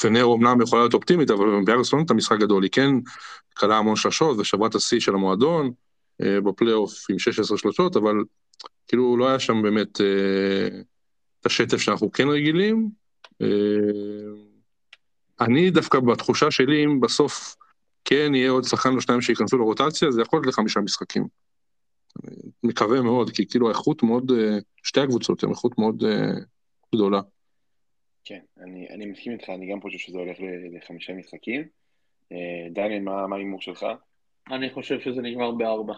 פנר 0.00 0.24
אומנם 0.24 0.62
יכולה 0.62 0.82
להיות 0.82 0.94
אופטימית, 0.94 1.30
אבל 1.30 1.48
אולימפיאקוס 1.48 1.92
לא 1.92 2.00
נתנה 2.00 2.16
משחק 2.16 2.38
גדול, 2.38 2.62
היא 2.62 2.70
כן 2.72 2.90
כלה 3.56 3.76
המון 3.76 3.96
שלשות 3.96 4.38
ושברה 4.38 4.68
את 4.68 4.74
השיא 4.74 5.00
של 5.00 5.14
המועדון 5.14 5.70
אה, 6.22 6.40
בפלייאוף 6.40 7.06
עם 7.10 7.18
16 7.18 7.58
שלשות, 7.58 7.96
אבל 7.96 8.14
כאילו 8.88 9.16
לא 9.16 9.28
היה 9.28 9.38
שם 9.38 9.62
באמת 9.62 10.00
אה, 10.00 10.80
את 11.40 11.46
השטף 11.46 11.76
שאנחנו 11.76 12.12
כן 12.12 12.28
רגילים. 12.28 12.90
אה, 13.42 13.46
אני 15.40 15.70
דווקא 15.70 16.00
בתחושה 16.00 16.50
שלי, 16.50 16.84
אם 16.84 17.00
בסוף 17.00 17.56
כן 18.04 18.34
יהיה 18.34 18.50
עוד 18.50 18.64
שחקן 18.64 18.94
או 18.94 19.00
שניים 19.00 19.20
שייכנסו 19.20 19.58
לרוטציה, 19.58 20.10
זה 20.10 20.22
יכול 20.22 20.38
להיות 20.38 20.46
לחמישה 20.46 20.80
משחקים. 20.80 21.24
מקווה 22.62 23.00
מאוד, 23.02 23.30
כי 23.30 23.46
כאילו 23.48 23.68
האיכות 23.68 24.02
מאוד, 24.02 24.30
אה, 24.30 24.58
שתי 24.82 25.00
הקבוצות 25.00 25.42
הן 25.42 25.50
איכות 25.50 25.78
מאוד 25.78 26.04
אה, 26.04 26.30
גדולה. 26.94 27.20
כן, 28.24 28.40
אני, 28.58 28.88
אני 28.90 29.06
מסכים 29.06 29.32
איתך, 29.32 29.50
אני 29.50 29.72
גם 29.72 29.80
חושב 29.80 29.98
שזה 29.98 30.18
הולך 30.18 30.36
לחמישה 30.72 31.12
משחקים. 31.12 31.64
דניאל, 32.70 33.02
מה 33.02 33.36
ההימור 33.36 33.60
שלך? 33.60 33.86
אני 34.50 34.70
חושב 34.70 35.00
שזה 35.00 35.20
נגמר 35.22 35.50
בארבע. 35.50 35.94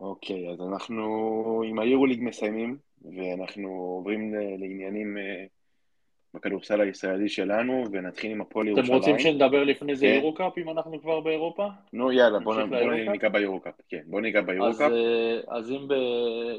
אוקיי, 0.00 0.50
אז 0.50 0.60
אנחנו 0.60 1.62
עם 1.68 1.78
היורוליג 1.78 2.22
מסיימים, 2.22 2.78
ואנחנו 3.02 3.68
עוברים 3.68 4.34
לעניינים 4.34 5.16
בכדורסל 6.36 6.80
הישראלי 6.80 7.28
שלנו, 7.28 7.84
ונתחיל 7.92 8.30
עם 8.30 8.40
הפועל 8.40 8.66
אתם 8.66 8.76
ירושלים. 8.76 8.98
רוצים 8.98 9.18
שנדבר 9.18 9.64
לפני 9.64 9.96
זה 9.96 10.06
כן. 10.06 10.14
יורו-קאפ, 10.14 10.58
אם 10.58 10.70
אנחנו 10.70 11.00
כבר 11.02 11.20
באירופה? 11.20 11.68
נו, 11.92 12.12
יאללה, 12.12 12.38
בוא? 12.38 12.62
ניגע 13.10 13.28
ביורו-קאפ. 13.28 13.74
כן, 13.88 14.00
בוא 14.06 14.20
ניגע 14.20 14.40
ביורו-קאפ. 14.40 14.92
אה, 14.92 15.40
אז 15.48 15.70
אם 15.70 15.88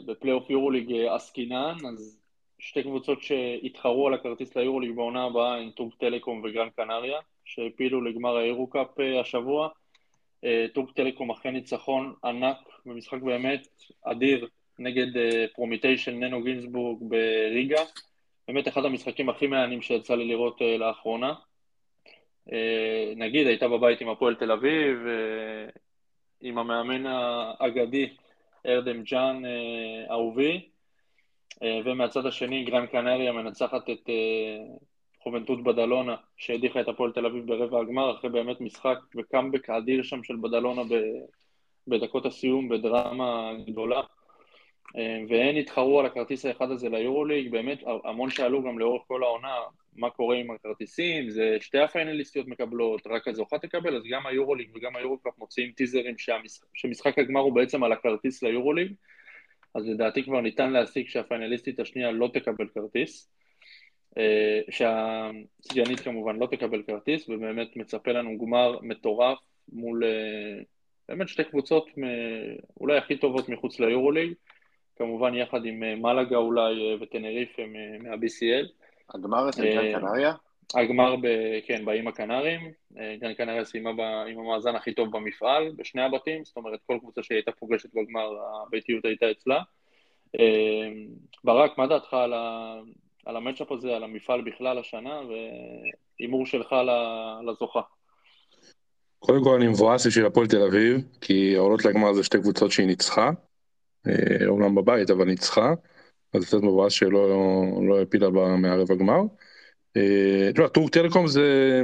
בפלייאוף 0.05 0.49
יורוליג 0.49 0.93
אה, 0.93 1.15
עסקינן, 1.15 1.75
אז 1.89 2.19
שתי 2.59 2.83
קבוצות 2.83 3.21
שהתחרו 3.21 4.07
על 4.07 4.13
הכרטיס 4.13 4.57
ליורוליג 4.57 4.95
בעונה 4.95 5.23
הבאה 5.23 5.55
הן 5.55 5.69
טורק 5.69 5.93
טלקום 5.95 6.41
וגרן 6.43 6.69
קנריה, 6.75 7.19
שהעפילו 7.45 8.01
לגמר 8.01 8.37
היורו-קאפ 8.37 8.99
אה, 8.99 9.19
השבוע. 9.19 9.69
טורק 10.73 10.91
טלקום 10.91 11.29
אחרי 11.29 11.51
ניצחון 11.51 12.13
ענק 12.23 12.57
במשחק 12.85 13.21
באמת 13.21 13.67
אדיר 14.05 14.47
נגד 14.79 15.07
פרומיטיי 15.55 16.05
של 16.05 16.23
ננו 16.23 16.43
גינזבורג 16.43 16.97
בריגה. 17.01 17.81
באמת 18.47 18.67
אחד 18.67 18.85
המשחקים 18.85 19.29
הכי 19.29 19.47
מעניינים 19.47 19.81
שיצא 19.81 20.15
לי 20.15 20.25
לראות 20.25 20.61
אה, 20.61 20.77
לאחרונה. 20.77 21.33
אה, 22.51 23.13
נגיד 23.15 23.47
הייתה 23.47 23.67
בבית 23.67 24.01
עם 24.01 24.09
הפועל 24.09 24.35
תל 24.35 24.51
אביב, 24.51 24.97
אה, 25.07 25.69
עם 26.41 26.57
המאמן 26.57 27.05
האגדי 27.05 28.09
ארדם 28.65 29.03
ג'אן 29.03 29.45
אה, 29.45 30.11
אהובי, 30.11 30.69
אה, 31.63 31.79
ומהצד 31.85 32.25
השני 32.25 32.63
גרן 32.63 32.85
קנריה 32.85 33.31
מנצחת 33.31 33.89
את 33.89 34.09
חובנטות 35.19 35.63
בדלונה 35.63 36.15
שהדיחה 36.37 36.81
את 36.81 36.87
הפועל 36.87 37.11
תל 37.11 37.25
אביב 37.25 37.47
ברבע 37.47 37.79
הגמר 37.79 38.11
אחרי 38.11 38.29
באמת 38.29 38.61
משחק 38.61 38.99
וקאמבק 39.15 39.69
אדיר 39.69 40.03
שם 40.03 40.23
של 40.23 40.35
בדלונה 40.35 40.81
בדקות 41.87 42.25
הסיום 42.25 42.69
בדרמה 42.69 43.53
גדולה 43.65 44.01
והן 45.29 45.55
התחרו 45.55 45.99
על 45.99 46.05
הכרטיס 46.05 46.45
האחד 46.45 46.71
הזה 46.71 46.89
ליורוליג, 46.89 47.51
באמת 47.51 47.79
המון 48.03 48.29
שאלו 48.29 48.63
גם 48.63 48.79
לאורך 48.79 49.03
כל 49.07 49.23
העונה 49.23 49.55
מה 49.97 50.09
קורה 50.09 50.35
עם 50.35 50.51
הכרטיסים, 50.51 51.29
זה 51.29 51.57
שתי 51.61 51.79
הפיינליסטיות 51.79 52.47
מקבלות, 52.47 53.07
רק 53.07 53.27
הזוכה 53.27 53.59
תקבל, 53.59 53.95
אז 53.95 54.03
גם 54.11 54.27
היורוליג 54.27 54.69
וגם 54.75 54.95
היורוקאפ 54.95 55.33
מוציאים 55.37 55.71
טיזרים 55.71 56.17
שהמשחק, 56.17 56.67
שמשחק 56.73 57.19
הגמר 57.19 57.41
הוא 57.41 57.53
בעצם 57.53 57.83
על 57.83 57.91
הכרטיס 57.91 58.43
ליורוליג, 58.43 58.93
אז 59.75 59.87
לדעתי 59.87 60.23
כבר 60.23 60.41
ניתן 60.41 60.71
להסיק 60.71 61.09
שהפיינליסטית 61.09 61.79
השנייה 61.79 62.11
לא 62.11 62.29
תקבל 62.33 62.67
כרטיס, 62.67 63.31
אה, 64.17 64.61
שהסגנית 64.69 65.99
כמובן 65.99 66.35
לא 66.35 66.47
תקבל 66.51 66.83
כרטיס, 66.83 67.29
ובאמת 67.29 67.75
מצפה 67.75 68.11
לנו 68.11 68.37
גמר 68.37 68.79
מטורף 68.81 69.39
מול 69.71 70.03
אה, 70.03 70.63
באמת 71.09 71.27
שתי 71.27 71.43
קבוצות 71.43 71.89
אולי 72.79 72.97
הכי 72.97 73.17
טובות 73.17 73.49
מחוץ 73.49 73.79
ליורוליג, 73.79 74.33
כמובן 74.97 75.33
יחד 75.35 75.65
עם 75.65 75.83
אה, 75.83 75.95
מלאגה 75.95 76.37
אולי 76.37 76.61
אה, 76.91 76.95
וטנריפה 77.01 77.61
מה- 77.65 78.09
מה-BCL. 78.09 78.67
הגמר 79.15 79.49
אצל 79.49 79.65
אה, 79.65 79.73
גרן 79.73 79.99
קנריה? 80.01 80.33
הגמר, 80.75 81.15
ב, 81.15 81.27
כן, 81.65 81.85
באיים 81.85 82.07
הקנרים, 82.07 82.71
אה, 82.99 83.15
גרן 83.21 83.33
קנריה 83.33 83.65
סיימה 83.65 83.93
ב, 83.93 83.99
עם 84.01 84.39
המאזן 84.39 84.75
הכי 84.75 84.93
טוב 84.93 85.17
במפעל, 85.17 85.71
בשני 85.77 86.01
הבתים, 86.01 86.45
זאת 86.45 86.57
אומרת 86.57 86.79
כל 86.87 86.97
קבוצה 86.99 87.23
שהיא 87.23 87.35
הייתה 87.35 87.51
פוגשת 87.51 87.89
בגמר, 87.95 88.29
הביתיות 88.67 89.05
הייתה 89.05 89.31
אצלה. 89.31 89.59
אה, 90.39 90.87
ברק, 91.43 91.77
מה 91.77 91.87
דעתך 91.87 92.13
על, 92.13 92.33
ה, 92.33 92.73
על 93.25 93.35
המצ'אפ 93.35 93.71
הזה, 93.71 93.95
על 93.95 94.03
המפעל 94.03 94.41
בכלל 94.41 94.77
השנה, 94.77 95.21
והימור 96.19 96.45
שלך 96.45 96.75
לזוכה? 97.47 97.81
קודם 99.19 99.43
כל 99.43 99.55
אני 99.55 99.67
מבואס 99.67 100.07
בשביל 100.07 100.25
הפועל 100.25 100.47
תל 100.47 100.61
אביב, 100.61 100.97
כי 101.21 101.55
העולות 101.57 101.85
לגמר 101.85 102.13
זה 102.13 102.23
שתי 102.23 102.37
קבוצות 102.41 102.71
שהיא 102.71 102.87
ניצחה, 102.87 103.25
אה, 103.25 103.31
אומנם 104.47 104.75
בבית 104.75 105.09
אבל 105.09 105.25
ניצחה, 105.25 105.73
אז 106.33 106.45
קצת 106.45 106.57
מבואס 106.57 106.93
שלא 106.93 107.29
לא 107.87 107.99
העפילה 107.99 108.29
בה 108.29 108.55
מהרבע 108.55 108.95
גמר. 108.95 109.21
אה, 109.97 110.51
תשמע, 110.53 110.67
טורק 110.67 110.93
טלקום 110.93 111.27
זה, 111.27 111.81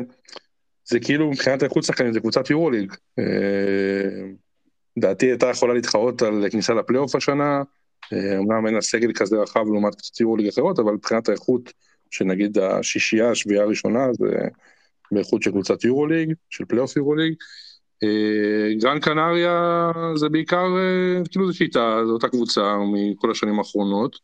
זה 0.85 0.99
כאילו 0.99 1.31
מבחינת 1.31 1.61
האיכות 1.61 1.83
שחקנים 1.83 2.13
זה 2.13 2.19
קבוצת 2.19 2.49
יורוליג. 2.49 2.93
אה, 3.19 3.23
לדעתי 4.97 5.25
הייתה 5.25 5.49
יכולה 5.49 5.73
להתחרות 5.73 6.21
על 6.21 6.49
כניסה 6.51 6.73
לפלייאוף 6.73 7.15
השנה, 7.15 7.63
אה, 8.13 8.37
אמנם 8.37 8.65
אין 8.65 8.75
לה 8.75 8.81
סגל 8.81 9.11
כזה 9.15 9.37
רחב 9.37 9.65
לעומת 9.65 9.93
קבוצות 9.93 10.19
יורוליג 10.19 10.47
אחרות, 10.47 10.79
אבל 10.79 10.93
מבחינת 10.93 11.29
האיכות 11.29 11.73
שנגיד 12.11 12.57
השישייה, 12.57 13.31
השביעייה 13.31 13.63
הראשונה, 13.63 14.13
זה 14.13 14.25
באיכות 15.11 15.43
של 15.43 15.51
קבוצת 15.51 15.83
יורוליג, 15.83 16.33
של 16.49 16.65
פלייאוף 16.65 16.97
יורוליג. 16.97 17.33
אה, 18.03 18.73
גרן 18.79 18.99
קנריה 18.99 19.91
זה 20.15 20.29
בעיקר, 20.29 20.65
אה, 20.77 21.21
כאילו 21.31 21.47
זו 21.47 21.57
שיטה, 21.57 21.99
זו 22.05 22.11
אותה 22.13 22.29
קבוצה 22.29 22.77
מכל 22.93 23.31
השנים 23.31 23.59
האחרונות. 23.59 24.19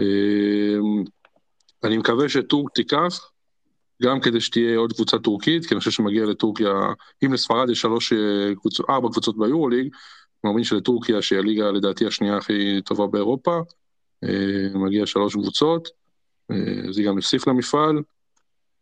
אה, 0.00 0.76
אני 1.84 1.98
מקווה 1.98 2.28
שטורק 2.28 2.72
תיקח, 2.74 3.30
גם 4.02 4.20
כדי 4.20 4.40
שתהיה 4.40 4.78
עוד 4.78 4.92
קבוצה 4.92 5.18
טורקית, 5.18 5.66
כי 5.66 5.74
אני 5.74 5.78
חושב 5.78 5.90
שמגיע 5.90 6.26
לטורקיה, 6.26 6.72
אם 7.24 7.32
לספרד 7.32 7.70
יש 7.70 7.80
שלוש 7.80 8.12
קבוצות, 8.60 8.90
ארבע 8.90 9.08
קבוצות 9.12 9.38
ביורוליג, 9.38 9.80
אני 9.84 10.50
מאמין 10.50 10.64
שלטורקיה, 10.64 11.22
שהיא 11.22 11.38
הליגה 11.38 11.70
לדעתי 11.70 12.06
השנייה 12.06 12.36
הכי 12.36 12.80
טובה 12.84 13.06
באירופה, 13.06 13.60
מגיע 14.74 15.06
שלוש 15.06 15.34
קבוצות, 15.34 15.88
זה 16.90 17.02
גם 17.02 17.16
יוסיף 17.16 17.46
למפעל, 17.46 18.02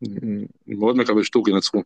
אני 0.03 0.47
מאוד 0.67 0.97
מקווה 0.97 1.25
שטורק 1.25 1.49
ינצחו. 1.49 1.83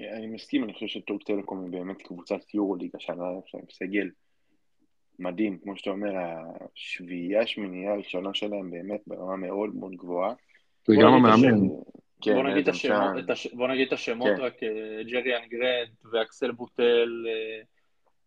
אני 0.00 0.26
מסכים, 0.26 0.64
אני 0.64 0.74
חושב 0.74 0.86
שטורק 0.86 1.22
טלקום 1.22 1.62
היא 1.62 1.70
באמת 1.70 2.02
קבוצת 2.02 2.54
יורוליג 2.54 2.90
השנה, 2.96 3.24
יש 3.46 3.54
להם 3.54 3.64
סגל 3.70 4.10
מדהים, 5.18 5.58
כמו 5.58 5.76
שאתה 5.76 5.90
אומר, 5.90 6.12
השביעייה, 6.76 7.42
השמינייה 7.42 7.92
הראשונה 7.92 8.34
שלהם 8.34 8.70
באמת 8.70 9.00
ברמה 9.06 9.36
מאוד 9.36 9.74
מאוד 9.74 9.92
גבוהה. 9.96 10.34
וגם 10.88 11.00
בוא 11.00 11.18
נגיד 11.18 11.44
המאמן, 11.44 11.68
כן, 12.22 12.34
בוא, 12.34 12.42
נגיד 12.42 12.68
את 12.68 12.74
השמות, 12.74 12.98
שם. 13.12 13.24
את 13.24 13.30
הש... 13.30 13.46
בוא 13.46 13.68
נגיד 13.68 13.86
את 13.86 13.92
השמות 13.92 14.28
כן. 14.36 14.40
רק, 14.40 14.62
אה, 14.62 15.02
ג'ריאן 15.02 15.36
גרנט 15.36 16.04
ואקסל 16.12 16.52
בוטל, 16.52 17.26
אה, 17.28 17.62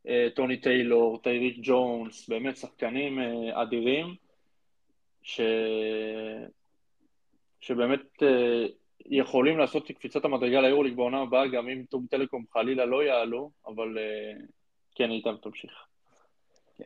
אה, 0.08 0.28
טוני 0.36 0.58
טיילור, 0.58 1.22
טייריק 1.24 1.58
ג'ונס, 1.62 2.30
באמת 2.30 2.58
שחקנים 2.58 3.20
אדירים, 3.54 4.16
ש... 5.24 5.42
שבאמת 7.60 8.24
יכולים 9.06 9.58
לעשות 9.58 9.92
קפיצת 9.92 10.26
המדרגה 10.26 10.62
ליורוליג 10.62 10.96
בעונה 10.96 11.22
הבאה, 11.22 11.48
גם 11.48 11.68
אם 11.68 11.84
טורק 11.90 12.06
טלקום 12.10 12.46
חלילה 12.54 12.86
לא 12.86 13.04
יעלו, 13.04 13.52
אבל 13.68 13.98
אה, 13.98 14.46
כן, 14.96 15.12
איתם 15.12 15.36
תמשיך. 15.42 15.72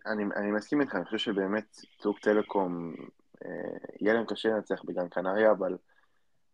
אני, 0.06 0.24
אני 0.36 0.52
מסכים 0.52 0.82
איתך, 0.82 0.96
אני 0.96 1.06
חושב 1.06 1.18
שבאמת 1.18 1.78
טורק 1.98 2.20
טלקום, 2.20 2.96
אה, 3.46 3.78
יהיה 4.02 4.14
להם 4.14 4.26
קשה 4.26 4.50
לנצח 4.50 4.84
בגן 4.86 5.08
קנריה, 5.10 5.52
אבל 5.52 5.78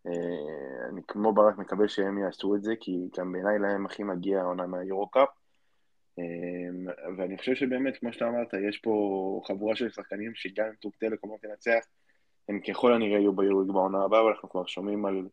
אה, 0.08 0.90
אני 0.90 1.02
כמו 1.08 1.34
ברק 1.34 1.58
מקווה 1.58 1.88
שהם 1.88 2.18
יעשו 2.18 2.56
את 2.56 2.64
זה, 2.64 2.74
כי 2.80 3.10
גם 3.18 3.32
בעיניי 3.32 3.60
להם 3.60 3.86
הכי 3.86 4.04
מגיע 4.04 4.42
העונה 4.42 4.68
מהיורו-קאפ. 4.68 5.30
ואני 7.18 7.38
חושב 7.38 7.56
שבאמת, 7.56 7.98
כמו 7.98 8.14
שאתה 8.14 8.28
אמרת, 8.28 8.54
יש 8.70 8.78
פה 8.78 9.42
חבורה 9.48 9.76
של 9.76 9.90
שחקנים 9.90 10.32
שגם 10.36 10.66
אם 10.66 10.90
טלקום 11.00 11.32
לא 11.32 11.38
תנצח, 11.42 11.86
הם 12.50 12.60
ככל 12.60 12.94
הנראה 12.94 13.20
יהיו 13.20 13.34
ביורוליג 13.34 13.72
בעונה 13.72 14.04
הבאה, 14.04 14.22
אבל 14.22 14.30
אנחנו 14.30 14.50
כבר 14.50 14.66
שומעים 14.66 15.06
על, 15.06 15.28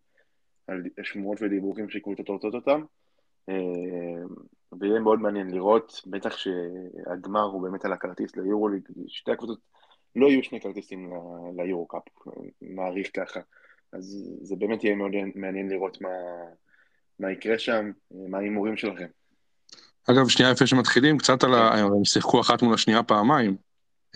על 0.66 0.82
שמועות 1.02 1.42
ודיבורים 1.42 1.90
שקבוצות 1.90 2.28
רוצות 2.28 2.54
אותם. 2.54 2.82
אה, 3.48 3.54
ויהיה 4.80 5.00
מאוד 5.00 5.20
מעניין 5.20 5.50
לראות, 5.50 6.00
בטח 6.06 6.36
שהגמר 6.36 7.42
הוא 7.42 7.62
באמת 7.62 7.84
על 7.84 7.92
הכרטיס 7.92 8.36
ליורוליג, 8.36 8.82
שתי 9.08 9.32
הקבוצות, 9.32 9.58
לא 10.16 10.26
יהיו 10.26 10.42
שני 10.42 10.60
כרטיסים 10.60 11.12
ליורו-קאפ, 11.56 12.02
מעריך 12.62 13.08
ככה, 13.16 13.40
אז 13.92 14.32
זה 14.42 14.56
באמת 14.56 14.84
יהיה 14.84 14.96
מאוד 14.96 15.10
מעניין 15.34 15.68
לראות 15.68 16.00
מה, 16.00 16.08
מה 17.18 17.32
יקרה 17.32 17.58
שם, 17.58 17.90
מה 18.10 18.38
ההימורים 18.38 18.76
שלכם. 18.76 19.06
אגב, 20.10 20.28
שנייה 20.28 20.52
לפני 20.52 20.66
שמתחילים, 20.66 21.18
קצת 21.18 21.44
על 21.44 21.54
ה... 21.54 21.74
הם 21.74 22.04
שיחקו 22.04 22.40
אחת 22.40 22.62
מול 22.62 22.74
השנייה 22.74 23.02
פעמיים, 23.02 23.56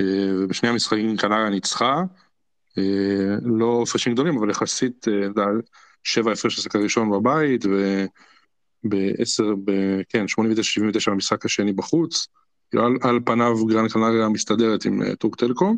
אה, 0.01 0.05
ובשני 0.39 0.69
המשחקים 0.69 1.17
קנריה 1.17 1.51
ניצחה, 1.51 2.03
אה, 2.79 3.37
לא 3.43 3.83
הפרשים 3.83 4.13
גדולים, 4.13 4.39
אבל 4.39 4.51
יחסית 4.51 5.09
אה, 5.09 5.29
שבע 6.07 6.33
הפרש 6.33 6.59
לשחק 6.59 6.75
הראשון 6.77 7.11
בבית, 7.11 7.65
וב-10, 7.65 9.43
כן, 10.09 10.25
89-79 11.09 11.11
במשחק 11.11 11.45
השני 11.45 11.73
בחוץ. 11.73 12.27
על, 12.73 12.97
על 13.03 13.21
פניו 13.27 13.67
גרן 13.67 13.89
קנריה 13.89 14.29
מסתדרת 14.29 14.85
עם 14.85 15.15
טורק 15.15 15.37
טלקום, 15.37 15.77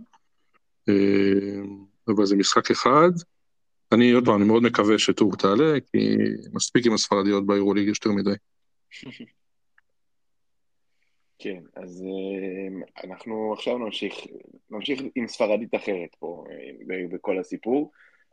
אבל 2.09 2.26
זה 2.26 2.37
משחק 2.37 2.70
אחד. 2.70 3.11
אני 3.93 4.11
עוד 4.11 4.24
פעם, 4.24 4.37
אני 4.37 4.45
מאוד 4.45 4.62
מקווה 4.62 4.99
שטורק 4.99 5.41
תעלה, 5.41 5.81
כי 5.81 6.16
מספיק 6.53 6.87
עם 6.87 6.93
הספרדיות 6.93 7.47
ביורוליג, 7.47 7.89
יש 7.89 7.99
יותר 8.05 8.16
מדי. 8.16 8.31
כן, 11.39 11.61
אז 11.76 12.03
אה, 12.03 13.05
אנחנו 13.05 13.53
עכשיו 13.53 13.79
נמשיך, 13.79 14.14
נמשיך 14.70 15.01
עם 15.14 15.29
ספרדית 15.29 15.74
אחרת 15.74 16.09
פה 16.18 16.45
אה, 16.51 16.57
בכל 17.11 17.39
הסיפור, 17.39 17.91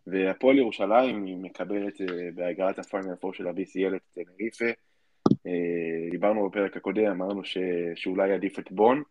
והפועל 0.07 0.57
ירושלים 0.57 1.25
היא 1.25 1.37
מקבלת 1.37 2.01
אה, 2.01 2.07
בהגרלת 2.35 2.79
הפיינל 2.79 3.15
פור 3.15 3.33
של 3.33 3.47
ה-BCL 3.47 3.95
את 3.95 4.01
טנריפה. 4.13 4.65
דיברנו 6.11 6.49
בפרק 6.49 6.77
הקודם, 6.77 7.05
אמרנו 7.05 7.45
ש... 7.45 7.57
שאולי 7.95 8.33
עדיף 8.33 8.59
את 8.59 8.71
בון, 8.71 9.03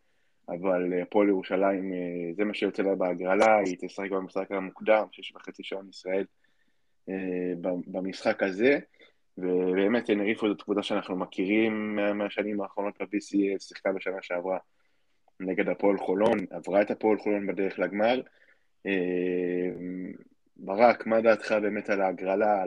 אבל 0.49 1.03
הפועל 1.03 1.29
ירושלים, 1.29 1.93
זה 2.37 2.45
מה 2.45 2.55
שיוצא 2.55 2.83
לה 2.83 2.95
בהגרלה, 2.95 3.59
היא 3.59 3.77
תשחק 3.81 4.11
במשחק 4.11 4.53
המוקדם, 4.53 5.07
שש 5.13 5.33
וחצי 5.37 5.63
שעון 5.65 5.89
ישראל 5.89 6.25
במשחק 7.87 8.43
הזה. 8.43 8.79
ובאמת 9.39 10.05
טנריפו 10.05 10.49
זאת 10.49 10.63
קבוצה 10.63 10.83
שאנחנו 10.83 11.17
מכירים 11.17 11.99
מהשנים 12.15 12.61
האחרונות 12.61 12.95
ב-BCS, 13.01 13.61
שיחקה 13.61 13.93
בשנה 13.93 14.17
שעברה 14.23 14.59
נגד 15.41 15.69
הפועל 15.69 15.99
חולון, 15.99 16.39
עברה 16.51 16.83
את 16.83 16.91
הפועל 16.91 17.19
חולון 17.19 17.47
בדרך 17.47 17.79
לגמר. 17.79 18.21
אה, 20.61 20.65
ברק, 20.67 21.07
מה 21.07 21.21
דעתך 21.21 21.55
באמת 21.63 21.91
על 21.91 22.01
ההגרלה, 22.01 22.63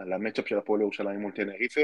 על 0.00 0.12
המצ'אפ 0.12 0.48
של 0.48 0.58
הפועל 0.58 0.80
ירושלים 0.80 1.20
מול 1.20 1.32
טנריפה, 1.32 1.80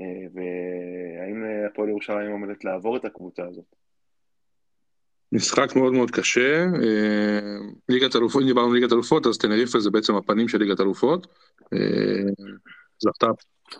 אה, 0.00 0.04
והאם 0.34 1.44
הפועל 1.66 1.88
ירושלים 1.88 2.30
עומדת 2.30 2.64
לעבור 2.64 2.96
את 2.96 3.04
הקבוצה 3.04 3.42
הזאת? 3.46 3.64
משחק 5.32 5.76
מאוד 5.76 5.92
מאוד 5.92 6.10
קשה, 6.10 6.64
אה, 6.64 7.58
ליגת 7.88 8.16
אלופות, 8.16 8.42
אם 8.42 8.46
דיברנו 8.46 8.68
על 8.68 8.74
ליגת 8.74 8.92
אלופות, 8.92 9.26
אז 9.26 9.38
טנריפה 9.38 9.80
זה 9.80 9.90
בעצם 9.90 10.14
הפנים 10.14 10.48
של 10.48 10.58
ליגת 10.58 10.80
אלופות. 10.80 11.26
זכתה, 12.98 13.26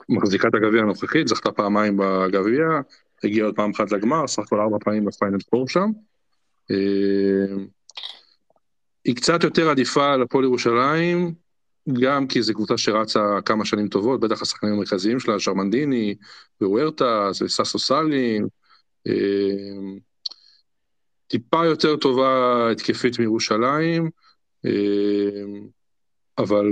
מחזיקה 0.09 0.49
את 0.49 0.55
הגביע 0.55 0.83
הנוכחית, 0.83 1.29
זכתה 1.29 1.53
פעמיים 1.53 1.97
בגביע, 1.97 2.65
הגיעה 3.25 3.47
עוד 3.47 3.57
פעם 3.57 3.71
אחת 3.71 3.93
לגמר, 3.93 4.27
סך 4.27 4.43
הכל 4.43 4.61
ארבע 4.61 4.77
פעמים 4.81 5.05
בפיינל 5.05 5.39
פור 5.51 5.69
שם. 5.69 5.91
היא 9.09 9.17
קצת 9.17 9.45
יותר 9.45 9.71
עדיפה 9.71 10.13
על 10.13 10.23
הפועל 10.23 10.45
ירושלים, 10.45 11.35
גם 12.03 12.27
כי 12.27 12.43
זו 12.43 12.55
קבוצה 12.55 12.79
שרצה 12.79 13.21
כמה 13.45 13.65
שנים 13.65 13.89
טובות, 13.89 14.21
בטח 14.21 14.43
השחקנים 14.43 14.73
המרכזיים 14.73 15.21
שלה, 15.21 15.41
שרמנדיני, 15.41 16.15
ווורטס, 16.61 17.43
וססו 17.43 17.79
סאלין. 17.79 18.47
אה, 19.07 19.99
טיפה 21.27 21.65
יותר 21.67 21.97
טובה 21.97 22.71
התקפית 22.71 23.19
מירושלים, 23.19 24.11
אה, 24.67 24.71
אבל 26.39 26.67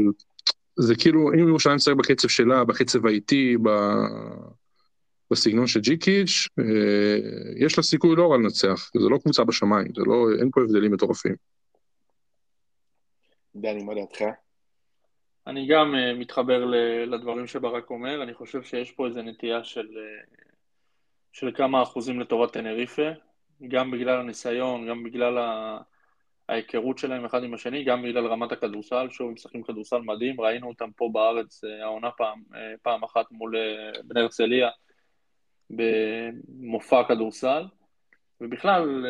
זה 0.78 0.95
כאילו, 0.95 1.32
אם 1.32 1.49
ירושלים 1.49 1.76
תשחק 1.76 1.95
בקצב 1.97 2.28
שלה, 2.28 2.64
בקצב 2.64 3.07
האיטי, 3.07 3.57
ב... 3.62 3.68
בסגנון 5.30 5.66
של 5.66 5.80
ג'יקיץ', 5.80 6.49
אה, 6.59 6.64
יש 7.57 7.78
לה 7.78 7.82
סיכוי 7.82 8.16
לא 8.16 8.32
רע 8.32 8.37
לנצח, 8.37 8.91
זה 8.95 9.09
לא 9.09 9.18
קבוצה 9.18 9.45
בשמיים, 9.45 9.89
לא, 9.97 10.26
אין 10.41 10.51
פה 10.53 10.61
הבדלים 10.61 10.93
מטורפים. 10.93 11.55
דני, 13.61 13.84
מה 13.84 13.94
דעתך? 13.94 14.22
אני 15.46 15.66
גם 15.66 15.94
uh, 15.94 16.18
מתחבר 16.18 16.64
לדברים 17.07 17.46
שברק 17.46 17.90
אומר, 17.90 18.22
אני 18.22 18.34
חושב 18.34 18.62
שיש 18.62 18.92
פה 18.92 19.07
איזו 19.07 19.22
נטייה 19.22 19.64
של, 19.64 19.86
uh, 19.86 20.44
של 21.32 21.50
כמה 21.54 21.82
אחוזים 21.82 22.20
לטובת 22.20 22.52
טנריפה, 22.52 23.09
גם 23.68 23.90
בגלל 23.90 24.20
הניסיון, 24.20 24.88
גם 24.88 25.02
בגלל. 25.02 25.38
ההיכרות 26.48 26.98
שלהם 26.98 27.24
אחד 27.24 27.44
עם 27.44 27.54
השני, 27.54 27.84
גם 27.84 28.02
בגלל 28.02 28.26
רמת 28.26 28.52
הכדורסל, 28.52 29.09
שוב, 29.11 29.28
הם 29.28 29.34
משחקים 29.34 29.62
כדורסל 29.62 30.00
מדהים, 30.00 30.40
ראינו 30.40 30.68
אותם 30.68 30.90
פה 30.96 31.11
בארץ 31.12 31.64
אה, 31.64 31.84
העונה 31.84 32.11
פעם, 32.11 32.42
אה, 32.54 32.74
פעם 32.82 33.04
אחת 33.04 33.30
מול 33.30 33.57
אה, 33.57 34.02
בני 34.04 34.20
הרצליה 34.20 34.68
במופע 35.70 37.02
כדורסל, 37.09 37.64
ובכלל, 38.41 39.07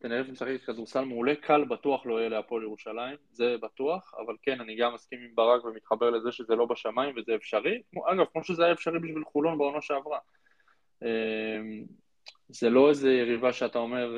תנאף 0.00 0.28
משחק 0.28 0.62
כדורסל 0.66 1.04
מעולה, 1.04 1.34
קל 1.34 1.64
בטוח 1.64 2.06
לא 2.06 2.18
יהיה 2.18 2.28
להפועל 2.28 2.62
ירושלים, 2.62 3.16
זה 3.30 3.56
בטוח, 3.62 4.14
אבל 4.26 4.34
כן, 4.42 4.60
אני 4.60 4.76
גם 4.76 4.94
מסכים 4.94 5.18
עם 5.22 5.34
ברק 5.34 5.64
ומתחבר 5.64 6.10
לזה 6.10 6.32
שזה 6.32 6.54
לא 6.54 6.66
בשמיים 6.66 7.14
וזה 7.16 7.34
אפשרי, 7.34 7.82
אגב, 8.12 8.24
כמו 8.32 8.44
שזה 8.44 8.64
היה 8.64 8.72
אפשרי 8.72 8.98
בשביל 8.98 9.24
חולון 9.24 9.58
בעונה 9.58 9.80
שעברה. 9.80 10.18
זה 12.48 12.70
לא 12.70 12.88
איזה 12.88 13.12
יריבה 13.12 13.52
שאתה 13.52 13.78
אומר, 13.78 14.16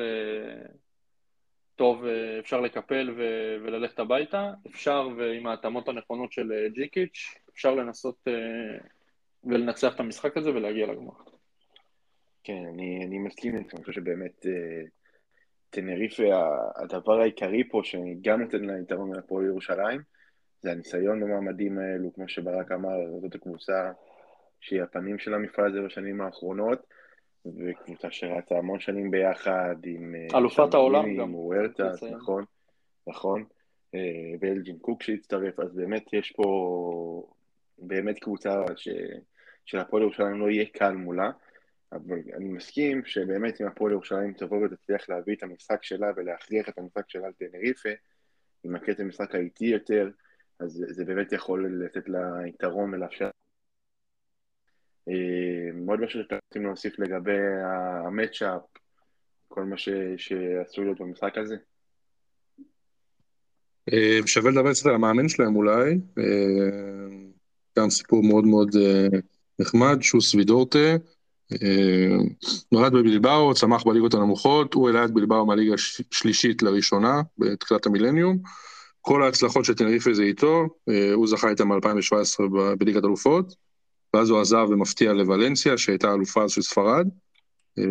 טוב, 1.78 2.04
אה, 2.04 2.38
אפשר 2.38 2.60
לקפל 2.60 3.10
ו- 3.16 3.56
וללכת 3.62 3.98
הביתה, 3.98 4.50
אפשר, 4.66 5.08
ועם 5.16 5.46
ההתאמות 5.46 5.88
הנכונות 5.88 6.32
של 6.32 6.52
אה, 6.52 6.68
ג'יקיץ', 6.68 7.34
אפשר 7.52 7.74
לנסות 7.74 8.28
ולנצח 9.44 9.94
את 9.94 10.00
המשחק 10.00 10.36
הזה 10.36 10.50
ולהגיע 10.50 10.86
לגמר. 10.86 11.12
כן, 12.48 12.64
אני, 12.74 13.04
אני 13.06 13.18
מסכים 13.18 13.56
איתך, 13.56 13.74
אני 13.74 13.84
חושב 13.84 14.00
שבאמת 14.00 14.46
uh, 14.46 14.88
טנריפה, 15.70 16.22
הדבר 16.76 17.20
העיקרי 17.20 17.68
פה 17.68 17.80
שגם 17.84 18.42
נותן 18.42 18.64
לה 18.64 18.78
יתרון 18.78 19.10
מהפועל 19.10 19.46
ירושלים, 19.46 20.00
זה 20.60 20.72
הניסיון 20.72 21.20
במעמדים 21.20 21.78
האלו, 21.78 22.12
כמו 22.14 22.28
שברק 22.28 22.72
אמר, 22.72 23.20
זאת 23.20 23.34
הקבוצה 23.34 23.92
שהיא 24.60 24.82
הפנים 24.82 25.18
של 25.18 25.34
המפעל 25.34 25.66
הזה 25.66 25.82
בשנים 25.82 26.20
האחרונות, 26.20 26.86
וקבוצה 27.46 28.10
שרצה 28.10 28.58
המון 28.58 28.80
שנים 28.80 29.10
ביחד 29.10 29.76
עם... 29.84 30.14
אה, 30.14 30.38
אלופת 30.38 30.74
העולם 30.74 31.14
גם. 31.14 31.20
עם 31.20 31.34
וורטס, 31.34 32.02
נכון, 32.02 32.44
נכון. 33.06 33.44
אה, 33.94 34.00
ואלג'ין 34.40 34.78
קוק 34.78 35.02
שהצטרף, 35.02 35.60
אז 35.60 35.74
באמת 35.74 36.12
יש 36.12 36.32
פה 36.32 37.26
באמת 37.78 38.18
קבוצה 38.18 38.64
ש... 38.76 38.88
של 39.66 39.78
הפועל 39.78 40.02
ירושלים 40.02 40.40
לא 40.40 40.50
יהיה 40.50 40.64
קל 40.72 40.92
מולה, 40.92 41.30
אבל 41.92 42.18
אני 42.36 42.48
מסכים 42.48 43.04
שבאמת 43.04 43.60
אם 43.60 43.66
הפועל 43.66 43.92
ירושלים 43.92 44.32
תבוא 44.32 44.64
ותצליח 44.64 45.08
להביא 45.08 45.34
את 45.34 45.42
המשחק 45.42 45.82
שלה 45.82 46.10
ולהכריח 46.16 46.68
את 46.68 46.78
המשחק 46.78 47.10
שלה 47.10 47.26
על 47.26 47.32
טנריפה, 47.32 47.88
עם 48.64 48.74
הקטע 48.74 49.04
משחק 49.04 49.34
האיטי 49.34 49.66
יותר, 49.66 50.10
אז 50.60 50.84
זה 50.88 51.04
באמת 51.04 51.32
יכול 51.32 51.84
לתת 51.84 52.08
לה 52.08 52.46
יתרון 52.46 52.94
ולאפשר 52.94 53.30
עוד 55.88 56.00
משהו 56.00 56.22
שאתם 56.22 56.36
רוצים 56.48 56.66
להוסיף 56.66 56.98
לגבי 56.98 57.38
המצ'אפ, 58.06 58.62
כל 59.48 59.64
מה 59.64 59.76
שעשוי 59.76 60.84
להיות 60.84 61.00
במשחק 61.00 61.38
הזה? 61.38 61.56
אה, 63.92 64.18
שווה 64.26 64.50
לדבר 64.50 64.72
קצת 64.72 64.86
על 64.86 64.94
המאמן 64.94 65.28
שלהם 65.28 65.56
אולי, 65.56 65.98
אה, 66.18 67.16
גם 67.78 67.90
סיפור 67.90 68.22
מאוד 68.22 68.44
מאוד 68.44 68.68
אה, 68.76 69.18
נחמד, 69.58 69.98
שוס 70.00 70.34
וידורטה, 70.34 70.96
נולד 72.72 72.92
בבלבאו, 72.92 73.54
צמח 73.54 73.84
בליגות 73.84 74.14
הנמוכות, 74.14 74.74
הוא 74.74 74.88
העלה 74.88 75.04
את 75.04 75.10
בלבאו 75.10 75.46
מהליגה 75.46 75.74
השלישית 75.74 76.62
לראשונה 76.62 77.22
בתחילת 77.38 77.86
המילניום. 77.86 78.38
כל 79.00 79.22
ההצלחות 79.22 79.64
של 79.64 79.74
טנריפה 79.74 80.14
זה 80.14 80.22
איתו, 80.22 80.66
הוא 81.14 81.28
זכה 81.28 81.48
איתם 81.48 81.68
ב-2017 81.68 82.48
בליגת 82.78 83.04
אלופות. 83.04 83.54
ואז 84.14 84.30
הוא 84.30 84.40
עזב 84.40 84.66
ומפתיע 84.70 85.12
לוולנסיה, 85.12 85.78
שהייתה 85.78 86.14
אלופה 86.14 86.48
של 86.48 86.62
ספרד. 86.62 87.08
אה, 87.78 87.84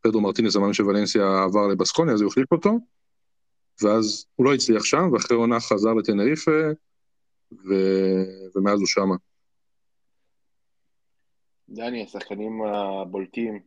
פדרו 0.00 0.20
מרטינס, 0.20 0.56
המאמן 0.56 0.72
של 0.72 0.84
ולנסיה, 0.84 1.42
עבר 1.42 1.66
לבסקוניה, 1.66 2.14
אז 2.14 2.20
הוא 2.20 2.28
החליף 2.28 2.52
אותו, 2.52 2.78
ואז 3.82 4.26
הוא 4.36 4.46
לא 4.46 4.54
הצליח 4.54 4.84
שם, 4.84 5.08
ואחרי 5.12 5.36
עונה 5.36 5.60
חזר 5.60 5.94
לטנריפה, 5.94 6.60
ו... 7.52 7.74
ומאז 8.56 8.78
הוא 8.78 8.86
שמה. 8.86 9.14
דני, 11.74 12.02
השחקנים 12.02 12.62
הבולטים. 12.62 13.60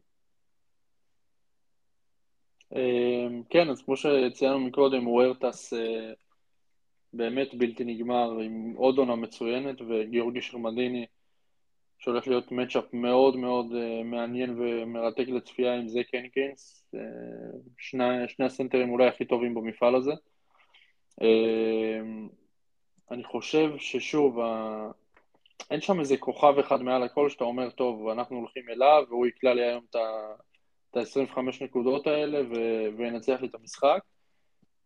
אה, 2.76 3.28
כן, 3.49 3.70
אז 3.70 3.82
כמו 3.82 3.95
שציינו 3.97 4.60
מקודם, 4.60 5.08
וורטס 5.08 5.74
אה, 5.74 6.14
באמת 7.14 7.53
בלתי 7.53 7.84
נגמר, 7.84 8.39
עם 8.39 8.74
עוד 8.76 8.97
עונה 8.97 9.16
מצוינת, 9.16 9.82
וגיאורגי 9.82 10.41
שרמדיני 10.41 11.05
שהולך 11.99 12.28
להיות 12.28 12.51
מצ'אפ 12.51 12.93
מאוד 12.93 13.36
מאוד 13.36 13.72
uh, 13.72 14.03
מעניין 14.03 14.60
ומרתק 14.60 15.28
לצפייה 15.28 15.76
עם 15.76 15.88
זק 15.88 16.14
הנקינס, 16.14 16.84
uh, 16.95 16.99
שני, 17.78 18.28
שני 18.28 18.45
הסנטרים 18.45 18.89
אולי 18.89 19.08
הכי 19.08 19.26
טובים 19.26 19.55
במפעל 19.55 19.95
הזה. 19.95 20.12
Uh, 21.22 21.26
אני 23.12 23.24
חושב 23.24 23.70
ששוב, 23.78 24.39
אין 25.72 25.82
שם 25.82 25.99
איזה 25.99 26.18
כוכב 26.18 26.60
אחד 26.60 26.82
מעל 26.82 27.03
הכל 27.03 27.30
שאתה 27.30 27.43
אומר, 27.43 27.70
טוב, 27.70 28.08
אנחנו 28.08 28.38
הולכים 28.38 28.64
אליו, 28.70 29.03
והוא 29.10 29.28
יקלע 29.28 29.53
לי 29.53 29.64
היום 29.64 29.86
את 29.89 29.95
ה-25 30.95 31.39
נקודות 31.62 32.08
האלה 32.08 32.41
וינצח 32.97 33.41
לי 33.41 33.47
את 33.47 33.55
המשחק. 33.55 33.99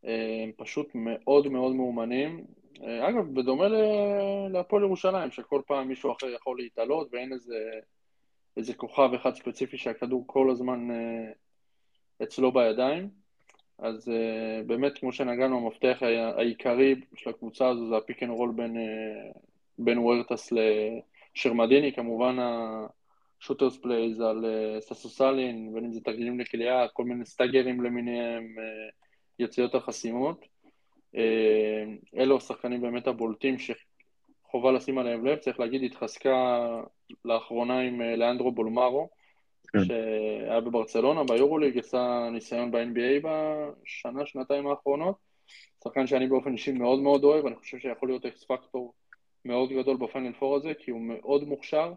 אה, 0.06 0.44
הם 0.44 0.52
פשוט 0.58 0.88
מאוד 0.96 1.48
מאוד 1.48 1.76
מאומנים. 1.76 2.46
אה, 2.84 3.10
אגב, 3.10 3.34
בדומה 3.34 3.68
להפועל 4.50 4.84
ירושלים, 4.84 5.32
שכל 5.32 5.62
פעם 5.68 5.88
מישהו 5.88 6.12
אחר 6.12 6.30
יכול 6.30 6.58
להתעלות 6.58 7.08
ואין 7.12 7.34
איזה, 7.34 7.60
איזה 8.58 8.74
כוכב 8.74 9.10
אחד 9.16 9.36
ספציפי 9.36 9.78
שהכדור 9.78 10.24
כל 10.28 10.50
הזמן 10.50 10.92
אה, 10.92 11.32
אצלו 12.24 12.52
בידיים. 12.52 13.10
אז 13.78 14.12
באמת, 14.68 14.98
כמו 14.98 15.12
שנגענו, 15.12 15.58
המפתח 15.58 15.98
העיקרי 16.38 16.96
של 17.16 17.30
הקבוצה 17.30 17.70
הזו 17.70 17.90
זה 17.90 17.98
ה 17.98 18.03
pick 18.03 18.24
and 18.24 18.32
roll 18.32 18.52
בין, 18.56 18.78
בין 19.84 19.98
הוארטס 19.98 20.54
לשרמדיני, 21.36 21.94
כמובן 21.94 22.38
ה 23.40 23.44
shooters 23.44 23.78
plays 23.78 24.22
על 24.22 24.46
סאסו 24.80 25.17
סאלין, 25.17 25.74
בין 25.74 25.86
אם 25.86 25.94
זה 25.94 26.02
תרגילים 26.02 26.40
לקליעה, 26.40 26.88
כל 26.88 27.04
מיני 27.04 27.26
סטאגרים 27.26 27.82
למיניהם, 27.82 28.56
יציאות 29.40 29.76
החסימות. 29.76 30.46
אה, 31.16 31.84
אלו 32.18 32.38
השחקנים 32.38 32.82
באמת 32.82 33.08
הבולטים 33.08 33.56
שחובה 33.60 34.72
לשים 34.72 34.98
עליהם 34.98 35.26
לב, 35.26 35.38
צריך 35.38 35.60
להגיד, 35.60 35.84
התחזקה 35.84 36.68
לאחרונה 37.26 37.80
עם 37.80 38.02
אה, 38.02 38.16
לאנדרו 38.16 38.52
בולמרו, 38.52 39.10
כן. 39.68 39.80
שהיה 39.84 40.62
בברצלונה, 40.62 41.24
ביורוליג, 41.24 41.78
עשה 41.78 42.30
ניסיון 42.32 42.72
ב-NBA 42.72 43.28
בשנה, 43.28 44.26
שנתיים 44.26 44.68
האחרונות. 44.68 45.16
שחקן 45.84 46.08
שאני 46.08 46.28
באופן 46.28 46.54
אישי 46.54 46.72
מאוד 46.72 47.00
מאוד 47.00 47.24
אוהב, 47.24 47.46
אני 47.46 47.56
חושב 47.56 47.78
שיכול 47.78 48.10
להיות 48.10 48.26
X 48.26 48.44
factor 48.44 48.94
מאוד 49.46 49.70
גדול 49.70 49.98
בפיינל 49.98 50.34
פור 50.34 50.56
הזה, 50.56 50.74
כי 50.74 50.92
הוא 50.92 51.02
מאוד 51.02 51.44
מוכשר, 51.44 51.94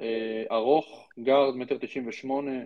אה, 0.00 0.44
ארוך, 0.50 1.08
גארד, 1.18 1.56
מטר 1.56 1.78
תשעים 1.78 2.08
ושמונה, 2.08 2.60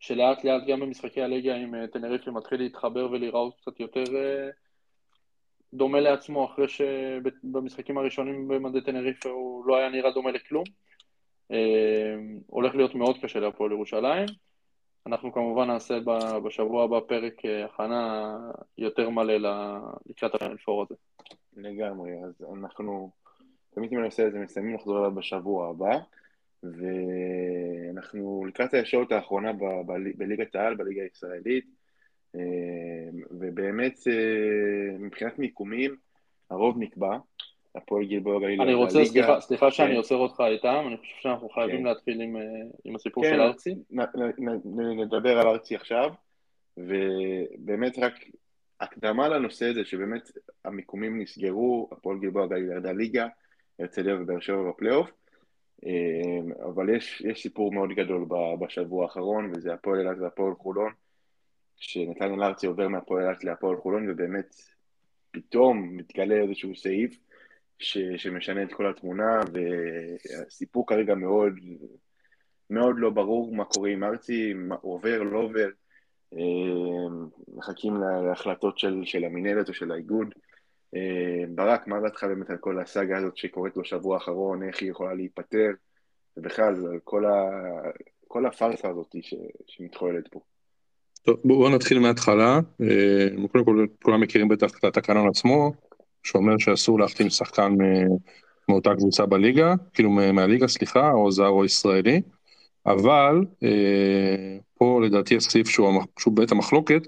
שלאט 0.00 0.44
לאט 0.44 0.62
גם 0.66 0.80
במשחקי 0.80 1.22
הליגה 1.22 1.54
עם 1.54 1.74
אה, 1.74 1.86
טנריפה 1.86 2.30
מתחיל 2.30 2.60
להתחבר 2.60 3.10
ולהיראות 3.10 3.60
קצת 3.60 3.80
יותר 3.80 4.04
אה, 4.16 4.48
דומה 5.74 6.00
לעצמו, 6.00 6.44
אחרי 6.44 6.68
שבמשחקים 6.68 7.98
הראשונים 7.98 8.48
במדי 8.48 8.80
טנריפה 8.80 9.28
הוא 9.28 9.66
לא 9.66 9.76
היה 9.76 9.88
נראה 9.88 10.10
דומה 10.10 10.30
לכלום. 10.30 10.64
אה, 11.52 12.14
הולך 12.46 12.74
להיות 12.74 12.94
מאוד 12.94 13.16
קשה 13.22 13.40
להפועל 13.40 13.72
ירושלים. 13.72 14.26
אנחנו 15.06 15.32
כמובן 15.32 15.66
נעשה 15.66 15.98
בשבוע 16.44 16.84
הבא 16.84 17.00
פרק 17.00 17.34
הכנה 17.64 18.36
יותר 18.78 19.10
מלא 19.10 19.34
לקראת 20.06 20.42
הפור 20.42 20.82
הזה. 20.82 20.94
לגמרי, 21.56 22.12
אז 22.24 22.44
אנחנו 22.54 23.10
תמיד 23.74 23.92
אם 23.92 24.00
נעשה 24.00 24.26
את 24.26 24.32
זה 24.32 24.38
מסיימים 24.38 24.74
לחזור 24.74 24.98
אליו 24.98 25.14
בשבוע 25.14 25.70
הבא. 25.70 25.98
ואנחנו 26.62 28.44
לקראת 28.48 28.74
הישורת 28.74 29.12
האחרונה 29.12 29.52
בליגת 30.16 30.54
העל, 30.54 30.74
בליגה 30.74 31.02
הישראלית, 31.02 31.64
אה, 32.34 32.40
ובאמת 33.30 33.98
אה, 34.08 34.98
מבחינת 34.98 35.38
מיקומים, 35.38 35.96
הרוב 36.50 36.78
נקבע, 36.78 37.18
הפועל 37.74 38.04
גלבוע 38.04 38.40
גליל. 38.40 38.62
אני 38.62 38.74
רוצה, 38.74 38.98
הליגה... 38.98 39.10
סליחה, 39.12 39.40
סליחה 39.40 39.70
שאני 39.70 39.90
כן. 39.90 39.96
עוצר 39.96 40.16
אותך 40.16 40.42
איתם, 40.46 40.84
אני 40.86 40.96
חושב 40.96 41.14
שאנחנו 41.20 41.48
חייבים 41.48 41.78
כן. 41.78 41.84
להתחיל 41.84 42.20
עם, 42.20 42.36
אה, 42.36 42.42
עם 42.84 42.94
הסיפור 42.94 43.24
כן, 43.24 43.30
של 43.34 43.40
ארצי. 43.40 43.74
נ, 43.90 44.00
נ, 44.00 44.50
נ, 44.64 45.00
נדבר 45.00 45.38
על 45.38 45.48
ארצי 45.48 45.74
עכשיו, 45.74 46.12
ובאמת 46.76 47.98
רק 47.98 48.14
הקדמה 48.80 49.28
לנושא 49.28 49.66
הזה, 49.66 49.84
שבאמת 49.84 50.30
המיקומים 50.64 51.20
נסגרו, 51.20 51.88
הפועל 51.92 52.18
גלבוע 52.18 52.46
גליל 52.46 52.70
ירדה 52.70 52.92
ליגה, 52.92 53.26
הרצליה 53.78 54.16
ובאר 54.20 54.40
שבע 54.40 54.68
בפלייאוף, 54.68 55.10
אמ, 55.84 56.52
אבל 56.64 56.96
יש, 56.96 57.20
יש 57.20 57.42
סיפור 57.42 57.72
מאוד 57.72 57.90
גדול 57.92 58.26
בשבוע 58.60 59.04
האחרון, 59.04 59.52
וזה 59.54 59.74
הפועל 59.74 60.00
אילת 60.00 60.16
והפועל 60.20 60.54
חולון, 60.54 60.92
שנתניה 61.76 62.36
לארצי 62.36 62.66
עובר 62.66 62.88
מהפועל 62.88 63.24
אילת 63.24 63.44
להפועל 63.44 63.76
חולון, 63.76 64.10
ובאמת 64.10 64.54
פתאום 65.30 65.96
מתגלה 65.96 66.34
איזשהו 66.34 66.76
סעיף 66.76 67.18
ש, 67.78 67.98
שמשנה 68.16 68.62
את 68.62 68.72
כל 68.72 68.90
התמונה, 68.90 69.40
והסיפור 69.52 70.86
כרגע 70.86 71.14
מאוד, 71.14 71.52
מאוד 72.70 72.96
לא 72.98 73.10
ברור 73.10 73.54
מה 73.54 73.64
קורה 73.64 73.90
עם 73.90 74.04
ארצי, 74.04 74.54
מה 74.54 74.74
עובר, 74.74 75.22
לא 75.22 75.38
עובר. 75.38 75.68
אמ, 76.32 77.26
מחכים 77.56 77.96
להחלטות 78.28 78.78
של, 78.78 79.02
של 79.04 79.24
המינהלת 79.24 79.68
או 79.68 79.74
של 79.74 79.92
האיגוד. 79.92 80.28
אה, 80.96 81.44
ברק, 81.54 81.86
מה 81.86 82.00
דעתך 82.00 82.24
באמת 82.24 82.50
על 82.50 82.56
כל 82.56 82.80
הסאגה 82.80 83.18
הזאת 83.18 83.36
שקורית 83.36 83.76
בשבוע 83.76 84.14
האחרון, 84.14 84.62
איך 84.62 84.80
היא 84.80 84.90
יכולה 84.90 85.14
להיפטר, 85.14 85.70
ובכלל, 86.36 86.74
כל, 87.04 87.24
ה... 87.24 87.50
כל 88.28 88.46
הפארסה 88.46 88.88
הזאת 88.88 89.16
ש... 89.22 89.34
שמתחוללת 89.66 90.28
פה. 90.28 90.40
טוב, 91.22 91.36
בואו 91.44 91.74
נתחיל 91.74 91.98
מההתחלה. 91.98 92.60
אה, 92.80 93.28
קודם 93.52 93.64
כל, 93.64 93.86
כולם 94.02 94.20
מכירים 94.20 94.48
בטח 94.48 94.78
את 94.78 94.84
התקנון 94.84 95.28
עצמו, 95.28 95.72
שאומר 96.22 96.58
שאסור 96.58 97.00
להחתים 97.00 97.30
שחקן 97.30 97.72
מאותה 98.68 98.94
קבוצה 98.94 99.26
בליגה, 99.26 99.74
כאילו 99.94 100.10
מהליגה, 100.10 100.68
סליחה, 100.68 101.12
או 101.12 101.30
זר 101.30 101.48
או 101.48 101.64
ישראלי, 101.64 102.20
אבל 102.86 103.44
אה, 103.62 104.58
פה 104.78 105.00
לדעתי 105.04 105.36
הסעיף 105.36 105.68
שהוא, 105.68 106.02
שהוא 106.18 106.36
בית 106.36 106.52
המחלוקת, 106.52 107.02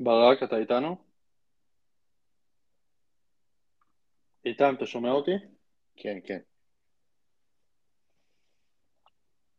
ברק, 0.00 0.42
אתה 0.42 0.56
איתנו? 0.56 0.96
איתם, 4.44 4.74
אתה 4.76 4.86
שומע 4.86 5.10
אותי? 5.10 5.30
כן, 5.96 6.18
כן. 6.26 6.38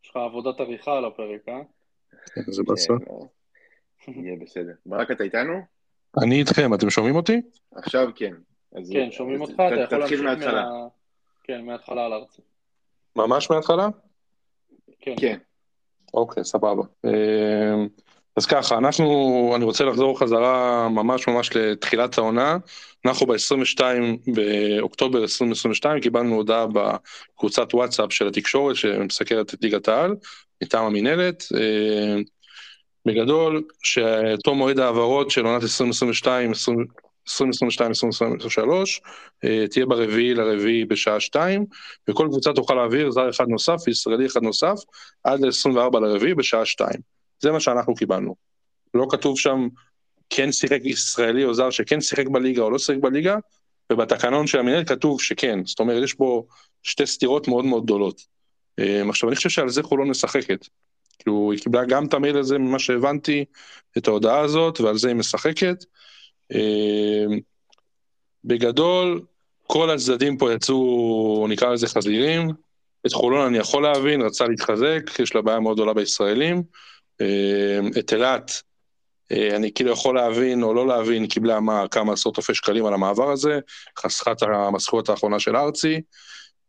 יש 0.04 0.10
לך 0.10 0.16
עבודת 0.16 0.60
עריכה 0.60 0.98
על 0.98 1.04
הפרק, 1.04 1.48
אה? 1.48 1.60
כן, 2.34 2.52
זה 2.52 2.62
בסדר. 2.62 2.94
יהיה 4.08 4.36
בסדר. 4.40 4.72
ברק, 4.86 5.10
אתה 5.10 5.24
איתנו? 5.24 5.52
אני 6.22 6.40
איתכם, 6.40 6.74
אתם 6.74 6.90
שומעים 6.90 7.16
אותי? 7.16 7.42
עכשיו 7.72 8.08
כן. 8.16 8.34
כן, 8.92 9.10
שומעים 9.10 9.40
אותך, 9.40 9.54
אתה 9.54 9.80
יכול 9.80 9.98
להמשיך 9.98 10.20
מההתחלה. 10.20 10.64
כן, 11.42 11.64
מההתחלה 11.64 12.06
על 12.06 12.12
ארצי. 12.12 12.42
ממש 13.16 13.50
מההתחלה? 13.50 13.88
כן. 15.00 15.14
כן. 15.20 15.38
אוקיי, 16.14 16.44
סבבה. 16.44 16.82
אז 18.36 18.46
ככה, 18.46 18.78
אנחנו, 18.78 19.52
אני 19.56 19.64
רוצה 19.64 19.84
לחזור 19.84 20.20
חזרה 20.20 20.88
ממש 20.88 21.28
ממש 21.28 21.56
לתחילת 21.56 22.18
העונה. 22.18 22.56
אנחנו 23.06 23.26
ב-22 23.26 23.80
באוקטובר 24.26 25.22
2022 25.22 26.00
קיבלנו 26.00 26.34
הודעה 26.34 26.66
בקבוצת 26.66 27.74
וואטסאפ 27.74 28.12
של 28.12 28.28
התקשורת 28.28 28.76
שמסקרת 28.76 29.54
את 29.54 29.62
ליגת 29.62 29.88
העל, 29.88 30.14
מטעם 30.62 30.84
המינהלת. 30.84 31.44
אה, 31.56 32.20
בגדול, 33.06 33.62
שתום 33.82 34.58
מועד 34.58 34.78
ההעברות 34.78 35.30
של 35.30 35.44
עונת 35.44 35.62
2022, 35.62 36.52
2022-2023 36.52 37.32
אה, 39.44 39.64
תהיה 39.70 39.86
ברביעי 39.86 40.34
לרביעי 40.34 40.84
בשעה 40.84 41.20
2, 41.20 41.66
וכל 42.08 42.26
קבוצה 42.30 42.52
תוכל 42.52 42.74
להעביר 42.74 43.10
זר 43.10 43.30
אחד 43.30 43.48
נוסף 43.48 43.76
וישראלי 43.86 44.26
אחד 44.26 44.42
נוסף 44.42 44.76
עד 45.24 45.40
ל-24 45.40 46.00
לרביעי 46.00 46.34
בשעה 46.34 46.64
2. 46.64 47.13
זה 47.40 47.52
מה 47.52 47.60
שאנחנו 47.60 47.94
קיבלנו. 47.94 48.34
לא 48.94 49.06
כתוב 49.10 49.38
שם 49.38 49.68
כן 50.30 50.52
שיחק 50.52 50.80
ישראלי 50.84 51.44
או 51.44 51.54
זר 51.54 51.70
שכן 51.70 52.00
שיחק 52.00 52.26
בליגה 52.28 52.62
או 52.62 52.70
לא 52.70 52.78
שיחק 52.78 52.98
בליגה, 53.00 53.36
ובתקנון 53.92 54.46
של 54.46 54.58
המנהל 54.58 54.84
כתוב 54.84 55.20
שכן, 55.20 55.64
זאת 55.64 55.80
אומרת 55.80 56.04
יש 56.04 56.14
פה 56.14 56.44
שתי 56.82 57.06
סתירות 57.06 57.48
מאוד 57.48 57.64
מאוד 57.64 57.84
גדולות. 57.84 58.22
אמ, 58.78 59.10
עכשיו 59.10 59.28
אני 59.28 59.36
חושב 59.36 59.48
שעל 59.48 59.68
זה 59.68 59.82
חולון 59.82 60.08
משחקת. 60.08 60.68
כאילו 61.18 61.52
היא 61.52 61.60
קיבלה 61.60 61.84
גם 61.84 62.06
את 62.06 62.14
המייל 62.14 62.36
הזה 62.36 62.58
ממה 62.58 62.78
שהבנתי, 62.78 63.44
את 63.98 64.08
ההודעה 64.08 64.40
הזאת, 64.40 64.80
ועל 64.80 64.98
זה 64.98 65.08
היא 65.08 65.16
משחקת. 65.16 65.84
אמ, 66.54 67.38
בגדול, 68.44 69.20
כל 69.62 69.90
הצדדים 69.90 70.36
פה 70.36 70.52
יצאו, 70.52 71.46
נקרא 71.48 71.72
לזה 71.72 71.86
חזירים, 71.86 72.50
את 73.06 73.12
חולון 73.12 73.46
אני 73.46 73.58
יכול 73.58 73.82
להבין, 73.82 74.22
רצה 74.22 74.44
להתחזק, 74.44 75.02
יש 75.18 75.34
לה 75.34 75.42
בעיה 75.42 75.60
מאוד 75.60 75.76
גדולה 75.76 75.94
בישראלים. 75.94 76.62
אה, 77.20 77.78
את 77.98 78.12
אילת, 78.12 78.62
אה, 79.32 79.56
אני 79.56 79.72
כאילו 79.74 79.92
יכול 79.92 80.14
להבין 80.14 80.62
או 80.62 80.74
לא 80.74 80.86
להבין, 80.86 81.26
קיבלה 81.26 81.60
מה, 81.60 81.88
כמה 81.88 82.12
עשרות 82.12 82.38
אלפי 82.38 82.54
שקלים 82.54 82.86
על 82.86 82.94
המעבר 82.94 83.30
הזה, 83.30 83.58
חסכה 83.98 84.32
את 84.32 84.42
המשכורת 84.42 85.08
האחרונה 85.08 85.40
של 85.40 85.56
ארצי. 85.56 86.00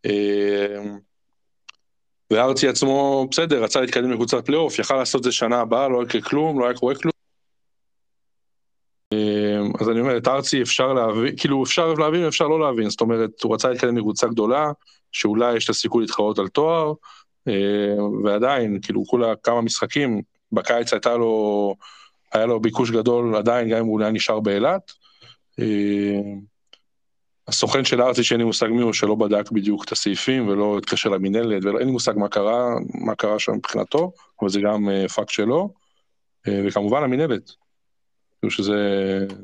אה, 0.06 0.84
וארצי 2.32 2.68
עצמו, 2.68 3.28
בסדר, 3.32 3.64
רצה 3.64 3.82
להתקדם 3.82 4.12
לקבוצת 4.12 4.46
פלייאוף, 4.46 4.80
יכל 4.80 4.96
לעשות 4.96 5.20
את 5.20 5.24
זה 5.24 5.32
שנה 5.32 5.60
הבאה, 5.60 5.90
לא 5.90 6.04
יקרה 6.04 6.22
כלום, 6.22 6.60
לא 6.60 6.66
היה 6.66 6.78
קורה 6.78 6.96
כלום. 6.96 7.12
אז 9.80 9.90
אני 9.90 10.00
אומר, 10.00 10.18
את 10.18 10.28
ארצי 10.28 10.62
אפשר 10.62 10.94
להבין, 10.94 11.36
כאילו 11.38 11.64
אפשר 11.64 11.94
להבין 11.94 12.24
ואפשר 12.24 12.48
לא 12.48 12.60
להבין, 12.60 12.90
זאת 12.90 13.02
אומרת, 13.02 13.30
הוא 13.44 13.54
רצה 13.54 13.70
להתקדם 13.70 13.98
לקבוצה 13.98 14.28
גדולה, 14.28 14.72
שאולי 15.12 15.58
יש 15.58 15.70
לה 15.70 15.76
סיכוי 15.76 16.02
להתחרות 16.02 16.40
על 16.40 16.48
תואר, 16.48 16.94
ועדיין, 18.24 18.80
כאילו, 18.82 19.06
כולה 19.06 19.36
כמה 19.44 19.62
משחקים, 19.62 20.22
בקיץ 20.56 20.94
הייתה 20.94 21.18
לו, 21.18 21.76
היה 22.34 22.46
לו 22.46 22.60
ביקוש 22.60 22.92
גדול 22.92 23.36
עדיין, 23.36 23.70
גם 23.70 23.78
אם 23.78 23.86
הוא 23.86 24.02
היה 24.02 24.12
נשאר 24.12 24.40
באילת. 24.40 24.92
הסוכן 27.48 27.86
של 27.86 28.02
ארצי 28.02 28.24
שאין 28.24 28.40
לי 28.40 28.46
מושג 28.46 28.68
מי 28.68 28.82
הוא 28.82 28.94
שלא 28.94 29.16
בדק 29.16 29.52
בדיוק 29.52 29.86
את 29.86 29.92
הסעיפים 29.92 30.48
ולא 30.48 30.78
התקשר 30.78 31.10
למינהלת 31.10 31.66
ואין 31.66 31.78
לי 31.78 31.92
מושג 31.92 32.14
מה 32.16 32.28
קרה, 32.28 32.70
מה 33.06 33.16
קרה 33.16 33.40
שם 33.40 33.52
מבחינתו, 33.52 34.12
אבל 34.42 34.50
זה 34.50 34.62
גם 34.62 34.90
פאקט 35.16 35.30
שלו, 35.30 35.74
וכמובן 36.48 37.04
המינהלת, 37.04 37.52
שזה 38.50 38.76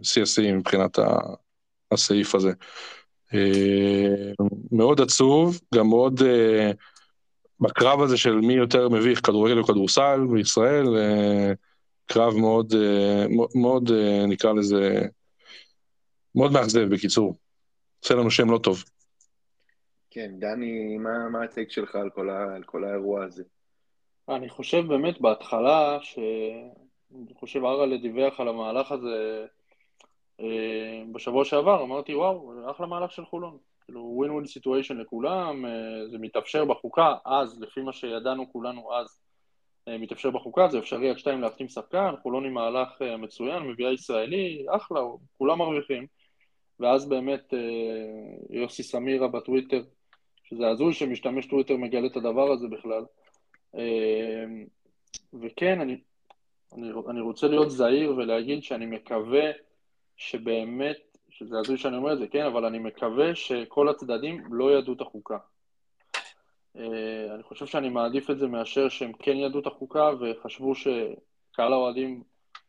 שיא 0.04 0.24
השיאים 0.24 0.58
מבחינת 0.58 1.00
הסעיף 1.92 2.36
הזה. 2.36 2.52
מאוד 4.72 5.02
עצוב, 5.02 5.60
גם 5.76 5.88
מאוד 5.88 6.22
בקרב 7.62 8.02
הזה 8.02 8.18
של 8.18 8.36
מי 8.36 8.54
יותר 8.54 8.90
מביך 8.90 9.26
כדורגל 9.26 9.60
או 9.60 9.64
כדורסל 9.64 10.20
בישראל, 10.34 10.86
קרב 12.06 12.34
מאוד, 12.34 12.74
מאוד 13.56 13.92
נקרא 14.28 14.54
לזה, 14.54 15.02
מאוד 16.36 16.52
מאכזב 16.52 16.94
בקיצור. 16.94 17.38
עושה 18.04 18.16
לנו 18.16 18.32
שם 18.32 18.52
לא 18.52 18.58
טוב. 18.58 18.84
כן, 20.12 20.32
דני, 20.40 20.98
מה, 20.98 21.30
מה 21.30 21.44
הטייק 21.44 21.72
שלך 21.72 21.96
על 21.96 22.10
כל, 22.10 22.30
ה, 22.30 22.56
על 22.56 22.64
כל 22.64 22.84
האירוע 22.84 23.26
הזה? 23.26 23.44
אני 24.30 24.50
חושב 24.50 24.88
באמת 24.88 25.22
בהתחלה, 25.22 25.98
ש... 26.02 26.20
אני 27.16 27.34
חושב 27.34 27.66
אראלה 27.66 27.98
דיווח 27.98 28.40
על 28.40 28.48
המהלך 28.48 28.92
הזה 28.92 29.46
אה, 30.40 31.04
בשבוע 31.12 31.46
שעבר, 31.46 31.84
אמרתי 31.84 32.16
וואו, 32.16 32.72
אחלה 32.72 32.88
מהלך 32.88 33.12
של 33.12 33.26
חולון. 33.26 33.58
כאילו 33.86 34.14
ווין 34.16 34.32
ווין 34.32 34.46
סיטואשן 34.46 34.98
לכולם, 34.98 35.66
אה, 35.66 36.08
זה 36.08 36.18
מתאפשר 36.18 36.66
בחוקה, 36.66 37.16
אז, 37.26 37.62
לפי 37.62 37.82
מה 37.82 37.94
שידענו 37.94 38.52
כולנו 38.52 38.94
אז, 38.94 39.20
אה, 39.88 39.98
מתאפשר 39.98 40.32
בחוקה, 40.32 40.68
זה 40.68 40.80
אפשרי 40.80 41.10
עד 41.10 41.18
שתיים 41.18 41.42
להחתים 41.42 41.70
שחקן, 41.70 42.14
חולון 42.22 42.46
עם 42.46 42.54
מהלך 42.54 43.02
מצוין, 43.20 43.64
מביאה 43.64 43.94
ישראלי, 43.94 44.66
אחלה, 44.76 45.02
כולם 45.38 45.58
מרוויחים. 45.58 46.08
ואז 46.80 47.10
באמת 47.10 47.54
יוסי 48.50 48.84
סמירה 48.84 49.28
בטוויטר, 49.28 49.82
שזה 50.44 50.68
הזוי 50.68 50.94
שמשתמש 50.94 51.46
טוויטר 51.46 51.78
מגלה 51.78 52.08
את 52.08 52.16
הדבר 52.16 52.52
הזה 52.52 52.68
בכלל. 52.68 53.04
וכן, 55.34 55.82
אני, 55.82 55.98
אני, 56.74 56.92
אני 57.10 57.22
רוצה 57.22 57.48
להיות 57.48 57.72
זהיר 57.72 58.16
ולהגיד 58.18 58.64
שאני 58.64 58.86
מקווה 58.86 59.52
שבאמת, 60.18 61.11
שזה 61.42 61.60
הזוי 61.60 61.78
שאני 61.78 61.98
אומר 61.98 62.14
את 62.14 62.20
זה, 62.20 62.28
כן, 62.28 62.46
אבל 62.46 62.66
אני 62.66 62.80
מקווה 62.80 63.36
שכל 63.36 63.90
הצדדים 63.90 64.44
לא 64.52 64.78
ידעו 64.78 64.94
את 64.94 65.02
החוקה. 65.02 65.38
אני 66.76 67.44
חושב 67.44 67.66
שאני 67.66 67.90
מעדיף 67.90 68.30
את 68.30 68.40
זה 68.40 68.48
מאשר 68.48 68.90
שהם 68.90 69.14
כן 69.14 69.36
ידעו 69.36 69.60
את 69.60 69.68
החוקה 69.68 70.10
וחשבו 70.20 70.74
שקהל 70.76 71.74
האוהדים 71.74 72.24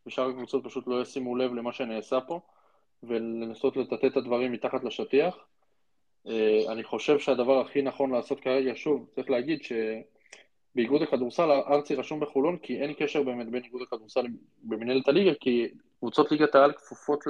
בשאר 0.07 0.29
הקבוצות 0.29 0.65
פשוט 0.65 0.87
לא 0.87 1.03
ישימו 1.03 1.37
לב 1.37 1.55
למה 1.55 1.73
שנעשה 1.73 2.21
פה. 2.21 2.41
ולנסות 3.03 3.77
לטאטא 3.77 4.07
את 4.07 4.17
הדברים 4.17 4.53
מתחת 4.53 4.85
לשטיח. 4.85 5.37
אה, 6.27 6.61
אני 6.69 6.85
חושב 6.85 7.19
שהדבר 7.19 7.61
הכי 7.61 7.83
נכון 7.83 8.11
לעשות 8.11 8.41
כרגע, 8.41 8.73
שוב, 8.75 9.07
צריך 9.15 9.31
להגיד 9.31 9.61
שבאיגוד 9.63 11.03
הכדורסל 11.03 11.51
ארצי 11.51 11.95
רשום 11.95 12.21
בחולון 12.21 12.57
כי 12.57 12.81
אין 12.81 12.93
קשר 12.99 13.23
באמת 13.23 13.51
בין 13.51 13.63
איגוד 13.65 13.83
הכדורסל 13.83 14.27
במנהלת 14.63 15.09
הליגה, 15.09 15.35
כי 15.41 15.69
קבוצות 15.99 16.33
ליגת 16.33 16.55
העל 16.55 16.73
כפופות 16.73 17.25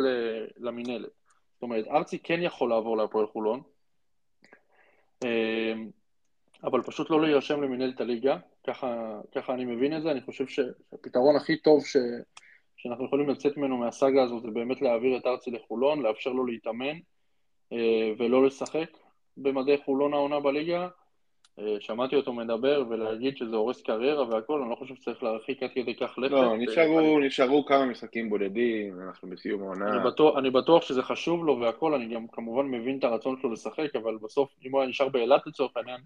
למנהלת. 0.56 1.21
זאת 1.62 1.64
אומרת, 1.64 1.86
ארצי 1.88 2.18
כן 2.18 2.42
יכול 2.42 2.70
לעבור 2.70 2.96
להפועל 2.96 3.26
חולון, 3.26 3.60
אה, 5.24 5.72
אבל 6.64 6.82
פשוט 6.82 7.10
לא 7.10 7.20
להירשם 7.22 7.62
למנהלת 7.62 8.00
הליגה, 8.00 8.36
ככה, 8.66 9.20
ככה 9.34 9.54
אני 9.54 9.64
מבין 9.64 9.96
את 9.96 10.02
זה, 10.02 10.10
אני 10.10 10.20
חושב 10.20 10.46
שהפתרון 10.46 11.36
הכי 11.36 11.56
טוב 11.56 11.84
ש... 11.86 11.96
שאנחנו 12.76 13.04
יכולים 13.04 13.28
לצאת 13.28 13.56
ממנו 13.56 13.76
מהסאגה 13.76 14.22
הזו 14.22 14.40
זה 14.40 14.50
באמת 14.50 14.82
להעביר 14.82 15.16
את 15.16 15.26
ארצי 15.26 15.50
לחולון, 15.50 16.02
לאפשר 16.02 16.30
לו 16.30 16.46
להתאמן 16.46 16.98
אה, 17.72 18.12
ולא 18.18 18.46
לשחק 18.46 18.90
במדי 19.36 19.76
חולון 19.84 20.14
העונה 20.14 20.40
בליגה. 20.40 20.88
אה, 21.58 21.76
שמעתי 21.80 22.16
אותו 22.16 22.32
מדבר 22.32 22.84
ולהגיד 22.88 23.36
שזה 23.36 23.56
הורס 23.56 23.82
קריירה 23.82 24.28
והכל, 24.28 24.60
אני 24.60 24.70
לא 24.70 24.74
חושב 24.74 24.94
שצריך 24.94 25.22
להרחיק 25.22 25.62
עד 25.62 25.70
כדי 25.74 25.94
כך 25.94 26.18
לכת. 26.18 26.32
לא, 26.32 26.56
נשארו, 26.56 27.18
נשארו 27.20 27.66
כמה 27.66 27.86
משחקים 27.86 28.30
בודדים, 28.30 29.00
אנחנו 29.06 29.30
בסיום 29.30 29.62
העונה. 29.62 29.90
אני 29.90 30.04
בטוח, 30.04 30.38
אני 30.38 30.50
בטוח 30.50 30.82
שזה 30.82 31.02
חשוב 31.02 31.44
לו 31.44 31.60
והכל, 31.60 31.94
אני 31.94 32.14
גם 32.14 32.26
כמובן 32.32 32.66
מבין 32.66 32.98
את 32.98 33.04
הרצון 33.04 33.36
שלו 33.40 33.52
לשחק, 33.52 33.96
אבל 33.96 34.16
בסוף, 34.22 34.50
אם 34.66 34.72
הוא 34.72 34.80
היה 34.80 34.90
נשאר 34.90 35.08
באילת 35.08 35.46
לצורך 35.46 35.76
העניין, 35.76 36.00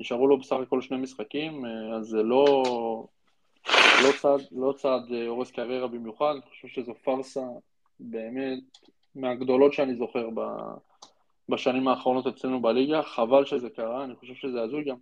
נשארו 0.00 0.26
לו 0.26 0.38
בסך 0.38 0.56
הכל 0.62 0.80
שני 0.80 0.96
משחקים, 0.96 1.64
אה, 1.64 1.96
אז 1.96 2.06
זה 2.06 2.22
לא... 2.22 2.62
לא 4.02 4.12
צעד, 4.20 4.40
לא 4.52 4.72
צעד 4.72 5.02
הורס 5.26 5.50
קריירה 5.50 5.86
במיוחד, 5.88 6.32
אני 6.32 6.50
חושב 6.50 6.68
שזו 6.68 6.94
פארסה 7.04 7.40
באמת 8.00 8.58
מהגדולות 9.14 9.72
שאני 9.72 9.94
זוכר 9.94 10.28
ב, 10.34 10.40
בשנים 11.48 11.88
האחרונות 11.88 12.26
אצלנו 12.26 12.62
בליגה, 12.62 13.02
חבל 13.02 13.44
שזה 13.44 13.70
קרה, 13.70 14.04
אני 14.04 14.14
חושב 14.16 14.34
שזה 14.34 14.62
הזוי 14.62 14.84
גם. 14.84 14.96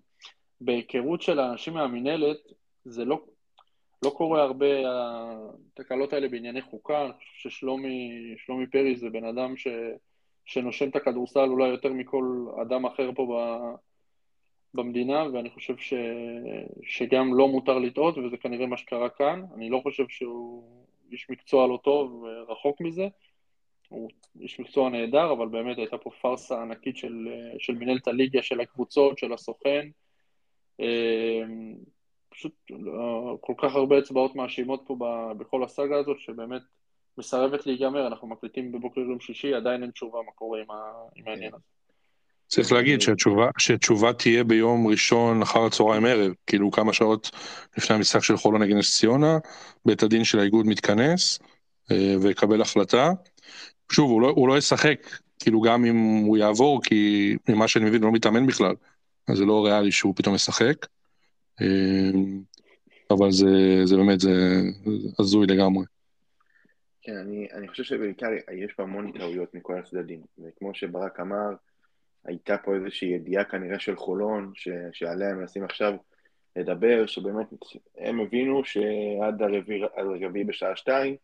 בהיכרות 0.61 1.23
של 1.23 1.39
האנשים 1.39 1.75
מהמינהלת, 1.75 2.39
זה 2.85 3.05
לא, 3.05 3.21
לא 4.05 4.11
קורה 4.11 4.43
הרבה 4.43 4.67
התקלות 5.75 6.13
האלה 6.13 6.29
בענייני 6.29 6.63
חוקה, 6.63 7.05
אני 7.05 7.13
חושב 7.13 7.49
ששלומי 7.49 8.67
פרי 8.73 8.97
זה 8.97 9.11
בן 9.11 9.25
אדם 9.25 9.57
ש, 9.57 9.67
שנושם 10.45 10.89
את 10.89 10.97
הכדורסל 10.97 11.49
אולי 11.49 11.69
יותר 11.69 11.93
מכל 11.93 12.47
אדם 12.63 12.87
אחר 12.87 13.11
פה 13.15 13.27
ב, 13.27 13.37
במדינה, 14.75 15.25
ואני 15.33 15.51
חושב 15.51 15.77
ש... 15.77 15.95
שגם 16.83 17.35
לא 17.35 17.49
מותר 17.49 17.79
לטעות, 17.79 18.19
וזה 18.19 18.37
כנראה 18.37 18.67
מה 18.67 18.77
שקרה 18.77 19.09
כאן. 19.09 19.43
אני 19.55 19.71
לא 19.71 19.81
חושב 19.83 20.09
שהוא 20.09 20.87
איש 21.13 21.31
מקצוע 21.31 21.67
לא 21.67 21.79
טוב, 21.85 22.25
רחוק 22.49 22.81
מזה. 22.81 23.09
הוא 23.93 24.11
איש 24.41 24.61
מקצוע 24.61 24.91
נהדר, 24.91 25.33
אבל 25.33 25.49
באמת 25.49 25.79
הייתה 25.79 25.99
פה 25.99 26.11
פארסה 26.11 26.63
ענקית 26.63 26.97
של, 26.97 27.29
של 27.59 27.75
מנהלת 27.75 28.09
הליגה, 28.09 28.43
של 28.43 28.61
הקבוצות, 28.61 29.19
של 29.19 29.33
הסוכן. 29.33 29.89
אמ, 30.81 31.75
פשוט 32.29 32.53
אה, 32.73 32.77
כל 33.41 33.55
כך 33.59 33.75
הרבה 33.75 33.99
אצבעות 33.99 34.37
מאשימות 34.37 34.83
פה 34.87 34.97
בכל 35.39 35.65
הסאגה 35.65 35.99
הזאת, 35.99 36.21
שבאמת 36.21 36.63
מסרבת 37.19 37.67
להיגמר. 37.67 38.07
אנחנו 38.07 38.29
מקליטים 38.29 38.73
בבוקר 38.73 39.01
יום 39.01 39.21
שישי, 39.21 39.55
עדיין 39.55 39.83
אין 39.83 39.91
תשובה 39.91 40.19
מה 40.27 40.33
קורה 40.35 40.61
עם, 40.61 41.27
העניין 41.27 41.55
הזה. 41.55 41.65
צריך 42.47 42.73
להגיד 42.73 43.01
שהתשובה, 43.01 43.49
שהתשובה 43.59 44.13
תהיה 44.13 44.45
ביום 44.45 44.87
ראשון 44.87 45.43
אחר 45.43 45.65
הצהריים 45.65 46.05
ערב, 46.07 46.33
כאילו 46.47 46.71
כמה 46.71 46.93
שעות 46.93 47.31
לפני 47.79 47.97
המשחק 47.97 48.23
של 48.23 48.37
חולון 48.37 48.63
נגד 48.63 48.77
נס 48.77 48.99
ציונה, 48.99 49.39
בית 49.85 50.03
הדין 50.03 50.25
של 50.25 50.39
האיגוד 50.39 50.67
מתכנס 50.67 51.39
אה, 51.91 52.15
ויקבל 52.23 52.63
החלטה. 52.63 53.11
שוב, 53.93 54.11
הוא 54.11 54.23
לא, 54.23 54.29
הוא 54.29 54.49
לא 54.49 54.59
ישחק, 54.59 55.07
כאילו 55.39 55.61
גם 55.61 55.85
אם 55.85 55.97
הוא 56.27 56.37
יעבור, 56.37 56.83
כי 56.83 57.37
ממה 57.49 57.69
שאני 57.69 57.85
מבין 57.85 58.03
הוא 58.03 58.09
לא 58.09 58.15
מתאמן 58.15 58.47
בכלל, 58.47 58.75
אז 59.29 59.39
זה 59.39 59.45
לא 59.45 59.65
ריאלי 59.65 59.93
שהוא 59.93 60.15
פתאום 60.17 60.35
ישחק. 60.35 60.87
אה, 61.61 62.11
אבל 63.11 63.31
זה, 63.31 63.81
זה 63.85 63.97
באמת, 63.97 64.21
זה 64.21 64.61
הזוי 65.19 65.47
לגמרי. 65.47 65.85
כן, 67.03 67.17
אני, 67.17 67.49
אני 67.53 67.69
חושב 67.69 67.85
שבעיקר 67.85 68.29
יש 68.53 68.73
פה 68.73 68.83
המון 68.83 69.13
טעויות 69.19 69.55
מכל 69.55 69.79
הצדדים, 69.79 70.21
וכמו 70.39 70.75
שברק 70.75 71.21
אמר, 71.21 71.55
הייתה 72.25 72.59
פה 72.59 72.75
איזושהי 72.75 73.09
ידיעה 73.09 73.45
כנראה 73.45 73.79
של 73.79 73.97
חולון, 73.97 74.53
ש, 74.55 74.69
שעליה 74.93 75.31
הם 75.31 75.39
מנסים 75.39 75.65
עכשיו 75.65 75.95
לדבר, 76.57 77.07
שבאמת 77.07 77.47
הם 77.99 78.21
הבינו 78.21 78.65
שעד 78.65 79.43
הרביעי 79.97 80.45
בשעה 80.45 80.77
שתיים 80.77 81.17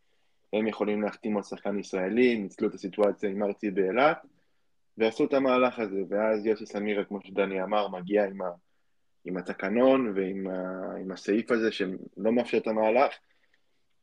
הם 0.52 0.66
יכולים 0.66 1.02
להחתים 1.02 1.36
על 1.36 1.42
שחקן 1.42 1.78
ישראלי, 1.78 2.36
ניצלו 2.36 2.68
את 2.68 2.74
הסיטואציה 2.74 3.30
עם 3.30 3.42
ארצי 3.42 3.70
באילת, 3.70 4.18
ועשו 4.98 5.24
את 5.24 5.34
המהלך 5.34 5.78
הזה, 5.78 6.02
ואז 6.08 6.46
יוסי 6.46 6.66
סמירה, 6.66 7.04
כמו 7.04 7.18
שדני 7.24 7.62
אמר, 7.62 7.88
מגיע 7.88 8.24
עם, 8.24 8.42
ה, 8.42 8.50
עם 9.24 9.36
התקנון 9.36 10.12
ועם 10.16 10.46
ה, 10.46 10.96
עם 11.00 11.12
הסעיף 11.12 11.50
הזה 11.50 11.72
שלא 11.72 12.32
מאפשר 12.32 12.58
את 12.58 12.66
המהלך, 12.66 13.14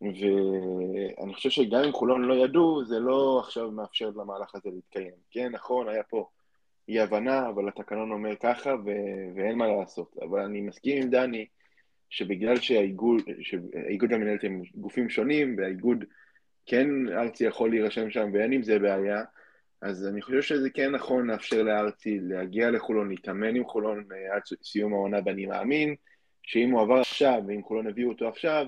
ואני 0.02 1.34
חושב 1.34 1.50
שגם 1.50 1.84
אם 1.84 1.92
חולון 1.92 2.22
לא 2.22 2.34
ידעו, 2.34 2.86
זה 2.86 3.00
לא 3.00 3.40
עכשיו 3.40 3.72
מאפשר 3.72 4.12
למהלך 4.16 4.56
הזה 4.56 4.70
להתקיים. 4.70 5.14
כן, 5.32 5.52
נכון, 5.52 5.90
היה 5.90 6.04
פה 6.04 6.30
אי 6.88 7.00
הבנה, 7.00 7.50
אבל 7.50 7.68
התקנון 7.68 8.12
אומר 8.12 8.36
ככה 8.36 8.76
ו- 8.86 9.36
ואין 9.36 9.58
מה 9.58 9.68
לעשות. 9.68 10.16
אבל 10.22 10.40
אני 10.40 10.62
מסכים 10.62 11.04
עם 11.04 11.10
דני 11.10 11.46
שבגלל 12.10 12.56
שהאיגוד, 12.56 13.22
שהאיגוד 13.42 14.12
והמנהלת 14.12 14.44
הם 14.44 14.62
גופים 14.76 15.10
שונים, 15.10 15.56
והאיגוד 15.58 16.04
כן 16.66 16.88
ארצי 17.14 17.44
יכול 17.46 17.70
להירשם 17.70 18.10
שם 18.10 18.30
ואין 18.34 18.52
עם 18.52 18.64
זה 18.64 18.80
בעיה, 18.80 19.24
אז 19.82 20.08
אני 20.08 20.22
חושב 20.22 20.42
שזה 20.42 20.70
כן 20.70 20.92
נכון 20.92 21.28
לאפשר 21.28 21.64
לארצי 21.64 22.20
להגיע 22.22 22.72
לחולון, 22.72 23.10
להתאמן 23.10 23.56
עם 23.56 23.66
חולון 23.66 24.04
אה, 24.12 24.36
עד 24.36 24.42
סיום 24.64 24.94
העונה, 24.94 25.18
ואני 25.26 25.46
מאמין 25.46 25.96
שאם 26.44 26.72
הוא 26.72 26.82
עבר 26.82 27.00
עכשיו, 27.00 27.42
ואם 27.48 27.64
חולון 27.64 27.88
הביאו 27.88 28.10
אותו 28.10 28.28
עכשיו, 28.28 28.66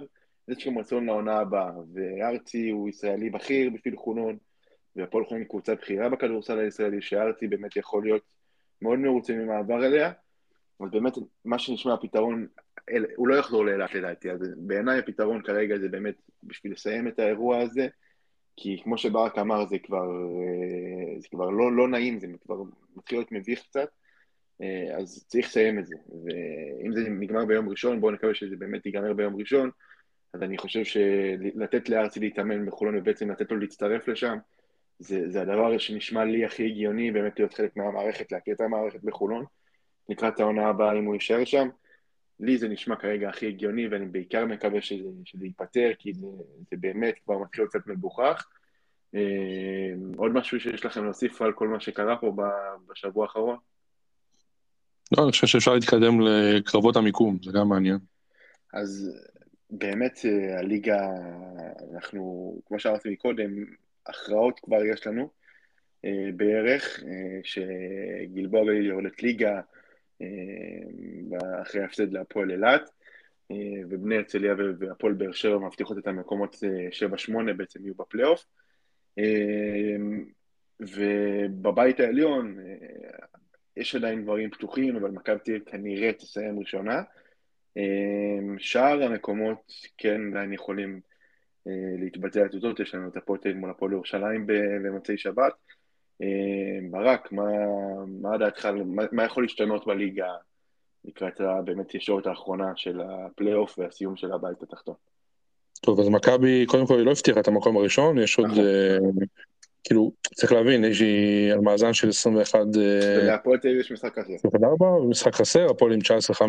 יש 0.48 0.68
גם 0.68 0.78
רצון 0.78 1.06
לעונה 1.06 1.40
הבאה. 1.40 1.72
וארצי 1.94 2.70
הוא 2.70 2.90
ישראלי 2.90 3.30
בכיר 3.30 3.70
בשביל 3.70 3.96
חולון, 3.96 4.38
והפועל 4.96 5.26
חולון 5.26 5.42
היא 5.42 5.50
קבוצה 5.50 5.76
בכירה 5.76 6.10
בכדורסל 6.10 6.60
הישראלי, 6.60 7.02
שארצי 7.02 7.48
באמת 7.48 7.76
יכול 7.76 8.04
להיות 8.04 8.22
מאוד 8.82 9.00
מרוצה 9.00 9.34
ממעבר 9.34 9.86
אליה. 9.86 10.12
אז 10.80 10.92
באמת, 10.92 11.14
מה 11.46 11.60
שנשמע 11.60 11.94
הפתרון, 11.94 12.48
הוא 13.16 13.28
לא 13.28 13.36
יחזור 13.36 13.66
לאילת 13.66 13.96
לדעתי, 13.96 14.32
אז 14.32 14.40
בעיניי 14.58 15.00
הפתרון 15.00 15.42
כרגע 15.42 15.78
זה 15.78 15.90
באמת 15.90 16.16
בשביל 16.44 16.74
לסיים 16.74 17.08
את 17.08 17.20
האירוע 17.20 17.60
הזה, 17.60 17.88
כי 18.58 18.82
כמו 18.84 18.98
שברק 18.98 19.38
אמר, 19.38 19.66
זה 19.66 19.80
כבר, 19.80 20.10
אה, 20.12 21.20
זה 21.20 21.28
כבר 21.32 21.50
לא, 21.50 21.72
לא 21.76 21.88
נעים, 21.88 22.20
זה 22.20 22.28
כבר 22.46 22.62
מתחיל 22.96 23.18
להיות 23.18 23.32
מביך 23.32 23.64
קצת, 23.64 23.90
אה, 24.62 24.98
אז 24.98 25.26
צריך 25.28 25.48
לסיים 25.48 25.80
את 25.80 25.86
זה. 25.86 25.96
ואם 26.26 26.94
זה 26.94 27.10
נגמר 27.10 27.46
ביום 27.46 27.70
ראשון, 27.70 28.02
בואו 28.02 28.12
נקווה 28.12 28.34
שזה 28.34 28.56
באמת 28.56 28.86
ייגמר 28.86 29.14
ביום 29.14 29.36
ראשון, 29.36 29.70
אז 30.34 30.44
אני 30.44 30.58
חושב 30.58 30.84
שלתת 30.84 31.90
לארצי 31.90 32.20
להתאמן 32.20 32.66
בחולון 32.66 32.98
ובעצם 32.98 33.32
לתת 33.32 33.52
לו 33.52 33.58
להצטרף 33.58 34.08
לשם, 34.08 34.38
זה, 35.00 35.30
זה 35.30 35.42
הדבר 35.42 35.78
שנשמע 35.78 36.26
לי 36.26 36.46
הכי 36.46 36.66
הגיוני, 36.66 37.12
באמת 37.12 37.40
להיות 37.40 37.54
חלק 37.54 37.78
מהמערכת, 37.78 38.32
להכיר 38.32 38.56
את 38.56 38.62
המערכת 38.62 39.04
בחולון, 39.04 39.46
לקראת 40.10 40.40
העונה 40.40 40.68
הבאה 40.68 41.00
אם 41.00 41.06
הוא 41.06 41.14
יישאר 41.14 41.46
שם. 41.46 41.68
לי 42.40 42.58
זה 42.58 42.68
נשמע 42.68 42.96
כרגע 42.96 43.30
הכי 43.30 43.48
הגיוני, 43.48 43.88
ואני 43.88 44.06
בעיקר 44.06 44.46
מקווה 44.46 44.82
שזה, 44.82 45.10
שזה 45.26 45.46
ייפתר, 45.46 45.92
כי 46.00 46.14
זה, 46.14 46.28
זה 46.72 46.78
באמת 46.80 47.16
כבר 47.26 47.38
מתחיל 47.38 47.66
קצת 47.66 47.88
מגוחך. 47.88 48.48
אה, 49.16 49.94
עוד 50.18 50.32
משהו 50.32 50.60
שיש 50.60 50.86
לכם 50.86 51.04
להוסיף 51.04 51.42
על 51.42 51.54
כל 51.54 51.68
מה 51.68 51.80
שקרה 51.80 52.18
פה 52.18 52.36
בשבוע 52.88 53.26
האחרון? 53.26 53.58
לא, 55.18 55.24
אני 55.24 55.32
חושב 55.32 55.48
שאפשר 55.48 55.74
להתקדם 55.74 56.22
לקרבות 56.22 56.96
המיקום, 56.96 57.38
זה 57.44 57.52
גם 57.52 57.70
מעניין. 57.70 57.98
אז 58.74 59.12
באמת 59.70 60.20
אה, 60.26 60.60
הליגה, 60.60 61.08
אנחנו, 61.94 62.54
כמו 62.68 62.80
שאמרתי 62.80 63.10
מקודם, 63.10 63.52
הכרעות 64.06 64.60
כבר 64.60 64.86
יש 64.86 65.08
לנו 65.08 65.30
אה, 66.06 66.30
בערך, 66.36 67.00
שגלבוע 67.44 68.64
גליל 68.64 68.86
יורדת 68.86 69.24
ליגה, 69.24 69.62
אחרי 71.62 71.82
ההפסד 71.82 72.14
להפועל 72.14 72.52
אילת, 72.52 72.90
אה, 73.52 73.56
ובני 73.90 74.16
הרצליה 74.16 74.54
והפועל 74.80 75.14
באר 75.14 75.32
שבע 75.32 75.58
מבטיחות 75.58 75.98
את 75.98 76.08
המקומות 76.08 76.56
7-8 76.56 77.48
אה, 77.48 77.54
בעצם 77.54 77.86
יהיו 77.86 77.96
בפלייאוף. 77.96 78.46
אה, 79.20 79.96
ובבית 80.80 82.00
העליון 82.00 82.58
יש 83.78 83.96
עדיין 83.96 84.24
דברים 84.24 84.50
פתוחים, 84.50 84.96
אבל 84.96 85.12
מכבי 85.12 85.40
תל 85.40 85.60
כנראה 85.66 86.14
תסיים 86.14 86.60
ראשונה. 86.60 87.02
שאר 88.58 89.04
המקומות 89.04 89.72
כן 89.98 90.22
עדיין 90.32 90.54
יכולים 90.54 91.02
להתבצע 92.00 92.46
התוצאות, 92.46 92.80
יש 92.80 92.96
לנו 92.96 93.10
את 93.10 93.18
הפועל 93.18 93.40
מול 93.56 93.70
הפועל 93.70 93.92
ירושלים 93.92 94.48
במוצאי 94.84 95.18
שבת. 95.18 95.54
ברק, 96.92 97.32
מה, 97.32 97.44
מה 98.22 98.38
דעתך, 98.38 98.66
מה, 98.86 99.04
מה 99.12 99.26
יכול 99.26 99.44
להשתנות 99.44 99.88
בליגה 99.88 100.34
לקראת 101.06 101.42
באמת 101.66 101.96
ישורת 101.96 102.28
האחרונה 102.28 102.72
של 102.76 103.02
הפלייאוף 103.02 103.80
והסיום 103.80 104.16
של 104.16 104.32
הבית 104.32 104.64
התחתון. 104.64 104.96
טוב, 105.82 106.00
אז 106.00 106.10
מכבי, 106.10 106.66
קודם 106.66 106.88
כל 106.88 106.98
היא 106.98 107.06
לא 107.06 107.12
הבטיחה 107.12 107.40
את 107.40 107.48
המקום 107.48 107.78
הראשון, 107.78 108.18
יש 108.18 108.40
עוד, 108.40 108.50
uh, 108.52 109.26
כאילו, 109.84 110.12
צריך 110.36 110.52
להבין, 110.52 110.86
יש 110.86 111.02
לי 111.02 111.50
על 111.52 111.60
מאזן 111.60 111.94
של 111.94 112.10
21... 112.10 112.60
ולהפועל 112.76 113.58
תל 113.60 113.68
אביב 113.68 113.80
יש 113.80 113.92
משחק 113.92 114.20
חסר. 114.20 114.34
24, 114.34 114.86
ומשחק 114.86 115.36
חסר, 115.36 115.66
הפועל 115.70 115.94
עם 115.94 116.00
19-5, 116.00 116.42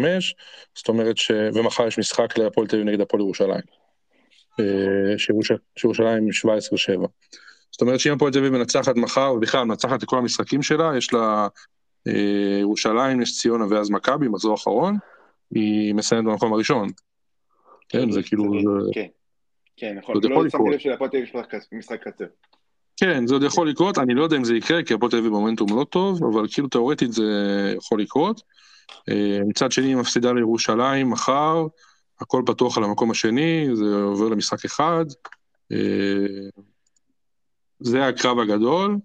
זאת 0.74 0.88
אומרת 0.88 1.16
ש... 1.16 1.30
ומחר 1.54 1.86
יש 1.86 1.98
משחק 1.98 2.38
להפועל 2.38 2.66
תל 2.66 2.76
אביב 2.76 2.88
נגד 2.88 3.00
הפועל 3.00 3.20
ירושלים. 3.20 3.62
אה, 4.60 5.18
שירושלים 5.76 6.22
עם 6.24 6.28
17-7. 7.04 7.06
זאת 7.70 7.80
אומרת 7.80 8.00
שאם 8.00 8.12
הפועל 8.12 8.32
תל 8.32 8.38
אביב 8.38 8.52
מנצחת 8.52 8.96
מחר, 8.96 9.32
ובכלל 9.36 9.64
מנצחת 9.64 10.02
את 10.02 10.08
כל 10.08 10.18
המשחקים 10.18 10.62
שלה, 10.62 10.92
יש 10.96 11.12
לה 11.12 11.48
אה, 12.08 12.58
ירושלים, 12.60 13.20
נס 13.20 13.40
ציונה 13.40 13.64
ואז 13.70 13.90
מכבי, 13.90 14.28
מחזור 14.28 14.54
אחרון, 14.54 14.96
היא 15.54 15.94
מסיימת 15.94 16.24
במקום 16.24 16.52
הראשון. 16.52 16.88
כן, 17.88 18.10
זה 18.10 18.22
כאילו... 18.22 18.44
כן, 18.92 19.06
כן, 19.76 19.98
נכון. 19.98 20.16
לא 20.22 20.50
שמתי 20.50 20.70
לב 20.70 20.78
שלהפועל 20.78 21.10
תל 21.10 21.16
אביב 21.16 21.28
יש 21.52 21.68
משחק 21.72 22.08
קצר. 22.08 22.24
כן, 22.96 23.26
זה 23.26 23.34
עוד 23.34 23.42
יכול 23.42 23.68
לקרות, 23.68 23.98
אני 23.98 24.14
לא 24.14 24.22
יודע 24.22 24.36
אם 24.36 24.44
זה 24.44 24.56
יקרה, 24.56 24.82
כי 24.82 24.94
הפועל 24.94 25.10
תל 25.10 25.16
אביב 25.16 25.30
במומנטום 25.30 25.78
לא 25.78 25.84
טוב, 25.84 26.24
אבל 26.24 26.46
כאילו 26.52 26.68
תאורטית 26.68 27.12
זה 27.12 27.24
יכול 27.76 28.00
לקרות. 28.00 28.42
אה, 29.08 29.38
מצד 29.46 29.72
שני, 29.72 29.86
היא 29.86 29.96
מפסידה 29.96 30.32
לירושלים 30.32 31.10
מחר, 31.10 31.66
הכל 32.20 32.42
פתוח 32.46 32.78
על 32.78 32.84
המקום 32.84 33.10
השני, 33.10 33.68
זה 33.74 33.84
עובר 34.02 34.28
למשחק 34.28 34.64
אחד. 34.64 35.04
אה, 37.80 37.90
זה 37.90 38.06
הקרב 38.06 38.38
הגדול. 38.38 38.96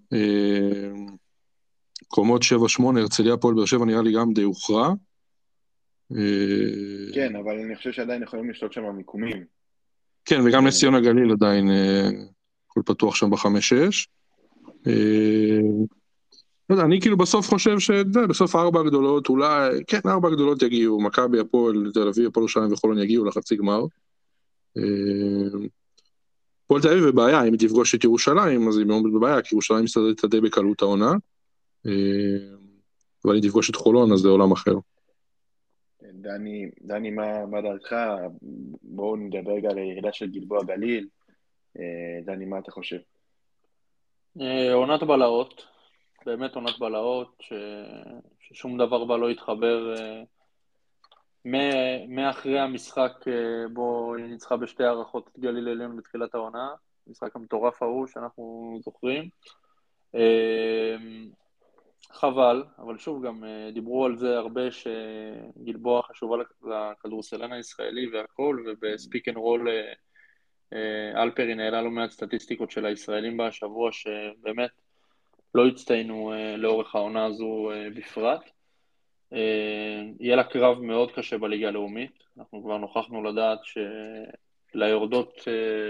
קומות 2.08 2.42
7-8, 2.42 2.98
הרצליה, 2.98 3.36
פועל 3.36 3.54
באר 3.54 3.64
שבע 3.64 3.84
נראה 3.84 4.02
לי 4.02 4.12
גם 4.12 4.32
די 4.32 4.42
הוכרע. 4.42 4.92
כן, 7.14 7.36
אבל 7.36 7.58
אני 7.66 7.76
חושב 7.76 7.92
שעדיין 7.92 8.22
יכולים 8.22 8.50
לשלוט 8.50 8.72
שם 8.72 8.84
המיקומים. 8.84 9.44
כן, 10.24 10.40
וגם 10.44 10.66
נס 10.66 10.80
ציונה 10.80 11.00
גליל 11.00 11.32
עדיין, 11.32 11.70
אה, 11.70 12.08
הכל 12.70 12.80
פתוח 12.86 13.14
שם 13.14 13.30
בחמש-שש. 13.30 14.08
אה, 14.86 15.60
לא 16.70 16.74
יודע, 16.74 16.84
אני 16.84 17.00
כאילו 17.00 17.16
בסוף 17.16 17.48
חושב 17.48 17.78
שבסוף 17.78 18.56
ארבע 18.56 18.80
הגדולות, 18.80 19.28
אולי, 19.28 19.84
כן, 19.86 20.00
ארבע 20.06 20.28
הגדולות 20.28 20.62
יגיעו, 20.62 21.00
מכבי, 21.00 21.40
הפועל, 21.40 21.90
תל 21.94 22.08
אביב, 22.08 22.26
הפועל 22.26 22.42
ירושלים 22.42 22.72
וחולון 22.72 22.98
יגיעו 22.98 23.24
לחצי 23.24 23.56
גמר. 23.56 23.84
הפועל 26.64 26.82
תל 26.82 26.88
אביב 26.88 27.04
בבעיה, 27.04 27.44
אם 27.44 27.52
היא 27.52 27.60
תפגוש 27.60 27.94
את 27.94 28.04
ירושלים, 28.04 28.68
אז 28.68 28.78
היא 28.78 28.86
מאוד 28.86 29.02
בבעיה, 29.14 29.42
כי 29.42 29.54
ירושלים 29.54 29.84
מסתדרת 29.84 30.24
די 30.24 30.40
בקלות 30.40 30.82
העונה. 30.82 31.12
אה, 31.86 32.56
אבל 33.24 33.34
אם 33.34 33.40
תפגוש 33.40 33.70
את 33.70 33.76
חולון 33.76 34.12
אז 34.12 34.18
זה 34.18 34.28
עולם 34.28 34.52
אחר. 34.52 34.74
דני, 36.02 36.70
דני 36.82 37.10
מה, 37.10 37.46
מה 37.46 37.60
דעתך? 37.60 37.96
בואו 38.82 39.16
נדבר 39.16 39.52
רגע 39.52 39.70
על 39.70 39.78
הירידה 39.78 40.12
של 40.12 40.30
גלבוע 40.30 40.64
גליל. 40.64 41.08
אה, 41.78 42.20
דני, 42.24 42.44
מה 42.44 42.58
אתה 42.58 42.70
חושב? 42.70 42.98
אה, 44.40 44.72
עונת 44.72 45.02
בלהות, 45.02 45.66
באמת 46.26 46.54
עונת 46.54 46.78
בלהות, 46.78 47.36
ש... 47.40 47.52
ששום 48.40 48.78
דבר 48.78 49.04
בה 49.04 49.16
לא 49.16 49.30
התחבר 49.30 49.94
מאחרי 52.08 52.58
המשחק 52.58 53.12
בו 53.72 54.14
היא 54.14 54.24
ניצחה 54.24 54.56
בשתי 54.56 54.84
הערכות 54.84 55.28
את 55.32 55.38
גליל 55.38 55.68
עליון 55.68 55.96
בתחילת 55.96 56.34
העונה, 56.34 56.74
המשחק 57.06 57.36
המטורף 57.36 57.82
ההוא 57.82 58.06
שאנחנו 58.06 58.78
זוכרים. 58.84 59.28
חבל, 62.12 62.64
אבל 62.78 62.98
שוב, 62.98 63.26
גם 63.26 63.44
אה, 63.44 63.70
דיברו 63.72 64.04
על 64.04 64.16
זה 64.16 64.38
הרבה 64.38 64.62
שגלבוע 64.70 66.02
חשובה 66.02 66.36
לכדורסלן 66.62 67.52
הישראלי 67.52 68.10
והכל, 68.12 68.64
ובפיק 68.66 69.28
אנד 69.28 69.36
רול 69.36 69.68
אלפרין 71.16 71.60
העלה 71.60 71.82
לא 71.82 71.90
מעט 71.90 72.10
סטטיסטיקות 72.10 72.70
של 72.70 72.86
הישראלים 72.86 73.36
בשבוע, 73.36 73.92
שבאמת 73.92 74.70
לא 75.54 75.66
הצטיינו 75.66 76.32
אה, 76.32 76.56
לאורך 76.56 76.94
העונה 76.94 77.24
הזו 77.24 77.70
אה, 77.70 77.88
בפרט. 77.96 78.50
יהיה 80.20 80.36
לה 80.36 80.44
קרב 80.44 80.80
מאוד 80.80 81.12
קשה 81.12 81.38
בליגה 81.38 81.68
הלאומית, 81.68 82.24
אנחנו 82.38 82.62
כבר 82.62 82.78
נוכחנו 82.78 83.22
לדעת 83.22 83.58
שליורדות 84.72 85.48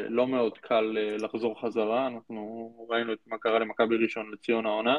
לא 0.08 0.26
מאוד 0.26 0.58
קל 0.58 0.96
לחזור 1.18 1.60
חזרה, 1.60 2.06
אנחנו 2.06 2.86
ראינו 2.90 3.12
את 3.12 3.18
מה 3.26 3.38
קרה 3.38 3.58
למכבי 3.58 3.96
ראשון 3.96 4.30
לציון 4.32 4.66
העונה. 4.66 4.98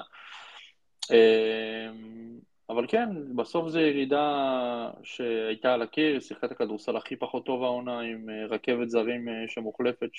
אבל 2.70 2.86
כן, 2.88 3.10
בסוף 3.36 3.70
זו 3.70 3.80
ירידה 3.80 4.90
שהייתה 5.04 5.74
על 5.74 5.82
הקיר, 5.82 6.20
שיחקת 6.20 6.52
הכדורסל 6.52 6.98
הכי 6.98 7.16
פחות 7.16 7.46
טוב 7.46 7.64
העונה 7.64 8.00
עם 8.00 8.30
אה, 8.30 8.46
רכבת 8.46 8.90
זרים 8.90 9.30
אה, 9.30 9.34
שמוחלפת, 9.48 10.10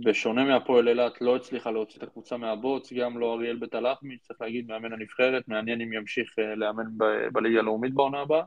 שבשונה 0.00 0.44
מהפועל 0.44 0.88
אילת 0.88 1.20
לא 1.20 1.36
הצליחה 1.36 1.70
להוציא 1.70 1.98
את 1.98 2.02
הקבוצה 2.02 2.36
מהבוץ, 2.36 2.92
גם 2.92 3.18
לא 3.18 3.34
אריאל 3.34 3.56
בית 3.56 3.74
הלחמי, 3.74 4.18
צריך 4.18 4.40
להגיד, 4.40 4.68
מאמן 4.68 4.92
הנבחרת, 4.92 5.48
מעניין 5.48 5.80
אם 5.80 5.92
ימשיך 5.92 6.38
אה, 6.38 6.54
לאמן 6.54 6.84
בליגה 7.32 7.58
הלאומית 7.58 7.94
בעונה 7.94 8.20
הבאה. 8.20 8.42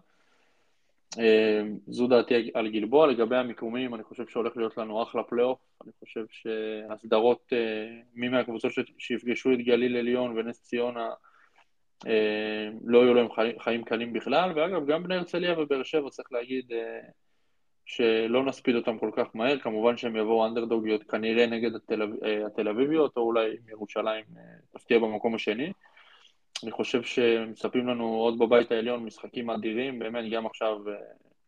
אמ, 1.19 1.77
זו 1.87 2.07
דעתי 2.07 2.51
על 2.53 2.69
גלבוע, 2.69 3.07
לגבי 3.07 3.35
המיקומים, 3.35 3.95
אני 3.95 4.03
חושב 4.03 4.27
שהולך 4.27 4.57
להיות 4.57 4.77
לנו 4.77 5.03
אחלה 5.03 5.23
פלייאוף, 5.23 5.59
אני 5.83 5.91
חושב 5.99 6.25
שהסדרות, 6.29 7.53
מי 8.15 8.29
מהקבוצות 8.29 8.71
שיפגשו 8.97 9.53
את 9.53 9.57
גליל 9.57 9.97
עליון 9.97 10.37
ונס 10.37 10.61
ציונה 10.61 11.09
אה, 12.07 12.69
לא 12.85 12.99
יהיו 12.99 13.13
להם 13.13 13.27
חיים, 13.59 13.83
קלים 13.83 14.13
בכלל, 14.13 14.51
ואגב, 14.55 14.85
גם 14.87 15.03
בני 15.03 15.15
הרצליה 15.15 15.59
ובאר 15.59 15.83
שבע 15.83 16.09
צריך 16.09 16.31
להגיד 16.31 16.71
אה, 16.71 16.99
שלא 17.85 18.43
נספיד 18.45 18.75
אותם 18.75 18.97
כל 18.97 19.11
כך 19.15 19.27
מהר, 19.33 19.59
כמובן 19.59 19.97
שהם 19.97 20.15
יבואו 20.15 20.45
אנדרדוגיות 20.45 21.03
כנראה 21.03 21.45
נגד 21.45 21.75
התל, 21.75 22.01
אה, 22.01 22.45
התל 22.45 22.67
אביביות, 22.67 23.17
או 23.17 23.21
אולי 23.21 23.49
ירושלים 23.69 24.25
תפתיע 24.73 24.99
במקום 24.99 25.35
השני. 25.35 25.71
אני 26.63 26.71
חושב 26.71 27.03
שמצפים 27.03 27.87
לנו 27.87 28.05
עוד 28.05 28.39
בבית 28.39 28.71
העליון 28.71 29.05
משחקים 29.05 29.49
אדירים, 29.49 29.99
באמת 29.99 30.31
גם 30.31 30.45
עכשיו 30.45 30.77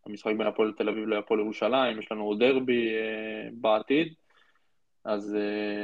המשחק 0.06 0.34
בין 0.38 0.48
הפועל 0.48 0.74
תל 0.78 0.90
אביב 0.90 1.08
להפועל 1.08 1.40
ירושלים, 1.40 2.00
יש 2.00 2.12
לנו 2.12 2.24
עוד 2.24 2.40
דרבי 2.40 2.90
בעתיד, 3.54 4.14
אז 5.06 5.38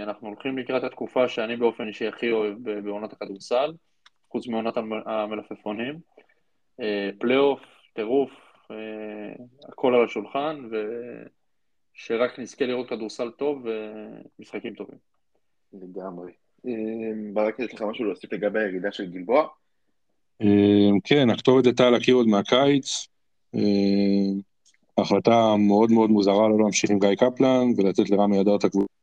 אנחנו 0.04 0.28
הולכים 0.28 0.58
לקראת 0.58 0.84
התקופה 0.84 1.30
שאני 1.30 1.56
באופן 1.56 1.88
אישי 1.88 2.08
הכי 2.08 2.32
אוהב 2.32 2.56
בעונת 2.64 3.14
הכדורסל. 3.14 3.72
חוץ 4.32 4.47
מעונת 4.47 4.78
המלפפונים. 5.06 5.99
אה, 6.82 7.10
פלייאוף, 7.20 7.60
טירוף, 7.93 8.32
אה, 8.32 8.51
הכל 9.68 9.96
על 9.96 10.06
השולחן, 10.06 10.70
ושרק 11.96 12.40
נזכה 12.40 12.66
לראות 12.66 12.90
כדורסל 12.90 13.32
טוב 13.32 13.66
ומשחקים 14.40 14.74
טובים. 14.74 14.98
לגמרי. 15.74 16.32
אה, 16.66 16.72
ברק, 17.34 17.60
יש 17.60 17.74
לך 17.74 17.82
משהו 17.82 18.06
להוסיף 18.06 18.34
לגבי 18.34 18.60
הירידה 18.60 18.92
של 18.92 19.12
גלבוע? 19.12 19.48
כן, 21.04 21.30
הכתובת 21.30 21.66
הייתה 21.66 21.90
להכיר 21.90 22.16
עוד 22.16 22.28
מהקיץ. 22.28 23.08
החלטה 24.98 25.56
מאוד 25.58 25.92
מאוד 25.92 26.10
מוזרה 26.10 26.50
לא 26.50 26.58
להמשיך 26.60 26.90
עם 26.90 27.00
גיא 27.00 27.16
קפלן 27.16 27.68
ולתת 27.78 28.10
לרמי 28.10 28.42
אדר 28.42 28.56
את 28.56 28.64
הקבוצה. 28.64 28.94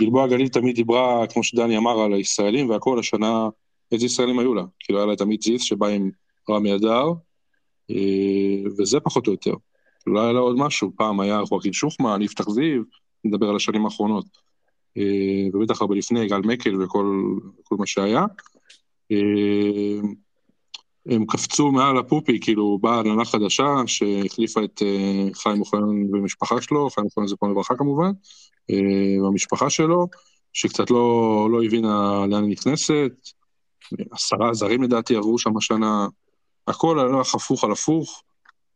גלבוע 0.00 0.28
גליל 0.28 0.48
תמיד 0.48 0.76
דיברה, 0.76 1.26
כמו 1.26 1.44
שדני 1.44 1.76
אמר, 1.76 2.00
על 2.00 2.12
הישראלים 2.12 2.70
והכל, 2.70 2.98
השנה, 2.98 3.48
איזה 3.92 4.06
ישראלים 4.06 4.38
היו 4.38 4.54
לה? 4.54 4.62
כאילו 4.78 4.98
היה 4.98 5.06
לה 5.06 5.16
תמיד 5.16 5.42
זיס 5.42 5.62
שבא 5.62 5.86
עם 5.86 6.10
רמי 6.50 6.74
אדר, 6.74 7.12
אה, 7.90 8.70
וזה 8.78 9.00
פחות 9.00 9.26
או 9.26 9.32
יותר. 9.32 9.54
לא 10.06 10.20
היה 10.20 10.32
לה 10.32 10.40
עוד 10.40 10.56
משהו, 10.58 10.92
פעם 10.96 11.20
היה 11.20 11.40
חואקין 11.48 11.72
שוחמן, 11.72 12.22
יפתח 12.22 12.50
זיו, 12.50 12.82
נדבר 13.24 13.48
על 13.48 13.56
השנים 13.56 13.84
האחרונות. 13.84 14.26
אה, 14.96 15.48
ובטח 15.52 15.80
הרבה 15.80 15.94
לפני, 15.94 16.28
גל 16.28 16.40
מקל 16.44 16.82
וכל 16.82 17.76
מה 17.78 17.86
שהיה. 17.86 18.24
אה, 19.12 20.00
הם 21.06 21.26
קפצו 21.26 21.72
מעל 21.72 21.98
הפופי, 21.98 22.40
כאילו 22.40 22.78
באה 22.78 23.00
הנהלה 23.00 23.24
חדשה 23.24 23.66
שהחליפה 23.86 24.64
את 24.64 24.82
חיים 25.34 25.60
אוחיון 25.60 26.10
במשפחה 26.10 26.62
שלו, 26.62 26.90
חיים 26.90 27.06
אוחיון 27.06 27.26
פה 27.40 27.48
לברכה 27.48 27.76
כמובן, 27.76 28.10
במשפחה 29.24 29.64
אה, 29.64 29.70
שלו, 29.70 30.06
שקצת 30.52 30.90
לא, 30.90 31.48
לא 31.52 31.64
הבינה 31.64 32.26
לאן 32.28 32.44
היא 32.44 32.52
נכנסת. 32.52 33.12
עשרה 34.10 34.54
זרים 34.54 34.82
לדעתי 34.82 35.16
עברו 35.16 35.38
שם 35.38 35.56
השנה, 35.56 36.06
הכל 36.66 36.98
הלך 36.98 37.34
הפוך 37.34 37.64
על 37.64 37.72
הפוך. 37.72 38.22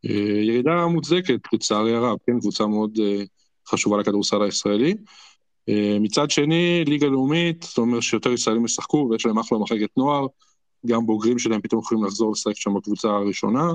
אה, 0.04 0.42
ירידה 0.42 0.86
מוצדקת, 0.86 1.40
לצערי 1.52 1.94
הרב, 1.94 2.16
כן, 2.26 2.40
קבוצה 2.40 2.66
מאוד 2.66 2.98
אה, 3.02 3.22
חשובה 3.68 3.98
לכדורסל 3.98 4.42
הישראלי. 4.42 4.94
מצד 6.00 6.30
שני, 6.30 6.84
ליגה 6.86 7.06
לאומית, 7.06 7.62
זאת 7.62 7.78
אומרת 7.78 8.02
שיותר 8.02 8.32
ישראלים 8.32 8.64
ישחקו 8.64 9.08
ויש 9.10 9.26
להם 9.26 9.38
אחלה 9.38 9.58
מחלקת 9.58 9.96
נוער, 9.96 10.26
גם 10.86 11.06
בוגרים 11.06 11.38
שלהם 11.38 11.60
פתאום 11.60 11.80
יכולים 11.80 12.04
לחזור 12.04 12.32
לשחק 12.32 12.56
שם 12.56 12.74
בקבוצה 12.74 13.08
הראשונה. 13.08 13.72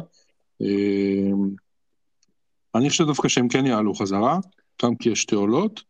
אני 2.75 2.89
חושב 2.89 3.05
דווקא 3.05 3.27
שהם 3.27 3.47
כן 3.47 3.65
יעלו 3.65 3.93
חזרה, 3.93 4.39
גם 4.83 4.95
כי 4.95 5.09
יש 5.09 5.21
שתי 5.21 5.35
עולות, 5.35 5.83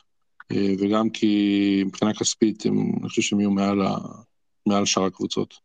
אה, 0.51 0.73
וגם 0.79 1.09
כי 1.09 1.83
מבחינה 1.85 2.13
כספית, 2.13 2.65
אני 2.65 3.09
חושב 3.09 3.21
שהם 3.21 3.39
יהיו 3.39 3.51
מעל, 3.51 3.81
ה, 3.81 3.97
מעל 4.65 4.85
שאר 4.85 5.03
הקבוצות. 5.03 5.59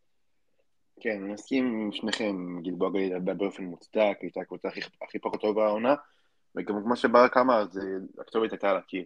כן, 1.01 1.23
אני 1.23 1.33
מסכים 1.33 1.65
עם 1.65 1.93
שניכם, 1.93 2.63
גלבוע 2.63 2.91
גליל 2.91 3.19
באופן 3.19 3.65
מוצדק, 3.65 4.19
הייתה 4.21 4.41
הקבוצה 4.41 4.69
הכי, 4.69 4.81
הכי 5.03 5.19
פחות 5.19 5.41
טובה 5.41 5.67
העונה, 5.67 5.95
וגם 6.57 6.83
כמו 6.83 6.97
שברק 6.97 7.37
אמר, 7.37 7.65
הכתובת 8.21 8.53
הייתה 8.53 8.71
על 8.71 8.77
הקיר, 8.77 9.05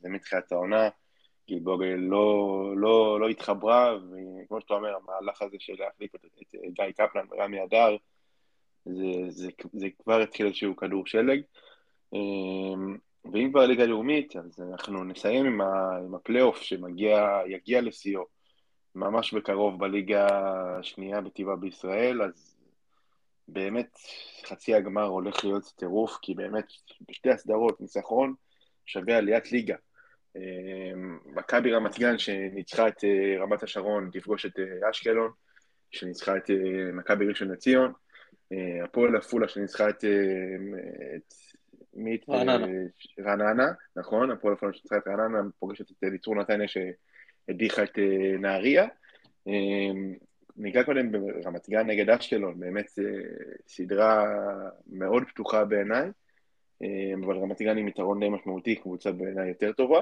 זה 0.00 0.08
מתחילת 0.08 0.52
העונה, 0.52 0.88
גלבוע 1.50 1.76
גליל 1.76 2.00
לא, 2.00 2.72
לא, 2.76 3.20
לא 3.20 3.28
התחברה, 3.28 3.96
וכמו 3.96 4.60
שאתה 4.60 4.74
אומר, 4.74 4.96
המהלך 4.96 5.42
הזה 5.42 5.56
של 5.60 5.72
להחליף 5.78 6.14
את, 6.14 6.24
את 6.44 6.54
גיא 6.72 6.90
קפלן 6.96 7.24
ורמי 7.30 7.64
אדר, 7.64 7.96
זה, 8.84 9.04
זה, 9.28 9.48
זה 9.72 9.88
כבר 9.98 10.20
התחיל 10.20 10.46
איזשהו 10.46 10.76
כדור 10.76 11.06
שלג. 11.06 11.40
אמ, 12.12 12.96
ואם 13.32 13.50
כבר 13.50 13.66
ליגה 13.66 13.86
לאומית, 13.86 14.36
אז 14.36 14.60
אנחנו 14.72 15.04
נסיים 15.04 15.46
עם, 15.46 15.60
עם 16.06 16.14
הפלייאוף 16.14 16.62
שמגיע, 16.62 17.40
יגיע 17.46 17.80
לשיאו 17.80 18.37
ממש 18.94 19.34
בקרוב 19.34 19.80
בליגה 19.80 20.26
השנייה 20.78 21.20
בטבעה 21.20 21.56
בישראל, 21.56 22.22
אז 22.22 22.56
באמת 23.48 23.98
חצי 24.46 24.74
הגמר 24.74 25.04
הולך 25.04 25.44
להיות 25.44 25.72
טירוף, 25.76 26.18
כי 26.22 26.34
באמת 26.34 26.72
בשתי 27.08 27.30
הסדרות 27.30 27.80
ניצחון 27.80 28.34
שווה 28.86 29.16
עליית 29.16 29.52
ליגה. 29.52 29.76
אמ, 30.36 31.18
מכבי 31.24 31.72
רמת 31.72 31.98
גן 31.98 32.18
שניצחה 32.18 32.88
את 32.88 33.04
אה, 33.04 33.42
רמת 33.42 33.62
השרון 33.62 34.10
תפגוש 34.12 34.46
את 34.46 34.58
אה, 34.58 34.90
אשקלון, 34.90 35.30
שניצחה 35.90 36.36
את 36.36 36.50
אה, 36.50 36.92
מכבי 36.92 37.26
ראשון 37.26 37.48
לציון, 37.48 37.92
הפועל 38.84 39.16
עפולה 39.16 39.48
שניצחה 39.48 39.88
את, 39.88 40.04
את 41.16 41.34
מית 41.94 42.28
רעננה. 42.28 42.66
רעננה, 43.20 43.66
נכון, 43.96 44.30
הפועל 44.30 44.54
הפועל 44.54 44.72
שניצחה 44.72 44.96
את 44.96 45.08
רעננה 45.08 45.38
פוגשת 45.58 45.90
את 45.90 46.04
אליצור 46.04 46.34
נתניה 46.34 46.68
שהדיחה 47.48 47.82
את 47.82 47.98
אה, 47.98 48.38
נהריה. 48.38 48.86
אמ, 49.46 50.14
ניגע 50.56 50.82
קודם 50.84 51.12
ברמת 51.12 51.68
גן 51.68 51.86
נגד 51.86 52.10
אשקלון, 52.10 52.60
באמת 52.60 52.98
אה, 52.98 53.04
סדרה 53.68 54.24
מאוד 54.86 55.22
פתוחה 55.28 55.64
בעיניי, 55.64 56.10
אמ, 56.82 57.24
אבל 57.24 57.36
רמת 57.36 57.62
גן 57.62 57.78
עם 57.78 57.88
יתרון 57.88 58.20
די 58.20 58.28
משמעותי, 58.28 58.76
קבוצה 58.76 59.12
בעיניי 59.12 59.48
יותר 59.48 59.72
טובה. 59.72 60.00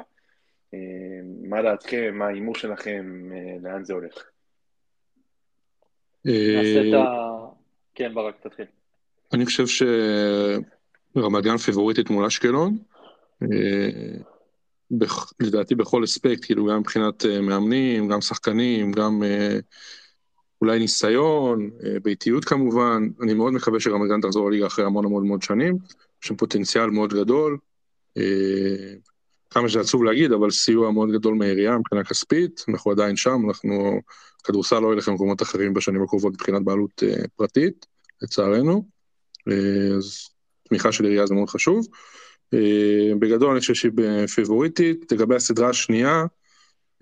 אמ, 0.74 0.78
מה 1.42 1.62
דעתכם, 1.62 2.14
מה 2.14 2.26
ההימור 2.26 2.55
שלכם, 2.55 3.30
אה, 3.32 3.57
לאן 3.62 3.84
זה 3.84 3.92
הולך? 3.92 4.30
נעשה 6.24 6.88
את 6.88 6.94
ה... 6.94 7.05
כן, 7.94 8.14
ברק, 8.14 8.40
תתחיל. 8.40 8.66
אני 9.32 9.44
חושב 9.44 9.66
ש... 9.66 9.82
רמת 11.16 11.44
גן 11.44 11.57
פיבוריטית 11.57 12.11
מול 12.11 12.26
אשקלון. 12.26 12.78
אה, 14.93 15.07
לדעתי 15.41 15.74
בכל 15.74 16.05
אספקט, 16.05 16.45
כאילו 16.45 16.66
גם 16.66 16.78
מבחינת 16.78 17.26
אה, 17.26 17.41
מאמנים, 17.41 18.09
גם 18.09 18.20
שחקנים, 18.20 18.93
גם 18.93 19.22
אה, 19.22 19.59
אולי 20.61 20.78
ניסיון, 20.78 21.70
ביתיות 22.03 22.45
כמובן. 22.45 23.09
אני 23.22 23.34
מאוד 23.34 23.53
מקווה 23.53 23.80
שרמת 23.80 24.11
תחזור 24.22 24.51
לליגה 24.51 24.66
אחרי 24.66 24.84
המון 24.84 25.05
המון 25.05 25.28
מאוד 25.28 25.43
שנים. 25.43 25.78
יש 26.22 26.28
שם 26.28 26.37
פוטנציאל 26.37 26.91
מאוד 26.91 27.14
גדול. 27.14 27.59
כמה 29.51 29.68
שזה 29.68 29.80
עצוב 29.80 30.05
להגיד, 30.05 30.32
אבל 30.32 30.51
סיוע 30.51 30.91
מאוד 30.91 31.11
גדול 31.12 31.34
מהעירייה 31.34 31.78
מבחינה 31.78 32.05
כספית, 32.05 32.64
אנחנו 32.68 32.91
עדיין 32.91 33.16
שם, 33.16 33.43
אנחנו, 33.49 34.01
כדורסל 34.45 34.78
לא 34.78 34.93
ילך 34.93 35.09
למקומות 35.09 35.43
אחרים 35.43 35.74
בשנים 35.74 36.03
הקרובות 36.03 36.32
מבחינת 36.32 36.62
בעלות 36.64 37.03
פרטית, 37.37 37.87
לצערנו. 38.22 38.89
אז 39.97 40.28
תמיכה 40.68 40.93
של 40.93 41.05
עירייה 41.05 41.26
זה 41.26 41.34
מאוד 41.34 41.49
חשוב. 41.49 41.87
אה, 42.55 43.12
בגדול 43.18 43.51
אני 43.51 43.61
חושב 43.61 43.74
שהיא 43.74 43.92
בפיבוריטית, 43.94 45.12
לגבי 45.12 45.34
הסדרה 45.34 45.68
השנייה, 45.68 46.24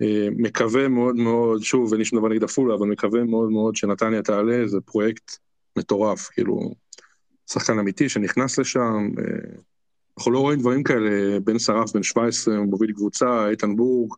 אה, 0.01 0.27
מקווה 0.37 0.87
מאוד 0.87 1.15
מאוד, 1.15 1.63
שוב, 1.63 1.93
אין 1.93 1.99
לי 1.99 2.05
שום 2.05 2.19
דבר 2.19 2.29
נגד 2.29 2.43
עפולה, 2.43 2.75
אבל 2.75 2.87
מקווה 2.87 3.23
מאוד 3.23 3.49
מאוד 3.49 3.75
שנתניה 3.75 4.21
תעלה, 4.21 4.67
זה 4.67 4.81
פרויקט 4.81 5.37
מטורף, 5.77 6.29
כאילו, 6.29 6.73
שחקן 7.51 7.79
אמיתי 7.79 8.09
שנכנס 8.09 8.59
לשם, 8.59 9.09
אה, 9.19 9.23
אנחנו 10.17 10.31
לא 10.31 10.39
רואים 10.39 10.59
דברים 10.59 10.83
כאלה, 10.83 11.39
בן 11.39 11.59
שרף, 11.59 11.93
בן 11.93 12.03
17, 12.03 12.57
הוא 12.57 12.65
מוביל 12.65 12.91
קבוצה, 12.91 13.49
איתן 13.49 13.75
בורג, 13.75 14.13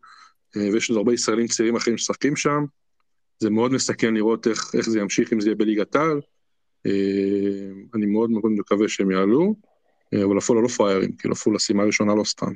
ויש 0.56 0.90
עוד 0.90 0.98
הרבה 0.98 1.14
ישראלים 1.14 1.48
צעירים 1.48 1.76
אחרים 1.76 1.98
ששחקים 1.98 2.36
שם, 2.36 2.66
זה 3.40 3.50
מאוד 3.50 3.72
מסכן 3.72 4.14
לראות 4.14 4.48
איך, 4.48 4.72
איך 4.76 4.90
זה 4.90 5.00
ימשיך 5.00 5.34
אם 5.34 5.42
זה 5.42 5.48
יהיה 5.48 5.56
בליגת 5.56 5.96
העל. 5.96 6.22
אני 7.96 8.06
מאוד 8.06 8.30
מאוד 8.30 8.52
מקווה 8.52 8.88
שהם 8.88 9.12
יעלו, 9.12 9.56
אבל 10.16 10.38
עפולה 10.38 10.62
לא 10.62 10.68
פראיירים, 10.68 11.12
כאילו 11.18 11.34
עפולה 11.34 11.60
סיימה 11.60 11.84
ראשונה 11.84 12.16
לא 12.16 12.24
סתם. 12.24 12.52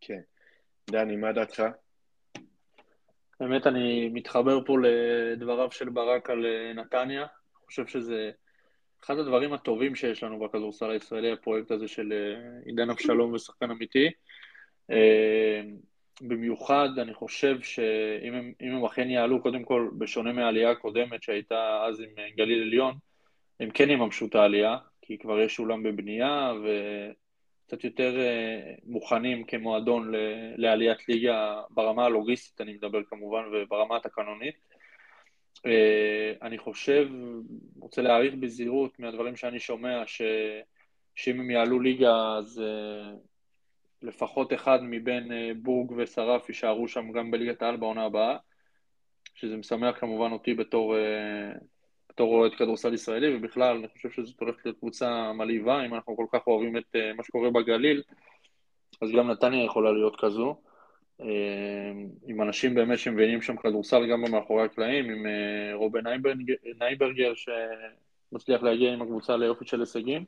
כן. 0.00 0.20
דני, 0.90 1.16
מה 1.16 1.32
דעתך? 1.32 1.62
באמת 3.40 3.66
אני 3.66 4.08
מתחבר 4.08 4.64
פה 4.66 4.76
לדבריו 4.78 5.72
של 5.72 5.88
ברק 5.88 6.30
על 6.30 6.46
אה, 6.46 6.72
נתניה. 6.72 7.20
אני 7.20 7.66
חושב 7.66 7.86
שזה 7.86 8.30
אחד 9.04 9.18
הדברים 9.18 9.52
הטובים 9.52 9.94
שיש 9.94 10.22
לנו 10.22 10.38
בכדורסל 10.38 10.90
הישראלי, 10.90 11.32
הפרויקט 11.32 11.70
הזה 11.70 11.88
של 11.88 12.12
עידן 12.64 12.90
אבשלום 12.90 13.32
ושחקן 13.32 13.70
אמיתי. 13.70 14.08
במיוחד, 16.20 16.88
אני 16.98 17.14
חושב 17.14 17.60
שאם 17.62 18.34
הם, 18.34 18.52
הם 18.60 18.84
אכן 18.84 19.10
יעלו, 19.10 19.42
קודם 19.42 19.64
כל, 19.64 19.88
בשונה 19.98 20.32
מהעלייה 20.32 20.70
הקודמת 20.70 21.22
שהייתה 21.22 21.84
אז 21.88 22.00
עם 22.00 22.08
גליל 22.36 22.62
עליון, 22.62 22.94
הם 23.60 23.70
כן 23.70 23.90
יממשו 23.90 24.26
את 24.26 24.34
העלייה, 24.34 24.76
כי 25.08 25.18
כבר 25.18 25.40
יש 25.40 25.58
אולם 25.58 25.82
בבנייה, 25.82 26.52
קצת 27.66 27.84
יותר 27.84 28.20
אה, 28.20 28.74
מוכנים 28.84 29.44
כמועדון 29.44 30.12
לעליית 30.56 31.08
ליגה 31.08 31.62
ברמה 31.70 32.04
הלוגיסטית, 32.04 32.60
אני 32.60 32.72
מדבר 32.72 33.04
כמובן, 33.04 33.42
וברמה 33.52 33.96
התקנונית. 33.96 34.54
אה, 35.66 36.32
אני 36.42 36.58
חושב, 36.58 37.08
רוצה 37.80 38.02
להעריך 38.02 38.34
בזהירות 38.34 38.98
מהדברים 38.98 39.36
שאני 39.36 39.60
שומע, 39.60 40.02
ש... 40.06 40.22
שאם 41.14 41.40
הם 41.40 41.50
יעלו 41.50 41.80
ליגה 41.80 42.36
אז 42.38 42.62
אה, 42.64 43.12
לפחות 44.02 44.52
אחד 44.52 44.78
מבין 44.82 45.32
בורג 45.62 45.92
ושרף 45.96 46.48
יישארו 46.48 46.88
שם 46.88 47.12
גם 47.12 47.30
בליגת 47.30 47.62
העל 47.62 47.76
בעונה 47.76 48.04
הבאה, 48.04 48.36
שזה 49.34 49.56
משמח 49.56 50.00
כמובן 50.00 50.32
אותי 50.32 50.54
בתור, 50.54 50.96
בתור 52.18 52.34
אוהד 52.34 52.54
כדורסל 52.54 52.94
ישראלי, 52.94 53.36
ובכלל 53.36 53.76
אני 53.76 53.88
חושב 53.88 54.10
שזאת 54.10 54.40
הולכת 54.40 54.64
להיות 54.64 54.78
קבוצה 54.78 55.32
מלהיבה, 55.32 55.86
אם 55.86 55.94
אנחנו 55.94 56.16
כל 56.16 56.26
כך 56.32 56.46
אוהבים 56.46 56.76
את 56.76 56.84
אה, 56.96 57.12
מה 57.16 57.24
שקורה 57.24 57.50
בגליל, 57.50 58.02
אז 59.02 59.10
גם 59.12 59.30
נתניה 59.30 59.64
יכולה 59.64 59.92
להיות 59.92 60.16
כזו. 60.20 60.56
אה, 61.20 61.26
עם 62.26 62.42
אנשים 62.42 62.74
באמת 62.74 62.98
שמבינים 62.98 63.42
שם 63.42 63.56
כדורסל 63.56 64.06
גם 64.06 64.22
במאחורי 64.22 64.64
הקלעים, 64.64 65.10
עם 65.10 65.26
אה, 65.26 65.74
רובן 65.74 66.00
נייברגר, 66.78 67.32
שמצליח 67.34 68.62
להגיע 68.62 68.92
עם 68.92 69.02
הקבוצה 69.02 69.36
ליופי 69.36 69.64
של 69.66 69.80
הישגים. 69.80 70.24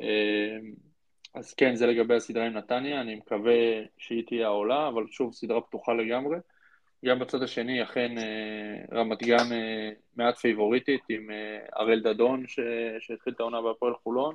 אה, 0.00 0.56
אז 1.34 1.54
כן, 1.54 1.74
זה 1.74 1.86
לגבי 1.86 2.14
הסדרה 2.14 2.46
עם 2.46 2.52
נתניה, 2.52 3.00
אני 3.00 3.14
מקווה 3.14 3.54
שהיא 3.98 4.26
תהיה 4.26 4.46
העולה, 4.46 4.88
אבל 4.88 5.06
שוב, 5.06 5.32
סדרה 5.32 5.60
פתוחה 5.60 5.92
לגמרי. 5.92 6.36
גם 7.04 7.18
בצד 7.18 7.42
השני, 7.42 7.82
אכן 7.82 8.14
רמת 8.92 9.22
גן 9.22 9.48
מעט 10.16 10.36
פייבוריטית, 10.36 11.00
עם 11.08 11.30
הראל 11.72 12.00
דדון 12.00 12.46
ש... 12.46 12.60
שהתחיל 13.00 13.32
את 13.32 13.40
העונה 13.40 13.62
בהפועל 13.62 13.94
חולון. 13.94 14.34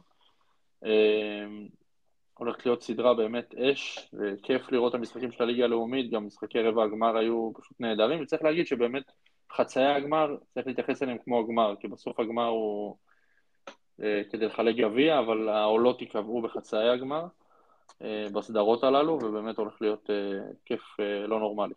הולכת 2.39 2.65
להיות 2.65 2.83
סדרה 2.83 3.13
באמת 3.13 3.55
אש, 3.55 4.09
וכיף 4.13 4.71
לראות 4.71 4.95
את 4.95 4.99
המשחקים 4.99 5.31
של 5.31 5.43
הליגה 5.43 5.63
הלאומית, 5.63 6.11
גם 6.11 6.25
משחקי 6.25 6.61
רבע 6.61 6.83
הגמר 6.83 7.17
היו 7.17 7.51
פשוט 7.57 7.79
נהדרים, 7.79 8.21
וצריך 8.21 8.43
להגיד 8.43 8.67
שבאמת 8.67 9.03
חצאי 9.51 9.85
הגמר, 9.85 10.35
צריך 10.53 10.67
להתייחס 10.67 11.03
אליהם 11.03 11.17
כמו 11.25 11.39
הגמר, 11.39 11.75
כי 11.79 11.87
בסוף 11.87 12.19
הגמר 12.19 12.47
הוא 12.47 12.95
אה, 14.03 14.21
כדי 14.31 14.45
לחלק 14.45 14.75
גביע, 14.75 15.19
אבל 15.19 15.49
העולות 15.49 16.01
ייקבעו 16.01 16.41
בחצאי 16.41 16.89
הגמר 16.89 17.25
אה, 18.01 18.25
בסדרות 18.33 18.83
הללו, 18.83 19.13
ובאמת 19.13 19.57
הולך 19.57 19.81
להיות 19.81 20.09
אה, 20.09 20.39
כיף 20.65 20.81
לא 21.27 21.39
נורמלי. 21.39 21.73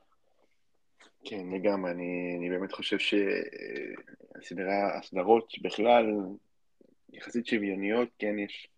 כן, 1.24 1.46
לגמרי, 1.52 1.90
אני, 1.90 2.36
אני 2.38 2.50
באמת 2.50 2.72
חושב 2.72 2.98
שהסדרה, 2.98 4.98
הסדרות 4.98 5.52
בכלל 5.62 6.06
יחסית 7.12 7.46
שוויוניות, 7.46 8.08
כן, 8.18 8.38
יש 8.38 8.68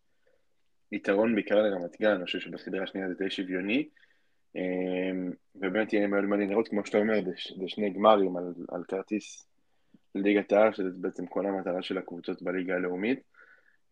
יתרון 0.93 1.35
בעיקר 1.35 1.63
לרמת 1.63 2.01
גן, 2.01 2.11
אני 2.11 2.25
חושב 2.25 2.41
שבסדרה 2.41 2.83
השנייה 2.83 3.09
זה 3.09 3.15
די 3.15 3.31
שוויוני, 3.31 3.89
אמ, 4.57 5.31
ובאמת 5.55 5.93
יהיה 5.93 6.07
מאוד 6.07 6.25
מעניין 6.25 6.51
לראות, 6.51 6.69
כמו 6.69 6.87
שאתה 6.87 6.99
אומר, 6.99 7.21
זה 7.59 7.69
שני 7.69 7.91
גמרים 7.91 8.37
על, 8.37 8.55
על 8.69 8.85
כרטיס 8.89 9.47
ליגת 10.15 10.53
העל, 10.53 10.73
שזה 10.73 10.91
בעצם 10.97 11.27
כל 11.27 11.47
המטרה 11.47 11.83
של 11.83 11.99
הקבוצות 11.99 12.43
בליגה 12.43 12.75
הלאומית. 12.75 13.34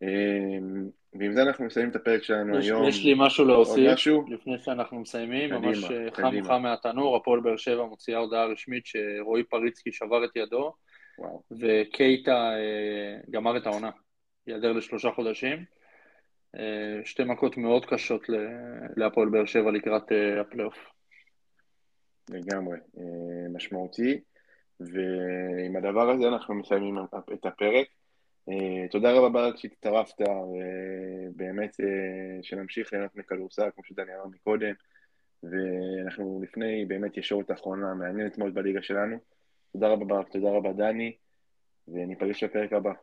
אמ, 0.03 0.89
ועם 1.19 1.33
זה 1.33 1.41
אנחנו 1.41 1.65
מסיימים 1.65 1.91
את 1.91 1.95
הפרק 1.95 2.23
שלנו 2.23 2.59
יש, 2.59 2.65
היום. 2.65 2.87
יש 2.87 3.05
לי 3.05 3.13
משהו 3.17 3.45
להוסיף, 3.45 3.93
משהו? 3.93 4.25
לפני 4.29 4.59
שאנחנו 4.59 4.99
מסיימים, 4.99 5.49
קדימה, 5.49 5.67
ממש 5.67 5.83
אה, 5.83 6.11
חם. 6.11 6.43
חם 6.43 6.61
מהתנור, 6.61 7.15
הפועל 7.15 7.39
באר 7.39 7.57
שבע 7.57 7.85
מוציאה 7.85 8.17
הודעה 8.17 8.45
רשמית 8.45 8.85
שרועי 8.85 9.43
פריצקי 9.43 9.91
שבר 9.91 10.25
את 10.25 10.35
ידו, 10.35 10.73
וואו. 11.17 11.43
וקייטה 11.51 12.31
אה, 12.31 13.19
גמר 13.31 13.57
את 13.57 13.65
העונה, 13.65 13.89
ייעדר 14.47 14.71
לשלושה 14.71 15.11
חודשים. 15.11 15.65
אה, 16.55 17.05
שתי 17.05 17.23
מכות 17.23 17.57
מאוד 17.57 17.85
קשות 17.85 18.21
להפועל 18.97 19.29
באר 19.29 19.45
שבע 19.45 19.71
לקראת 19.71 20.11
הפלייאוף. 20.41 20.77
לגמרי, 22.29 22.77
משמעותי, 23.53 24.19
ועם 24.79 25.75
הדבר 25.75 26.09
הזה 26.09 26.27
אנחנו 26.27 26.55
מסיימים 26.55 26.97
את 27.33 27.45
הפרק. 27.45 27.87
אה, 28.49 28.87
תודה 28.91 29.11
רבה 29.11 29.29
ברק 29.29 29.57
שהצטרפת, 29.57 30.21
ובאמת 30.21 31.77
אה, 31.81 32.43
שנמשיך 32.43 32.93
ליהנות 32.93 33.15
מכדורסל, 33.15 33.69
כמו 33.75 33.83
שדני 33.83 34.15
אמר 34.15 34.25
מקודם, 34.25 34.73
ואנחנו 35.43 36.39
לפני 36.43 36.85
באמת 36.85 37.17
ישורת 37.17 37.49
האחרונה 37.49 37.91
המעניינת 37.91 38.37
מאוד 38.37 38.53
בליגה 38.53 38.81
שלנו. 38.81 39.17
תודה 39.73 39.87
רבה 39.87 40.05
ברק, 40.05 40.29
תודה 40.29 40.49
רבה 40.49 40.73
דני, 40.73 41.15
וניפגש 41.87 42.43
בפרק 42.43 42.73
הבא. 42.73 42.93